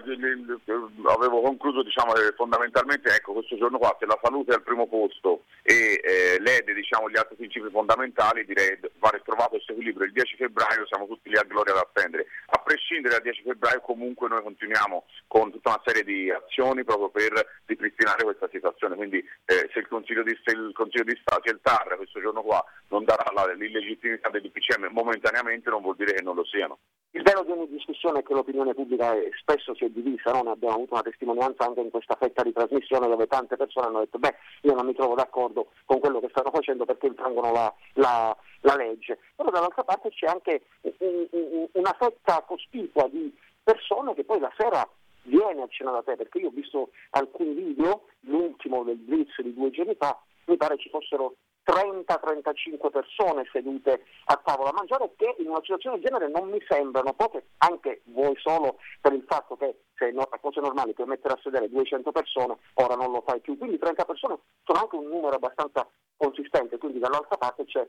avevo 1.11 1.41
concluso 1.41 1.84
diciamo 1.84 2.13
che 2.13 2.32
fondamentalmente 2.38 3.13
ecco, 3.13 3.34
questo 3.34 3.57
giorno 3.57 3.78
qua 3.78 3.93
se 3.99 4.05
la 4.05 4.17
salute 4.21 4.51
è 4.51 4.55
al 4.55 4.63
primo 4.63 4.88
posto 4.88 5.43
e 5.63 5.99
eh, 6.01 6.39
lede 6.39 6.74
diciamo, 6.74 7.09
gli 7.09 7.17
altri 7.17 7.36
principi 7.36 7.69
fondamentali 7.69 8.45
direi 8.45 8.80
va 8.99 9.09
ritrovato 9.09 9.59
questo 9.59 9.74
equilibrio. 9.74 10.07
Il 10.07 10.13
10 10.13 10.38
febbraio 10.38 10.86
siamo 10.88 11.07
tutti 11.07 11.28
lì 11.28 11.36
a 11.36 11.43
gloria 11.43 11.74
ad 11.74 11.80
attendere. 11.80 12.28
A 12.55 12.59
prescindere 12.59 13.15
dal 13.15 13.24
10 13.24 13.41
febbraio 13.43 13.82
comunque 13.82 14.30
noi 14.30 14.41
continuiamo 14.43 15.03
con 15.28 15.51
tutta 15.51 15.71
una 15.71 15.82
serie 15.84 16.05
di 16.05 16.32
azioni 16.32 16.86
proprio 16.86 17.09
per 17.09 17.34
ripristinare 17.65 18.24
questa 18.24 18.47
situazione. 18.49 18.95
Quindi 18.95 19.17
eh, 19.43 19.69
se 19.74 19.80
il 19.80 19.89
Consiglio 19.89 20.24
di, 20.24 20.39
se 20.41 20.55
il 20.55 20.71
Consiglio 20.74 21.03
di 21.03 21.19
Stato, 21.19 21.41
se 21.43 21.51
il 21.51 21.59
TAR 21.61 21.97
questo 22.14 22.20
giorno 22.22 22.41
qua 22.43 22.64
non 22.89 23.03
darà 23.03 23.26
la- 23.34 23.51
l'illegittimità 23.53 24.30
del 24.30 24.43
DPCM 24.43 24.88
momentaneamente 24.91 25.70
non 25.72 25.82
vuol 25.82 25.95
dire 25.95 26.14
che 26.14 26.22
non 26.22 26.36
lo 26.36 26.45
siano. 26.45 26.78
Il 27.11 27.24
vero 27.24 27.43
di 27.43 27.51
ogni 27.51 27.68
discussione 27.68 28.20
è 28.20 28.24
che 28.24 28.34
l'opinione 28.34 28.74
pubblica 28.76 29.14
è- 29.14 29.30
spesso 29.39 29.74
si 29.76 29.86
è 29.86 29.89
divisa, 29.89 30.32
no? 30.32 30.43
ne 30.43 30.51
abbiamo 30.51 30.76
avuto 30.76 30.93
una 30.93 31.01
testimonianza 31.03 31.66
anche 31.66 31.82
in 31.82 31.89
questa 31.89 32.16
fetta 32.16 32.43
di 32.43 32.53
trasmissione 32.53 33.07
dove 33.07 33.26
tante 33.28 33.55
persone 33.57 33.88
hanno 33.88 33.99
detto 33.99 34.20
beh 34.20 34.36
io 34.61 34.74
non 34.74 34.86
mi 34.86 34.93
trovo 34.93 35.16
d'accordo 35.16 35.72
con 35.86 35.99
quello 35.99 36.20
che 36.20 36.30
stanno 36.30 36.51
facendo 36.51 36.86
perché 36.86 37.07
infrangono 37.07 37.51
la, 37.51 37.74
la- 37.93 38.38
la 38.61 38.76
legge, 38.76 39.20
però 39.36 39.49
dall'altra 39.49 39.84
parte 39.84 40.09
c'è 40.09 40.28
anche 40.28 40.64
un- 40.99 41.28
un- 41.32 41.68
una 41.74 41.95
fetta 41.99 42.41
cospicua 42.47 43.07
di 43.09 43.36
persone 43.64 44.14
che 44.14 44.24
poi 44.24 44.39
la 44.39 44.51
sera 44.57 44.88
viene 45.24 45.61
a 45.64 45.68
cena 45.70 45.91
da 45.91 46.01
te, 46.03 46.16
perché 46.16 46.39
io 46.39 46.47
ho 46.47 46.51
visto 46.51 46.89
alcuni 47.11 47.53
video, 47.53 48.05
l'ultimo 48.22 48.84
del 48.84 48.97
Blitz 48.97 49.39
di 49.41 49.53
due 49.53 49.70
giorni 49.72 49.95
fa, 49.95 50.18
mi 50.45 50.57
pare 50.57 50.78
ci 50.78 50.89
fossero 50.89 51.36
30-35 51.66 52.89
persone 52.91 53.47
sedute 53.51 54.05
a 54.26 54.39
tavola 54.43 54.70
a 54.70 54.74
mangiare 54.74 55.14
che 55.16 55.36
in 55.39 55.49
una 55.49 55.61
situazione 55.61 55.99
del 55.99 56.05
genere 56.05 56.30
non 56.30 56.49
mi 56.49 56.64
sembrano 56.68 57.14
poche, 57.14 57.47
anche 57.59 58.01
voi 58.05 58.36
solo 58.38 58.80
per 59.01 59.14
il 59.14 59.24
fatto 59.28 59.55
che 59.55 59.84
se 59.95 60.11
no- 60.11 60.28
a 60.30 60.39
cose 60.39 60.59
normali 60.59 60.93
puoi 60.93 61.07
mettere 61.07 61.36
a 61.36 61.39
sedere 61.41 61.70
200 61.70 62.11
persone, 62.11 62.57
ora 62.76 62.95
non 62.95 63.11
lo 63.11 63.22
fai 63.26 63.39
più, 63.39 63.57
quindi 63.57 63.78
30 63.78 64.05
persone 64.05 64.39
sono 64.64 64.80
anche 64.80 64.95
un 64.95 65.07
numero 65.07 65.36
abbastanza 65.36 65.88
consistente, 66.18 66.78
quindi 66.78 66.99
dall'altra 66.99 67.38
parte 67.38 67.66
c'è 67.66 67.88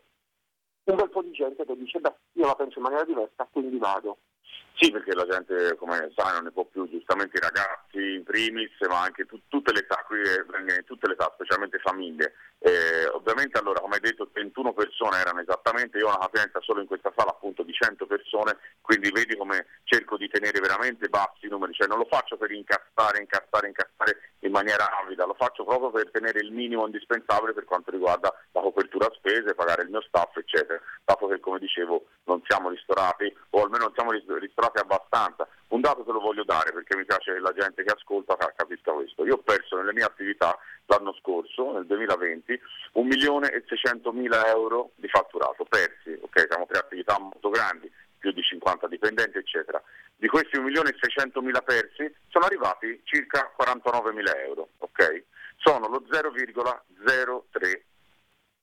un 0.85 0.97
bel 0.97 1.11
po' 1.11 1.23
di 1.23 1.33
gente 1.33 1.65
che 1.65 1.77
dice 1.77 1.99
beh 1.99 2.15
io 2.33 2.47
la 2.47 2.55
penso 2.55 2.79
in 2.79 2.85
maniera 2.85 3.05
diversa, 3.05 3.49
quindi 3.51 3.79
vado. 3.79 4.19
Sì, 4.77 4.91
perché 4.91 5.15
la 5.15 5.25
gente, 5.27 5.77
come 5.77 6.11
sai, 6.17 6.33
non 6.35 6.45
ne 6.45 6.51
può 6.51 6.65
più, 6.65 6.89
giustamente 6.91 7.37
i 7.37 7.41
ragazzi 7.41 8.15
in 8.17 8.25
primis, 8.25 8.73
ma 8.89 9.03
anche 9.03 9.25
tu- 9.25 9.41
tutte 9.47 9.73
le 9.73 9.81
età, 9.81 10.03
qui 10.05 10.19
eh, 10.21 10.45
in 10.77 10.85
tutte 10.85 11.07
le 11.07 11.13
età, 11.15 11.31
specialmente 11.35 11.79
famiglie. 11.79 12.35
Eh, 12.59 13.07
ovviamente 13.13 13.57
allora, 13.57 13.79
come 13.81 13.95
hai 13.95 14.01
detto, 14.01 14.29
21 14.33 14.73
persone 14.73 15.19
erano 15.19 15.41
esattamente, 15.41 15.99
io 15.99 16.07
ho 16.07 16.17
una 16.17 16.27
capienza 16.27 16.61
solo 16.61 16.81
in 16.81 16.87
questa 16.89 17.13
sala 17.17 17.31
appunto 17.31 17.63
di 17.63 17.73
100 17.73 18.07
persone, 18.07 18.59
quindi 18.81 19.13
vedi 19.13 19.37
come 19.37 19.65
cerco 19.85 20.17
di 20.17 20.29
tenere 20.29 20.59
veramente 20.59 21.09
bassi 21.09 21.47
i 21.47 21.51
numeri, 21.51 21.73
cioè 21.73 21.87
non 21.87 21.99
lo 21.99 22.07
faccio 22.11 22.37
per 22.37 22.51
incassare, 22.51 23.21
incassare, 23.21 23.69
incassare 23.69 24.33
in 24.41 24.51
maniera 24.51 24.91
avida, 24.99 25.25
lo 25.25 25.35
faccio 25.35 25.65
proprio 25.65 25.91
per 25.91 26.11
tenere 26.11 26.41
il 26.41 26.51
minimo 26.53 26.85
indispensabile 26.87 27.53
per 27.53 27.65
quanto 27.65 27.91
riguarda 27.93 28.35
la 28.53 28.61
copertura 28.61 29.09
spese, 29.15 29.55
pagare 29.55 29.83
il 29.83 29.91
mio 29.91 30.03
staff, 30.03 30.37
eccetera, 30.37 30.81
dato 31.05 31.29
che 31.29 31.39
come 31.41 31.59
dicevo 31.59 32.07
non 32.25 32.43
siamo 32.47 32.71
ristorati 32.71 33.33
o 33.51 33.63
almeno 33.63 33.85
non 33.85 33.93
siamo 33.95 34.11
ris- 34.11 34.25
ristorati 34.65 34.79
abbastanza. 34.79 35.47
Un 35.69 35.81
dato 35.81 36.05
te 36.05 36.13
lo 36.13 36.21
voglio 36.21 36.45
dare 36.45 36.73
perché 36.73 36.97
mi 36.97 37.05
piace 37.05 37.35
che 37.35 37.41
la 37.41 37.53
gente 37.53 37.83
che 37.83 37.93
ascolta 37.93 38.37
ca- 38.37 38.53
capisca 38.57 38.93
questo. 38.93 39.25
Io 39.25 39.35
ho 39.35 39.39
perso 39.39 39.77
nelle 39.77 39.93
mie 39.93 40.05
attività 40.05 40.57
l'anno 40.87 41.13
scorso, 41.15 41.73
nel 41.73 41.87
2020, 41.87 42.61
1 42.93 43.07
milione 43.07 43.51
e 43.51 43.65
600 43.67 44.13
mila 44.13 44.47
euro 44.49 44.91
di 44.95 45.09
fatturato 45.09 45.65
persi, 45.65 46.17
ok? 46.21 46.47
Siamo 46.49 46.67
tre 46.67 46.79
attività 46.79 47.19
molto 47.19 47.51
grandi, 47.51 47.91
più 48.19 48.31
di 48.33 48.43
50 48.43 48.87
dipendenti, 48.87 49.39
eccetera. 49.39 49.83
Di 50.17 50.29
questi 50.29 50.57
1 50.57 50.67
milione 50.67 50.91
e 50.91 50.97
600 51.01 51.43
mila 51.43 51.61
persi 51.61 52.13
sono 52.29 52.45
arrivati 52.45 53.01
circa 53.05 53.51
49 53.57 54.13
mila 54.13 54.33
euro, 54.43 54.69
ok? 54.79 55.25
Sono 55.57 55.89
lo 55.89 56.05
0,03 56.09 57.83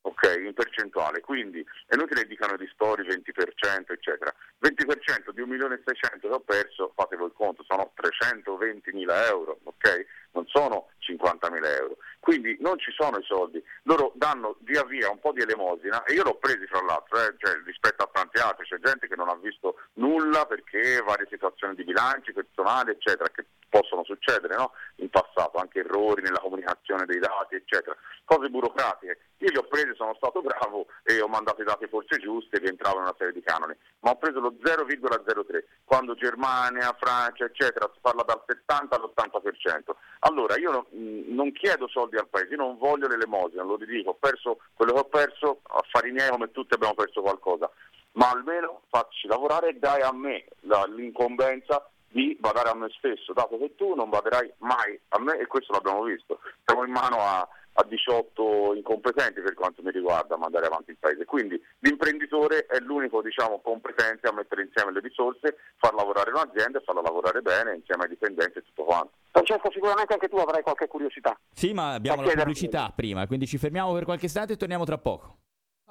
ok, 0.02 0.36
in 0.44 0.54
percentuale, 0.54 1.22
quindi 1.22 1.66
è 1.88 1.96
inutile 1.96 2.26
dicano 2.26 2.58
di 2.58 2.66
ristori 2.66 3.04
20%, 3.04 3.92
eccetera. 3.92 4.34
20% 4.62 5.32
di 5.32 5.42
1 5.42 5.52
milione 5.52 5.76
e 5.76 5.82
600 5.86 6.28
che 6.28 6.34
ho 6.34 6.40
perso, 6.40 6.92
fate 6.96 7.16
voi 7.16 7.28
il 7.28 7.34
conto, 7.34 7.64
sono 7.68 7.92
320 7.96 8.92
mila 8.94 9.28
euro, 9.28 9.60
ok? 9.64 10.06
Non 10.34 10.46
sono 10.48 10.90
50 11.00 11.52
mila 11.52 11.70
euro. 11.76 11.98
Quindi 12.22 12.56
non 12.60 12.78
ci 12.78 12.92
sono 12.92 13.18
i 13.18 13.24
soldi, 13.24 13.62
loro 13.84 14.12
danno 14.14 14.56
via 14.60 14.84
via 14.84 15.10
un 15.10 15.20
po' 15.20 15.32
di 15.32 15.42
elemosina 15.42 16.04
e 16.04 16.14
io 16.14 16.22
l'ho 16.22 16.36
presi 16.36 16.68
fra 16.68 16.80
l'altro, 16.84 17.18
eh, 17.18 17.34
cioè, 17.40 17.60
rispetto 17.66 18.04
a 18.04 18.10
tanti 18.14 18.40
altri, 18.40 18.68
c'è 18.68 18.78
gente 18.78 19.08
che 19.08 19.16
non 19.16 19.28
ha 19.28 19.36
visto 19.42 19.80
nulla 19.94 20.46
perché 20.46 21.02
varie 21.02 21.26
situazioni 21.28 21.74
di 21.74 21.84
bilanci 21.84 22.32
personali, 22.32 22.92
eccetera, 22.92 23.28
che 23.34 23.44
possono 23.68 24.04
succedere 24.04 24.56
no? 24.56 24.74
in 24.98 25.10
passato, 25.10 25.58
anche 25.58 25.80
errori 25.80 26.22
nella 26.22 26.38
comunicazione 26.38 27.06
dei 27.06 27.18
dati, 27.18 27.56
eccetera, 27.56 27.98
cose 28.24 28.50
burocratiche. 28.50 29.18
Io 29.40 29.50
li 29.50 29.58
ho 29.58 29.64
presi, 29.64 29.96
sono 29.96 30.14
stato 30.14 30.42
bravo 30.42 30.86
e 31.02 31.22
ho 31.22 31.28
mandato 31.28 31.64
i 31.64 31.66
dati 31.66 31.88
forse 31.88 32.20
giusti 32.20 32.60
che 32.60 32.70
entravano 32.70 33.02
in 33.02 33.08
una 33.08 33.18
serie 33.18 33.34
di 33.34 33.42
canoni, 33.42 33.76
ma 34.02 34.12
ho 34.12 34.18
preso 34.18 34.40
lo 34.40 34.54
0,03, 34.62 35.64
quando 35.84 36.16
Germania, 36.16 36.96
Francia, 37.00 37.46
eccetera, 37.46 37.90
si 37.94 38.00
parla 38.02 38.24
dal 38.24 38.44
70 38.46 38.96
all'80%. 38.96 39.96
Allora 40.20 40.58
io 40.58 40.72
non, 40.72 40.86
mh, 40.90 41.34
non 41.34 41.52
chiedo 41.52 41.88
soldi 41.88 42.18
al 42.18 42.28
paese, 42.28 42.52
io 42.52 42.58
non 42.58 42.78
voglio 42.78 43.08
l'elemosina, 43.08 43.64
lo 43.64 43.76
ridico, 43.76 44.12
ho 44.12 44.18
perso 44.20 44.60
quello 44.74 44.94
che 44.94 45.00
ho 45.00 45.06
perso, 45.06 45.62
affari 45.64 46.12
miei 46.12 46.30
come 46.30 46.52
tutti 46.52 46.74
abbiamo 46.74 46.94
perso 46.96 47.22
qualcosa, 47.22 47.70
ma 48.14 48.30
almeno 48.30 48.82
facci 48.90 49.28
lavorare 49.28 49.70
e 49.70 49.74
dai 49.80 50.02
a 50.02 50.12
me 50.12 50.46
la- 50.62 50.86
l'incombenza 50.88 51.86
di 52.08 52.36
badare 52.40 52.70
a 52.70 52.76
me 52.76 52.90
stesso, 52.98 53.32
dato 53.34 53.58
che 53.58 53.76
tu 53.76 53.94
non 53.96 54.10
baderai 54.10 54.52
mai 54.58 55.00
a 55.10 55.20
me 55.20 55.38
e 55.38 55.48
questo 55.48 55.72
l'abbiamo 55.72 56.04
visto. 56.04 56.40
Siamo 56.66 56.84
in 56.84 56.92
mano 56.92 57.18
a, 57.22 57.48
a 57.74 57.84
18 57.84 58.74
incompetenti 58.76 59.42
per 59.42 59.54
quanto 59.54 59.82
mi 59.82 59.92
riguarda 59.92 60.36
a 60.36 60.38
mandare 60.38 60.66
avanti 60.66 60.92
il 60.92 60.98
paese. 61.00 61.26
Quindi 61.26 61.62
l'imprenditore 61.80 62.66
è 62.66 62.80
l'unico 62.80 63.22
diciamo, 63.22 63.62
competente 63.62 64.28
a 64.28 64.34
mettere 64.34 64.64
insieme 64.64 64.92
le 64.92 65.00
risorse, 65.00 65.58
far 65.78 65.94
lavorare 65.94 66.32
un'azienda 66.32 66.80
e 66.80 66.84
farla 66.84 67.02
lavorare 67.02 67.42
bene 67.42 67.76
insieme 67.76 68.04
ai 68.04 68.10
dipendenti 68.10 68.58
e 68.60 68.64
tutto 68.64 68.84
quanto. 68.84 69.12
Francesco, 69.32 69.72
sicuramente 69.72 70.14
anche 70.14 70.28
tu 70.28 70.36
avrai 70.38 70.62
qualche 70.62 70.88
curiosità. 70.88 71.38
Sì, 71.54 71.74
ma 71.74 71.94
abbiamo 71.94 72.24
la 72.24 72.34
pubblicità 72.34 72.92
prima, 72.96 73.26
quindi 73.28 73.48
ci 73.48 73.58
fermiamo 73.58 73.94
per 73.94 74.04
qualche 74.04 74.26
istante 74.26 74.54
e 74.54 74.58
torniamo 74.58 74.84
tra 74.84 74.98
poco. 74.98 75.38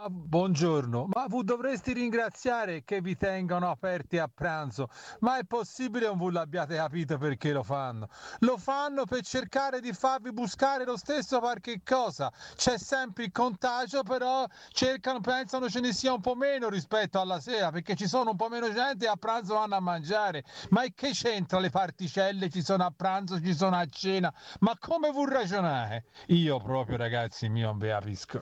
Ah, 0.03 0.09
buongiorno, 0.09 1.09
ma 1.12 1.26
voi 1.28 1.44
dovreste 1.44 1.92
ringraziare 1.92 2.84
che 2.84 3.03
vi 3.03 3.18
tengano 3.18 3.68
aperti 3.68 4.16
a 4.16 4.30
pranzo, 4.32 4.88
ma 5.18 5.36
è 5.36 5.44
possibile 5.44 6.07
non 6.07 6.16
voi 6.16 6.32
l'abbiate 6.32 6.76
capito 6.76 7.18
perché 7.18 7.53
lo 7.53 7.62
fanno? 7.62 8.09
Lo 8.38 8.57
fanno 8.57 9.05
per 9.05 9.20
cercare 9.20 9.78
di 9.80 9.92
farvi 9.92 10.32
buscare 10.32 10.86
lo 10.86 10.96
stesso 10.96 11.38
qualche 11.38 11.82
cosa, 11.84 12.32
c'è 12.55 12.78
sempre 12.78 13.24
il 13.24 13.30
contagio, 13.30 14.03
però 14.03 14.46
cercano, 14.70 15.20
pensano 15.20 15.68
ce 15.68 15.80
ne 15.80 15.92
sia 15.92 16.14
un 16.14 16.22
po' 16.22 16.34
meno 16.34 16.70
rispetto 16.70 17.20
alla 17.20 17.38
sera, 17.38 17.70
perché 17.70 17.94
ci 17.94 18.09
sono 18.09 18.30
un 18.30 18.36
po' 18.36 18.48
meno 18.48 18.72
gente 18.72 19.05
e 19.05 19.09
a 19.09 19.16
pranzo 19.16 19.53
vanno 19.53 19.74
a 19.74 19.80
mangiare, 19.80 20.44
ma 20.70 20.82
che 20.94 21.11
c'entra 21.11 21.59
le 21.59 21.68
particelle? 21.68 22.48
Ci 22.48 22.62
sono 22.62 22.86
a 22.86 22.92
pranzo, 22.96 23.38
ci 23.38 23.55
sono 23.55 23.76
a 23.76 23.84
cena, 23.84 24.32
ma 24.61 24.74
come 24.78 25.11
vuol 25.11 25.28
ragionare? 25.28 26.07
Io 26.28 26.59
proprio 26.59 26.96
ragazzi 26.96 27.51
mio 27.51 27.66
non 27.66 27.76
vi 27.76 27.88
capisco. 27.88 28.40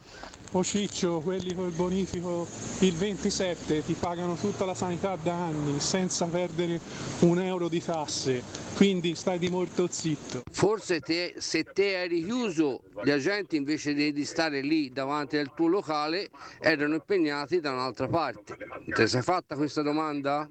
O 0.53 0.63
Ciccio, 0.63 1.19
quelli 1.19 1.47
col 1.55 1.71
bonifico 1.73 2.47
il 2.81 2.95
27 2.95 3.85
ti 3.85 3.95
pagano 3.95 4.35
tutta 4.35 4.65
la 4.65 4.75
sanità 4.75 5.17
da 5.21 5.35
anni 5.35 5.81
senza 5.81 6.27
perdere 6.27 6.81
un 7.21 7.41
euro 7.41 7.69
di 7.69 7.83
tasse, 7.83 8.43
quindi 8.75 9.15
stai 9.15 9.39
di 9.39 9.49
molto 9.49 9.89
zitto. 9.91 10.43
Forse 10.51 11.01
te, 11.01 11.35
se 11.39 11.65
te 11.65 12.03
eri 12.03 12.25
chiuso, 12.25 12.83
gli 13.03 13.11
agenti 13.11 13.57
invece 13.57 13.95
di 13.95 14.25
stare 14.25 14.61
lì 14.61 14.91
davanti 14.91 15.37
al 15.37 15.53
tuo 15.55 15.69
locale 15.69 16.31
erano 16.61 16.95
impegnati 16.95 17.61
da 17.61 17.73
un'altra 17.73 18.09
parte. 18.09 18.57
Ti 18.95 19.07
sei 19.07 19.23
fatta 19.23 19.57
questa 19.57 19.83
domanda? 19.83 20.49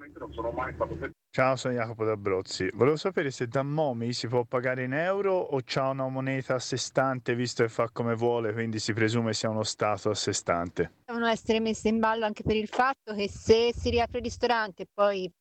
Ciao, 1.30 1.56
sono 1.56 1.74
Jacopo 1.74 2.04
D'Abrozzi. 2.04 2.70
Volevo 2.74 2.98
sapere 2.98 3.32
se 3.32 3.48
da 3.48 3.64
Momi 3.64 4.12
si 4.12 4.28
può 4.28 4.44
pagare 4.44 4.84
in 4.84 4.94
euro 4.94 5.36
o 5.38 5.62
c'ha 5.64 5.88
una 5.90 6.08
moneta 6.10 6.56
a 6.56 6.60
sé 6.60 6.76
stante 6.76 7.34
visto 7.36 7.64
che 7.64 7.70
fa 7.70 7.90
come 7.92 8.14
vuole, 8.16 8.52
quindi 8.52 8.80
si 8.80 8.92
presume 8.92 9.34
sia 9.34 9.50
uno 9.50 9.64
Stato 9.64 10.10
a 10.10 10.16
sé 10.16 10.34
stante. 10.34 10.92
Devono 11.06 11.28
essere 11.28 11.60
messe 11.60 11.88
in 11.88 12.00
ballo 12.00 12.26
anche 12.26 12.44
per 12.44 12.56
il 12.56 12.68
fatto 12.68 13.14
che 13.14 13.30
se 13.30 13.72
si 13.74 13.90
riapre 13.90 14.18
il 14.18 14.26
ristorante 14.26 14.84
e 14.84 14.88
poi 14.94 15.32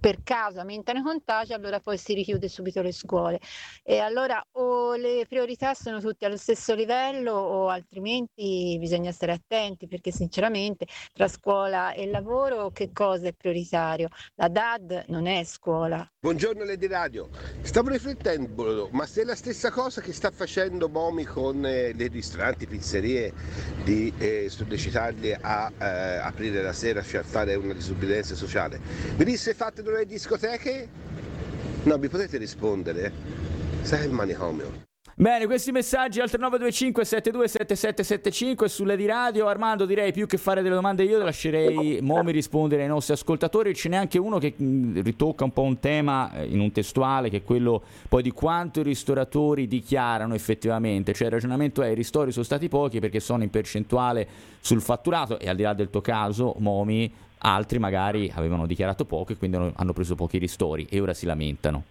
per 0.00 0.22
caso 0.22 0.60
aumentano 0.60 0.98
i 0.98 1.02
contagi, 1.02 1.52
allora 1.52 1.80
poi 1.80 1.98
si 1.98 2.14
richiude 2.14 2.48
subito 2.48 2.82
le 2.82 2.92
scuole. 2.92 3.40
E 3.82 3.98
allora 3.98 4.44
o 4.52 4.94
le 4.94 5.24
priorità 5.28 5.74
sono 5.74 6.00
tutte 6.00 6.26
allo 6.26 6.36
stesso 6.36 6.74
livello 6.74 7.32
o 7.32 7.68
altrimenti 7.68 8.76
bisogna 8.78 9.12
stare 9.12 9.32
attenti 9.32 9.86
perché 9.86 10.10
sinceramente 10.10 10.86
tra 11.12 11.28
scuola 11.28 11.92
e 11.92 12.06
lavoro 12.06 12.70
che 12.70 12.90
cosa 12.92 13.28
è 13.28 13.32
prioritario? 13.32 14.08
La 14.34 14.48
DAD 14.48 15.04
non 15.08 15.26
è 15.26 15.44
scuola. 15.44 16.06
Buongiorno 16.20 16.64
Lady 16.64 16.86
Radio, 16.86 17.28
stavo 17.62 17.88
riflettendo, 17.88 18.88
ma 18.92 19.06
se 19.06 19.22
è 19.22 19.24
la 19.24 19.34
stessa 19.34 19.70
cosa 19.70 20.00
che 20.00 20.12
sta 20.12 20.30
facendo 20.30 20.88
Momi 20.88 21.24
con 21.24 21.64
eh, 21.64 21.92
le 21.94 22.06
ristoranti, 22.08 22.66
pizzerie, 22.66 23.32
di 23.84 24.12
eh, 24.18 24.48
sollecitarli 24.50 25.32
a 25.40 25.72
eh, 25.78 25.84
aprire 26.18 26.62
la 26.62 26.72
sera, 26.72 27.02
cioè 27.02 27.20
a 27.20 27.24
fare 27.24 27.54
una 27.54 27.72
disubbidienza 27.72 28.34
sociale, 28.34 28.78
venisse 29.16 29.54
fatte 29.60 29.82
delle 29.82 30.06
discoteche? 30.06 30.88
No, 31.82 31.98
mi 31.98 32.08
potete 32.08 32.38
rispondere? 32.38 33.12
Sai 33.82 34.06
il 34.06 34.10
manicomio. 34.10 34.88
Bene, 35.14 35.44
questi 35.44 35.70
messaggi 35.70 36.18
al 36.18 36.30
3925 36.30 37.04
727775 37.04 38.68
sulle 38.70 38.96
di 38.96 39.04
radio. 39.04 39.48
Armando, 39.48 39.84
direi 39.84 40.12
più 40.12 40.26
che 40.26 40.38
fare 40.38 40.62
delle 40.62 40.76
domande 40.76 41.02
io, 41.02 41.18
lascerei 41.18 41.98
Momi 42.00 42.32
rispondere 42.32 42.84
ai 42.84 42.88
nostri 42.88 43.12
ascoltatori. 43.12 43.74
Ce 43.74 43.90
n'è 43.90 43.96
anche 43.96 44.18
uno 44.18 44.38
che 44.38 44.54
mh, 44.56 45.02
ritocca 45.02 45.44
un 45.44 45.52
po' 45.52 45.60
un 45.60 45.78
tema 45.78 46.32
eh, 46.32 46.46
in 46.46 46.60
un 46.60 46.72
testuale, 46.72 47.28
che 47.28 47.38
è 47.38 47.42
quello 47.42 47.82
poi 48.08 48.22
di 48.22 48.30
quanto 48.30 48.80
i 48.80 48.82
ristoratori 48.82 49.68
dichiarano 49.68 50.34
effettivamente. 50.34 51.12
Cioè 51.12 51.26
il 51.26 51.34
ragionamento 51.34 51.82
è 51.82 51.88
i 51.88 51.94
ristori 51.94 52.32
sono 52.32 52.46
stati 52.46 52.68
pochi 52.68 52.98
perché 52.98 53.20
sono 53.20 53.42
in 53.42 53.50
percentuale 53.50 54.26
sul 54.60 54.80
fatturato 54.80 55.38
e 55.38 55.50
al 55.50 55.56
di 55.56 55.64
là 55.64 55.74
del 55.74 55.90
tuo 55.90 56.00
caso, 56.00 56.54
Momi, 56.60 57.12
altri 57.40 57.78
magari 57.78 58.30
avevano 58.34 58.66
dichiarato 58.66 59.04
poco 59.04 59.32
e 59.32 59.36
quindi 59.36 59.56
hanno 59.56 59.92
preso 59.92 60.14
pochi 60.14 60.38
ristori 60.38 60.86
e 60.90 61.00
ora 61.00 61.14
si 61.14 61.26
lamentano. 61.26 61.84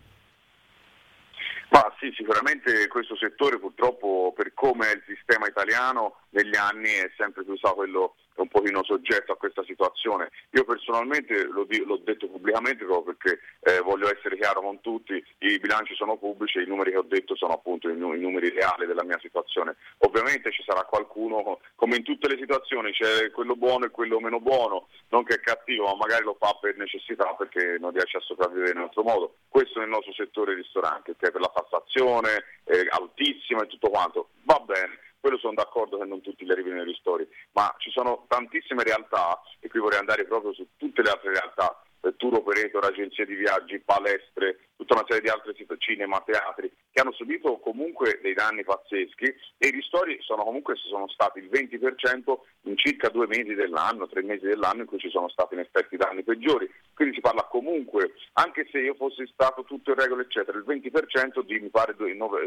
Ma 1.69 1.93
sì, 1.99 2.11
sicuramente 2.15 2.87
questo 2.87 3.15
settore 3.15 3.59
purtroppo 3.59 4.33
per 4.35 4.53
come 4.53 4.91
è 4.91 4.95
il 4.95 5.03
sistema 5.05 5.47
italiano 5.47 6.15
negli 6.29 6.55
anni 6.55 6.89
è 6.89 7.11
sempre 7.15 7.43
più 7.43 7.55
stato 7.57 7.75
quello 7.75 8.15
pochino 8.59 8.83
soggetto 8.83 9.31
a 9.31 9.37
questa 9.37 9.63
situazione. 9.63 10.29
Io 10.51 10.65
personalmente 10.65 11.45
lo 11.45 11.63
di- 11.63 11.83
l'ho 11.83 11.97
detto 12.03 12.27
pubblicamente 12.27 12.83
proprio 12.83 13.15
perché 13.15 13.39
eh, 13.61 13.79
voglio 13.79 14.11
essere 14.13 14.37
chiaro 14.37 14.61
con 14.61 14.81
tutti, 14.81 15.23
i 15.39 15.59
bilanci 15.59 15.95
sono 15.95 16.17
pubblici 16.17 16.57
e 16.57 16.63
i 16.63 16.67
numeri 16.67 16.91
che 16.91 16.97
ho 16.97 17.05
detto 17.07 17.35
sono 17.35 17.53
appunto 17.53 17.87
i, 17.89 17.93
i, 17.93 17.95
numeri 17.95 18.49
reali 18.49 18.85
della 18.85 19.03
mia 19.03 19.17
situazione. 19.21 19.75
Ovviamente 19.99 20.51
ci 20.51 20.63
sarà 20.65 20.83
qualcuno, 20.83 21.59
come 21.75 21.95
in 21.95 22.03
tutte 22.03 22.27
le 22.27 22.37
situazioni, 22.37 22.91
c'è 22.91 23.31
quello 23.31 23.55
buono 23.55 23.85
e 23.85 23.91
quello 23.91 24.19
meno 24.19 24.39
buono, 24.39 24.87
non 25.09 25.23
che 25.23 25.35
è 25.35 25.39
cattivo, 25.39 25.85
ma 25.85 25.95
magari 25.95 26.25
lo 26.25 26.35
fa 26.37 26.57
per 26.59 26.75
necessità 26.75 27.33
perché 27.35 27.77
non 27.79 27.91
riesce 27.91 28.17
a 28.17 28.21
sopravvivere 28.21 28.71
in 28.71 28.79
altro 28.79 29.03
modo. 29.03 29.35
Questo 29.47 29.79
il 29.81 29.87
nostro 29.87 30.13
settore 30.13 30.53
ristorante, 30.53 31.15
che 31.17 31.27
è 31.27 31.31
per 31.31 31.41
la 31.41 31.51
tassazione 31.53 32.43
eh, 32.65 32.85
altissima 32.89 33.63
e 33.63 33.67
tutto 33.67 33.89
quanto. 33.89 34.29
Va 34.43 34.59
bene 34.59 35.07
quello 35.29 35.37
sono 35.37 35.53
d'accordo 35.53 35.99
che 35.99 36.05
non 36.05 36.21
tutti 36.21 36.43
gli 36.43 36.51
arrivino 36.51 36.81
i 36.81 36.85
ristori, 36.85 37.27
ma 37.51 37.73
ci 37.77 37.91
sono 37.91 38.25
tantissime 38.27 38.83
realtà, 38.83 39.39
e 39.59 39.69
qui 39.69 39.79
vorrei 39.79 39.99
andare 39.99 40.25
proprio 40.25 40.53
su 40.53 40.65
tutte 40.75 41.03
le 41.03 41.09
altre 41.11 41.31
realtà, 41.31 41.83
eh, 42.01 42.15
tour 42.15 42.35
operator, 42.35 42.83
agenzie 42.83 43.25
di 43.25 43.35
viaggi, 43.35 43.79
palestre, 43.79 44.69
tutta 44.75 44.95
una 44.95 45.05
serie 45.07 45.21
di 45.21 45.29
altre 45.29 45.53
cinema, 45.77 46.21
teatri, 46.25 46.71
che 46.91 47.01
hanno 47.01 47.11
subito 47.11 47.59
comunque 47.59 48.19
dei 48.23 48.33
danni 48.33 48.63
pazzeschi 48.63 49.25
e 49.57 49.67
i 49.67 49.71
ristori 49.71 50.17
sono 50.21 50.43
comunque 50.43 50.75
sono 50.75 51.07
stati 51.09 51.39
il 51.39 51.49
20% 51.49 52.39
in 52.63 52.77
circa 52.77 53.09
due 53.09 53.27
mesi 53.27 53.53
dell'anno, 53.53 54.07
tre 54.07 54.23
mesi 54.23 54.45
dell'anno 54.45 54.81
in 54.81 54.87
cui 54.87 54.99
ci 54.99 55.09
sono 55.09 55.29
stati 55.29 55.53
in 55.53 55.59
effetti 55.59 55.97
danni 55.97 56.23
peggiori. 56.23 56.69
Quindi 56.99 57.15
si 57.15 57.21
parla 57.21 57.43
comunque, 57.43 58.11
anche 58.33 58.67
se 58.69 58.79
io 58.79 58.93
fossi 58.93 59.25
stato 59.31 59.63
tutto 59.63 59.91
in 59.91 59.95
regola 59.95 60.21
eccetera, 60.21 60.57
il 60.57 60.65
20% 60.67 61.45
di 61.45 61.57
mi 61.61 61.69
pare 61.69 61.95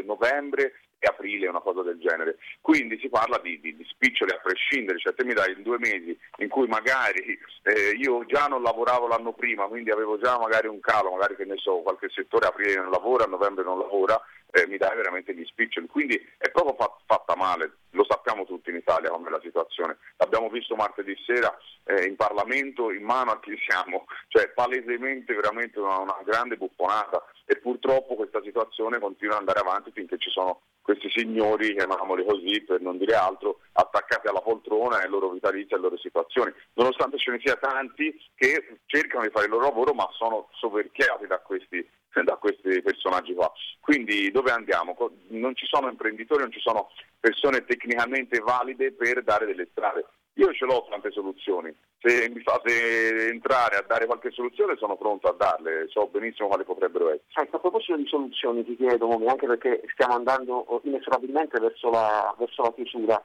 novembre 0.05 0.75
e 0.99 1.07
aprile, 1.09 1.47
una 1.47 1.59
cosa 1.59 1.81
del 1.81 1.97
genere. 1.97 2.37
Quindi 2.61 2.99
si 2.99 3.09
parla 3.09 3.39
di, 3.41 3.59
di, 3.59 3.75
di 3.75 3.83
spiccioli 3.83 4.29
a 4.29 4.39
prescindere, 4.43 4.99
cioè 4.99 5.15
te 5.15 5.25
mi 5.25 5.33
dai 5.33 5.53
in 5.57 5.63
due 5.63 5.79
mesi 5.79 6.15
in 6.37 6.49
cui 6.49 6.67
magari 6.67 7.35
eh, 7.63 7.97
io 7.97 8.25
già 8.27 8.45
non 8.45 8.61
lavoravo 8.61 9.07
l'anno 9.07 9.33
prima, 9.33 9.65
quindi 9.65 9.89
avevo 9.89 10.19
già 10.19 10.37
magari 10.37 10.67
un 10.67 10.79
calo, 10.81 11.09
magari 11.09 11.35
che 11.35 11.45
ne 11.45 11.57
so, 11.57 11.77
qualche 11.77 12.09
settore 12.13 12.45
aprile 12.45 12.75
non 12.75 12.91
lavora, 12.91 13.23
a 13.23 13.27
novembre 13.27 13.63
non 13.63 13.79
lavora, 13.79 14.21
eh, 14.53 14.67
mi 14.67 14.77
dai 14.77 14.95
veramente 14.95 15.33
gli 15.33 15.43
spiccioli. 15.45 15.87
Quindi 15.87 16.15
è 16.37 16.51
proprio 16.51 16.75
fat- 16.75 17.01
fatta 17.05 17.35
male, 17.35 17.77
lo 17.91 18.05
sappiamo 18.07 18.45
tutti 18.45 18.69
in 18.69 18.75
Italia 18.75 19.09
come 19.09 19.27
è 19.27 19.31
la 19.31 19.41
situazione. 19.41 19.97
L'abbiamo 20.17 20.49
visto 20.49 20.75
martedì 20.75 21.15
sera 21.25 21.57
eh, 21.85 22.05
in 22.05 22.15
Parlamento, 22.15 22.91
in 22.91 23.03
mano 23.03 23.31
a 23.31 23.39
chi 23.39 23.57
siamo, 23.67 24.05
cioè 24.27 24.49
palesemente 24.49 25.33
veramente 25.33 25.79
una, 25.79 25.97
una 25.97 26.19
grande 26.23 26.55
buffonata 26.55 27.25
e 27.45 27.57
purtroppo 27.57 28.15
questa 28.15 28.41
situazione 28.43 28.99
continua 28.99 29.33
ad 29.33 29.39
andare 29.39 29.59
avanti 29.59 29.91
finché 29.91 30.17
ci 30.17 30.29
sono 30.29 30.61
questi 30.83 31.09
signori, 31.09 31.73
chiamiamoli 31.73 32.25
così 32.25 32.61
per 32.61 32.81
non 32.81 32.97
dire 32.97 33.15
altro, 33.15 33.59
attaccati 33.71 34.27
alla 34.27 34.41
poltrona 34.41 34.99
e 34.99 35.05
ai 35.05 35.09
loro 35.09 35.29
vitalizi 35.29 35.73
alle 35.73 35.83
loro 35.83 35.97
situazioni, 35.97 36.53
nonostante 36.73 37.17
ce 37.17 37.31
ne 37.31 37.39
sia 37.43 37.55
tanti 37.55 38.13
che 38.35 38.79
cercano 38.85 39.23
di 39.23 39.31
fare 39.31 39.45
il 39.45 39.51
loro 39.51 39.63
lavoro 39.63 39.93
ma 39.93 40.07
sono 40.11 40.49
soverchiati 40.51 41.25
da 41.25 41.39
questi, 41.39 41.87
da 42.23 42.35
questi 42.35 42.81
personaggi 42.81 43.33
qua. 43.33 43.51
Quindi 43.79 44.29
dove 44.31 44.51
andiamo? 44.51 44.95
Non 45.29 45.55
ci 45.55 45.65
sono 45.65 45.89
imprenditori, 45.89 46.41
non 46.41 46.51
ci 46.51 46.59
sono 46.59 46.89
persone 47.19 47.65
tecnicamente 47.65 48.39
valide 48.39 48.91
per 48.91 49.23
dare 49.23 49.45
delle 49.45 49.67
strade. 49.71 50.05
Io 50.37 50.51
ce 50.53 50.65
l'ho 50.65 50.87
tante 50.89 51.11
soluzioni, 51.11 51.71
se 51.99 52.27
mi 52.33 52.41
fate 52.41 53.29
entrare 53.29 53.75
a 53.75 53.85
dare 53.87 54.07
qualche 54.07 54.31
soluzione 54.31 54.75
sono 54.77 54.97
pronto 54.97 55.27
a 55.27 55.35
darle, 55.37 55.85
so 55.89 56.07
benissimo 56.07 56.47
quali 56.47 56.63
potrebbero 56.63 57.09
essere. 57.09 57.45
Ecco, 57.45 57.57
a 57.57 57.59
proposito 57.59 57.97
di 57.97 58.07
soluzioni 58.07 58.65
ti 58.65 58.75
chiedo, 58.75 59.05
Momi, 59.05 59.27
anche 59.27 59.45
perché 59.45 59.83
stiamo 59.93 60.15
andando 60.15 60.81
inesorabilmente 60.85 61.59
verso 61.59 61.91
la, 61.91 62.33
verso 62.39 62.63
la 62.63 62.73
chiusura. 62.73 63.23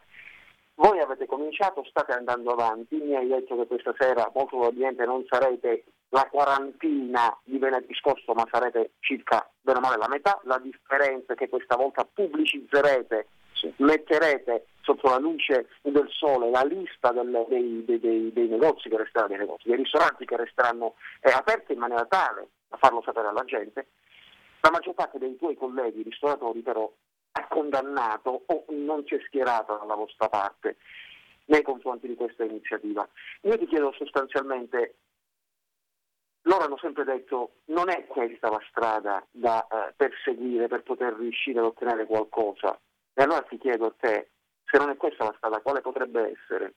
Voi 0.75 1.01
avete 1.01 1.25
cominciato, 1.25 1.83
state 1.89 2.13
andando 2.13 2.51
avanti, 2.51 2.97
mi 2.97 3.17
hai 3.17 3.27
detto 3.27 3.57
che 3.57 3.67
questa 3.67 3.95
sera 3.99 4.31
molto 4.35 4.59
probabilmente 4.59 5.07
non 5.07 5.25
sarete 5.27 5.85
la 6.11 6.27
quarantina 6.31 7.37
di 7.45 7.59
venerdì 7.59 7.95
scorso, 7.95 8.33
ma 8.33 8.47
sarete 8.51 8.93
circa 9.01 9.49
bene 9.61 9.79
o 9.79 9.81
male 9.81 9.97
la 9.97 10.09
metà. 10.09 10.41
La 10.45 10.59
differenza 10.59 11.35
è 11.35 11.37
che 11.37 11.49
questa 11.49 11.77
volta 11.77 12.05
pubblicizzerete, 12.05 13.29
metterete 13.77 14.67
sotto 14.83 15.09
la 15.09 15.19
luce 15.19 15.69
del 15.83 16.09
sole 16.11 16.51
la 16.51 16.63
lista 16.63 17.13
del, 17.13 17.45
dei, 17.49 17.85
dei, 17.85 17.99
dei, 17.99 18.33
dei, 18.33 18.49
negozi 18.49 18.89
che 18.89 18.97
resteranno, 18.97 19.29
dei, 19.29 19.39
negozi, 19.39 19.69
dei 19.69 19.77
ristoranti 19.77 20.25
che 20.25 20.37
resteranno 20.37 20.95
eh, 21.21 21.31
aperti 21.31 21.73
in 21.73 21.79
maniera 21.79 22.07
tale 22.07 22.49
da 22.69 22.77
farlo 22.79 23.03
sapere 23.05 23.29
alla 23.29 23.45
gente. 23.45 23.89
La 24.61 24.71
maggior 24.71 24.95
parte 24.95 25.19
dei 25.19 25.37
tuoi 25.37 25.57
colleghi 25.57 26.03
ristoratori 26.03 26.61
però 26.61 26.91
ha 27.33 27.47
condannato 27.49 28.45
o 28.47 28.65
non 28.69 29.05
si 29.07 29.15
è 29.15 29.21
schierata 29.27 29.75
dalla 29.75 29.95
vostra 29.95 30.29
parte 30.29 30.77
nei 31.47 31.63
confronti 31.63 32.07
di 32.07 32.15
questa 32.15 32.45
iniziativa. 32.45 33.07
Io 33.43 33.59
ti 33.59 33.67
chiedo 33.67 33.93
sostanzialmente, 33.93 34.97
loro 36.49 36.65
hanno 36.65 36.79
sempre 36.79 37.05
detto 37.05 37.53
non 37.67 37.91
è 37.91 38.07
questa 38.07 38.51
la 38.51 38.63
strada 38.71 39.25
da 39.31 39.67
eh, 39.67 39.93
perseguire 39.95 40.67
per 40.67 40.83
poter 40.83 41.15
riuscire 41.15 41.59
ad 41.59 41.67
ottenere 41.67 42.07
qualcosa. 42.07 42.79
E 43.15 43.23
allora 43.23 43.43
ti 43.43 43.59
chiedo 43.59 43.87
a 43.87 43.95
te, 43.97 44.31
se 44.65 44.79
non 44.79 44.89
è 44.91 44.97
questa 44.97 45.25
la 45.25 45.35
strada, 45.37 45.61
quale 45.61 45.81
potrebbe 45.81 46.33
essere? 46.33 46.75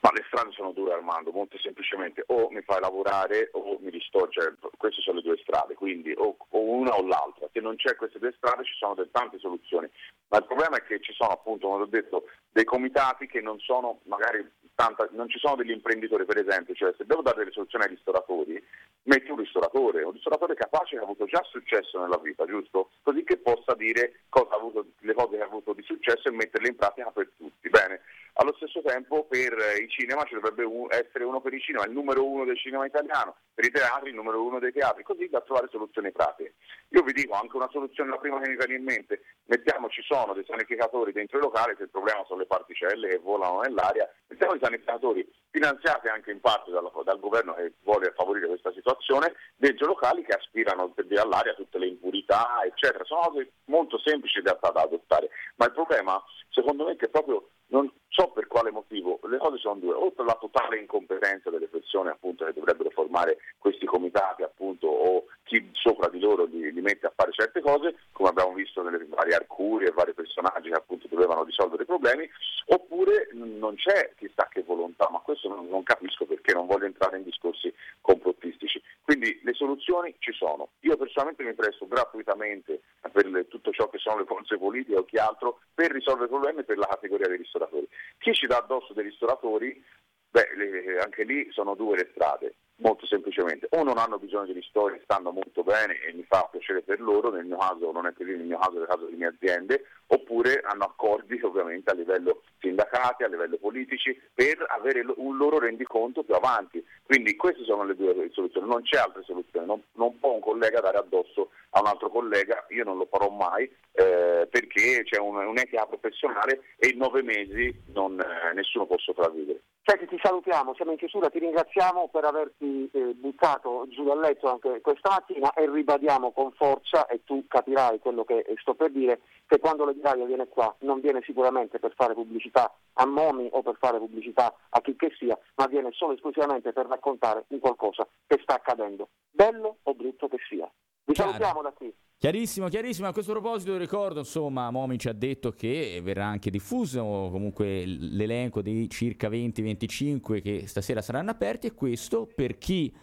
Ma 0.00 0.10
le 0.12 0.24
strade 0.26 0.50
sono 0.52 0.72
dure 0.72 0.92
Armando, 0.92 1.30
molto 1.30 1.58
semplicemente 1.58 2.22
o 2.26 2.50
mi 2.50 2.60
fai 2.62 2.80
lavorare 2.80 3.48
o 3.52 3.78
mi 3.80 3.90
distogge, 3.90 4.56
queste 4.76 5.00
sono 5.00 5.16
le 5.16 5.22
due 5.22 5.38
strade, 5.38 5.74
quindi 5.74 6.12
o, 6.16 6.36
o 6.36 6.60
una 6.60 6.96
o 6.96 7.06
l'altra, 7.06 7.48
se 7.52 7.60
non 7.60 7.76
c'è 7.76 7.96
queste 7.96 8.18
due 8.18 8.34
strade 8.36 8.64
ci 8.64 8.74
sono 8.74 8.94
tante 9.10 9.38
soluzioni, 9.38 9.88
ma 10.28 10.38
il 10.38 10.44
problema 10.44 10.76
è 10.76 10.82
che 10.82 11.00
ci 11.00 11.12
sono 11.14 11.30
appunto, 11.30 11.68
come 11.68 11.82
ho 11.84 11.86
detto, 11.86 12.24
dei 12.50 12.64
comitati 12.64 13.26
che 13.26 13.40
non 13.40 13.58
sono 13.58 14.00
magari 14.04 14.46
tanta, 14.80 15.06
non 15.12 15.28
ci 15.28 15.38
sono 15.38 15.56
degli 15.56 15.72
imprenditori 15.72 16.24
per 16.24 16.38
esempio, 16.38 16.74
cioè 16.74 16.94
se 16.96 17.04
devo 17.04 17.20
dare 17.20 17.38
delle 17.38 17.52
soluzioni 17.52 17.84
ai 17.84 17.90
ristoratori, 17.90 18.64
metti 19.02 19.30
un 19.30 19.36
ristoratore, 19.36 20.02
un 20.02 20.12
ristoratore 20.12 20.54
capace 20.54 20.96
che 20.96 21.00
ha 21.00 21.04
avuto 21.04 21.26
già 21.26 21.42
successo 21.50 22.00
nella 22.00 22.16
vita, 22.16 22.46
giusto? 22.46 22.90
Così 23.02 23.22
che 23.24 23.36
possa 23.36 23.74
dire 23.74 24.20
avuto, 24.60 24.86
le 25.00 25.14
cose 25.14 25.36
che 25.36 25.42
ha 25.42 25.46
avuto 25.46 25.72
di 25.72 25.82
successo 25.82 26.28
e 26.28 26.32
metterle 26.32 26.68
in 26.68 26.76
pratica 26.76 27.10
per 27.10 27.30
tutti. 27.36 27.68
Bene, 27.68 28.00
allo 28.34 28.54
stesso 28.56 28.80
tempo 28.82 29.24
per 29.24 29.52
i 29.80 29.88
cinema 29.88 30.24
ci 30.24 30.34
dovrebbe 30.34 30.64
essere 30.90 31.24
uno 31.24 31.40
per 31.40 31.52
i 31.52 31.60
cinema, 31.60 31.84
il 31.84 31.92
numero 31.92 32.24
uno 32.24 32.44
del 32.44 32.58
cinema 32.58 32.86
italiano, 32.86 33.36
per 33.54 33.64
i 33.64 33.70
teatri 33.70 34.10
il 34.10 34.14
numero 34.14 34.42
uno 34.42 34.58
dei 34.58 34.72
teatri, 34.72 35.02
così 35.02 35.28
da 35.28 35.40
trovare 35.40 35.68
soluzioni 35.70 36.12
pratiche. 36.12 36.54
Io 36.90 37.02
vi 37.02 37.12
dico 37.12 37.34
anche 37.34 37.56
una 37.56 37.68
soluzione, 37.70 38.10
la 38.10 38.18
prima 38.18 38.40
che 38.40 38.48
mi 38.48 38.56
viene 38.56 38.74
in 38.74 38.84
mente, 38.84 39.22
mettiamo 39.46 39.88
ci 39.88 40.02
sono 40.02 40.32
dei 40.32 40.44
sanificatori 40.44 41.12
dentro 41.12 41.38
i 41.38 41.42
locali, 41.42 41.74
se 41.76 41.84
il 41.84 41.90
problema 41.90 42.24
sono 42.26 42.40
le 42.40 42.46
particelle 42.46 43.08
che 43.08 43.18
volano 43.18 43.60
nell'aria, 43.60 44.08
mettiamo 44.40 44.54
i 44.54 44.60
sanificatori 44.60 45.28
finanziati 45.50 46.08
anche 46.08 46.30
in 46.30 46.40
parte 46.40 46.70
dal, 46.70 46.90
dal 47.04 47.20
governo 47.20 47.54
che 47.54 47.74
vuole 47.82 48.12
favorire 48.16 48.46
questa 48.46 48.72
situazione, 48.72 49.34
dentro 49.56 49.86
locali 49.86 50.24
che 50.24 50.32
aspirano 50.32 50.88
per 50.90 51.06
via 51.06 51.22
all'aria 51.22 51.54
tutte 51.54 51.78
le 51.78 51.88
impurità, 51.88 52.62
eccetera. 52.64 53.04
Sono 53.04 53.28
cose 53.28 53.52
molto 53.66 53.98
semplici 53.98 54.38
in 54.38 54.44
realtà 54.44 54.70
da 54.70 54.82
adottare, 54.82 55.28
ma 55.56 55.66
il 55.66 55.72
problema 55.72 56.22
secondo 56.48 56.86
me 56.86 56.92
è 56.92 56.96
che 56.96 57.08
proprio 57.08 57.50
non 57.68 57.90
so 58.08 58.30
per 58.30 58.46
quale 58.46 58.70
motivo, 58.70 59.20
le 59.24 59.38
cose 59.38 59.58
sono 59.58 59.78
due, 59.78 59.94
o 59.94 60.10
per 60.10 60.24
la 60.24 60.36
totale 60.40 60.78
incompetenza 60.78 61.50
delle 61.50 61.68
persone 61.68 62.10
appunto 62.10 62.44
che 62.44 62.52
dovrebbero 62.52 62.90
formare 62.90 63.38
questi 63.58 63.86
comitati 63.86 64.42
appunto 64.42 64.86
o 64.88 65.26
chi 65.50 65.68
sopra 65.72 66.08
di 66.08 66.20
loro 66.20 66.44
li, 66.44 66.72
li 66.72 66.80
mette 66.80 67.06
a 67.06 67.12
fare 67.12 67.32
certe 67.32 67.60
cose, 67.60 67.96
come 68.12 68.28
abbiamo 68.28 68.52
visto 68.52 68.82
nelle 68.82 69.04
varie 69.08 69.34
arcurie 69.34 69.88
e 69.88 69.90
vari 69.92 70.14
personaggi 70.14 70.68
che 70.68 70.76
appunto 70.76 71.08
dovevano 71.08 71.42
risolvere 71.42 71.82
i 71.82 71.86
problemi, 71.86 72.30
oppure 72.66 73.30
non 73.32 73.74
c'è 73.74 74.12
chissà 74.16 74.46
che 74.48 74.62
volontà, 74.62 75.08
ma 75.10 75.18
questo 75.18 75.48
non, 75.48 75.66
non 75.66 75.82
capisco 75.82 76.24
perché 76.24 76.54
non 76.54 76.66
voglio 76.66 76.84
entrare 76.84 77.16
in 77.16 77.24
discorsi 77.24 77.74
complottistici. 78.00 78.80
Quindi 79.02 79.40
le 79.42 79.52
soluzioni 79.54 80.14
ci 80.20 80.30
sono. 80.32 80.68
Io 80.82 80.96
personalmente 80.96 81.42
mi 81.42 81.54
presto 81.54 81.88
gratuitamente 81.88 82.82
per 83.10 83.26
le, 83.26 83.48
tutto 83.48 83.72
ciò 83.72 83.88
che 83.88 83.98
sono 83.98 84.18
le 84.18 84.26
forze 84.26 84.56
politiche 84.56 84.98
o 84.98 85.04
chi 85.04 85.16
altro 85.16 85.62
per 85.74 85.90
risolvere 85.90 86.26
i 86.26 86.30
problemi 86.30 86.62
per 86.62 86.78
la 86.78 86.86
categoria 86.86 87.26
dei 87.26 87.38
ristoratori. 87.38 87.88
Chi 88.18 88.32
ci 88.34 88.46
dà 88.46 88.58
addosso 88.58 88.92
dei 88.92 89.02
ristoratori, 89.02 89.84
beh, 90.30 90.48
le, 90.54 90.98
anche 91.00 91.24
lì 91.24 91.50
sono 91.50 91.74
due 91.74 91.96
le 91.96 92.08
strade 92.12 92.54
molto 92.80 93.06
semplicemente, 93.06 93.66
o 93.70 93.82
non 93.82 93.98
hanno 93.98 94.18
bisogno 94.18 94.46
di 94.46 94.52
ristori, 94.52 95.00
stanno 95.04 95.30
molto 95.30 95.62
bene 95.62 95.98
e 96.00 96.12
mi 96.12 96.24
fa 96.28 96.48
piacere 96.50 96.82
per 96.82 97.00
loro, 97.00 97.30
nel 97.30 97.44
mio 97.44 97.56
caso 97.56 97.90
non 97.92 98.06
è 98.06 98.12
così, 98.12 98.30
nel 98.30 98.46
mio 98.46 98.58
caso 98.58 98.78
è 98.78 98.80
il 98.80 98.86
caso 98.86 99.04
delle 99.04 99.16
mie 99.16 99.26
aziende, 99.26 99.84
oppure 100.06 100.60
hanno 100.64 100.84
accordi 100.84 101.40
ovviamente 101.42 101.90
a 101.90 101.94
livello 101.94 102.42
sindacati, 102.58 103.22
a 103.22 103.28
livello 103.28 103.56
politici, 103.58 104.18
per 104.34 104.64
avere 104.68 105.04
un 105.16 105.36
loro 105.36 105.58
rendiconto 105.58 106.22
più 106.22 106.34
avanti. 106.34 106.84
Quindi 107.04 107.36
queste 107.36 107.64
sono 107.64 107.84
le 107.84 107.94
due 107.94 108.28
soluzioni, 108.32 108.68
non 108.68 108.82
c'è 108.82 108.98
altra 108.98 109.22
soluzione, 109.22 109.66
non, 109.66 109.82
non 109.92 110.18
può 110.18 110.32
un 110.32 110.40
collega 110.40 110.80
dare 110.80 110.98
addosso 110.98 111.50
a 111.70 111.80
un 111.80 111.86
altro 111.86 112.10
collega, 112.10 112.66
io 112.70 112.84
non 112.84 112.96
lo 112.96 113.06
farò 113.10 113.28
mai 113.30 113.64
eh, 113.92 114.48
perché 114.50 115.02
c'è 115.04 115.18
un, 115.18 115.36
un'etica 115.36 115.86
professionale 115.86 116.62
e 116.76 116.88
in 116.88 116.98
nove 116.98 117.22
mesi 117.22 117.82
non, 117.92 118.18
eh, 118.20 118.54
nessuno 118.54 118.86
può 118.86 118.98
sopravvivere. 118.98 119.60
Senti, 119.90 120.06
ti 120.06 120.20
salutiamo, 120.22 120.72
siamo 120.74 120.92
in 120.92 120.98
chiusura, 120.98 121.30
ti 121.30 121.40
ringraziamo 121.40 122.10
per 122.12 122.24
averti 122.24 122.88
eh, 122.92 123.12
buttato 123.12 123.86
giù 123.88 124.04
dal 124.04 124.20
letto 124.20 124.48
anche 124.48 124.80
questa 124.82 125.10
mattina 125.10 125.52
e 125.52 125.68
ribadiamo 125.68 126.30
con 126.30 126.52
forza, 126.52 127.06
e 127.06 127.24
tu 127.24 127.44
capirai 127.48 127.98
quello 127.98 128.22
che 128.22 128.44
sto 128.60 128.74
per 128.74 128.92
dire, 128.92 129.22
che 129.48 129.58
quando 129.58 129.84
l'Italia 129.84 130.24
viene 130.26 130.46
qua 130.46 130.72
non 130.82 131.00
viene 131.00 131.22
sicuramente 131.24 131.80
per 131.80 131.94
fare 131.96 132.14
pubblicità 132.14 132.72
a 132.92 133.04
Momi 133.04 133.48
o 133.50 133.62
per 133.62 133.78
fare 133.80 133.98
pubblicità 133.98 134.54
a 134.68 134.80
chi 134.80 134.94
che 134.94 135.10
sia, 135.18 135.36
ma 135.56 135.66
viene 135.66 135.90
solo 135.90 136.12
e 136.12 136.14
esclusivamente 136.14 136.72
per 136.72 136.86
raccontare 136.86 137.46
un 137.48 137.58
qualcosa 137.58 138.06
che 138.28 138.38
sta 138.42 138.54
accadendo, 138.54 139.08
bello 139.28 139.78
o 139.82 139.94
brutto 139.94 140.28
che 140.28 140.38
sia. 140.48 140.70
Vi 141.02 141.14
Chiaro. 141.14 141.32
salutiamo 141.32 141.62
da 141.62 141.72
qui. 141.72 141.92
Chiarissimo, 142.20 142.68
chiarissimo. 142.68 143.08
A 143.08 143.14
questo 143.14 143.32
proposito 143.32 143.78
ricordo, 143.78 144.18
insomma, 144.18 144.70
Momi 144.70 144.98
ci 144.98 145.08
ha 145.08 145.14
detto 145.14 145.52
che 145.52 146.02
verrà 146.02 146.26
anche 146.26 146.50
diffuso 146.50 147.00
comunque 147.00 147.86
l'elenco 147.86 148.60
dei 148.60 148.90
circa 148.90 149.30
20-25 149.30 150.42
che 150.42 150.66
stasera 150.66 151.00
saranno 151.00 151.30
aperti 151.30 151.68
e 151.68 151.72
questo 151.72 152.26
per 152.26 152.58
chi 152.58 152.94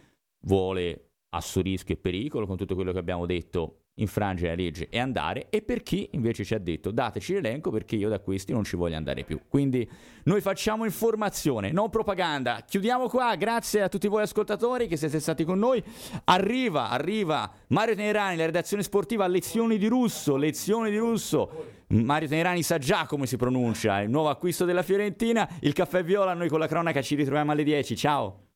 vuole 0.42 1.14
a 1.30 1.40
suo 1.40 1.62
rischio 1.62 1.96
e 1.96 1.98
pericolo, 1.98 2.46
con 2.46 2.56
tutto 2.56 2.76
quello 2.76 2.92
che 2.92 3.00
abbiamo 3.00 3.26
detto, 3.26 3.86
infrangere 3.98 4.48
la 4.48 4.62
legge 4.62 4.88
e 4.90 4.98
andare, 4.98 5.46
e 5.50 5.62
per 5.62 5.82
chi 5.82 6.08
invece 6.12 6.44
ci 6.44 6.54
ha 6.54 6.58
detto 6.58 6.90
dateci 6.90 7.34
l'elenco 7.34 7.70
perché 7.70 7.96
io 7.96 8.08
da 8.08 8.18
questi 8.18 8.52
non 8.52 8.64
ci 8.64 8.76
voglio 8.76 8.96
andare 8.96 9.24
più. 9.24 9.40
Quindi 9.48 9.88
noi 10.24 10.40
facciamo 10.40 10.84
informazione, 10.84 11.70
non 11.70 11.90
propaganda. 11.90 12.64
Chiudiamo 12.66 13.08
qua, 13.08 13.34
grazie 13.36 13.82
a 13.82 13.88
tutti 13.88 14.08
voi 14.08 14.22
ascoltatori 14.22 14.86
che 14.86 14.96
siete 14.96 15.20
stati 15.20 15.44
con 15.44 15.58
noi. 15.58 15.82
Arriva, 16.24 16.90
arriva 16.90 17.50
Mario 17.68 17.94
Tenerani, 17.94 18.36
la 18.36 18.46
redazione 18.46 18.82
sportiva 18.82 19.26
Lezioni 19.26 19.78
di 19.78 19.86
Russo, 19.86 20.36
Lezioni 20.36 20.90
di 20.90 20.98
Russo. 20.98 21.76
Mario 21.88 22.28
Tenerani 22.28 22.62
sa 22.62 22.78
già 22.78 23.06
come 23.06 23.26
si 23.26 23.36
pronuncia, 23.36 24.00
il 24.00 24.10
nuovo 24.10 24.28
acquisto 24.28 24.66
della 24.66 24.82
Fiorentina, 24.82 25.48
il 25.60 25.72
caffè 25.72 26.04
viola, 26.04 26.34
noi 26.34 26.48
con 26.48 26.58
la 26.58 26.66
cronaca 26.66 27.00
ci 27.00 27.14
ritroviamo 27.14 27.52
alle 27.52 27.64
10, 27.64 27.96
ciao! 27.96 28.42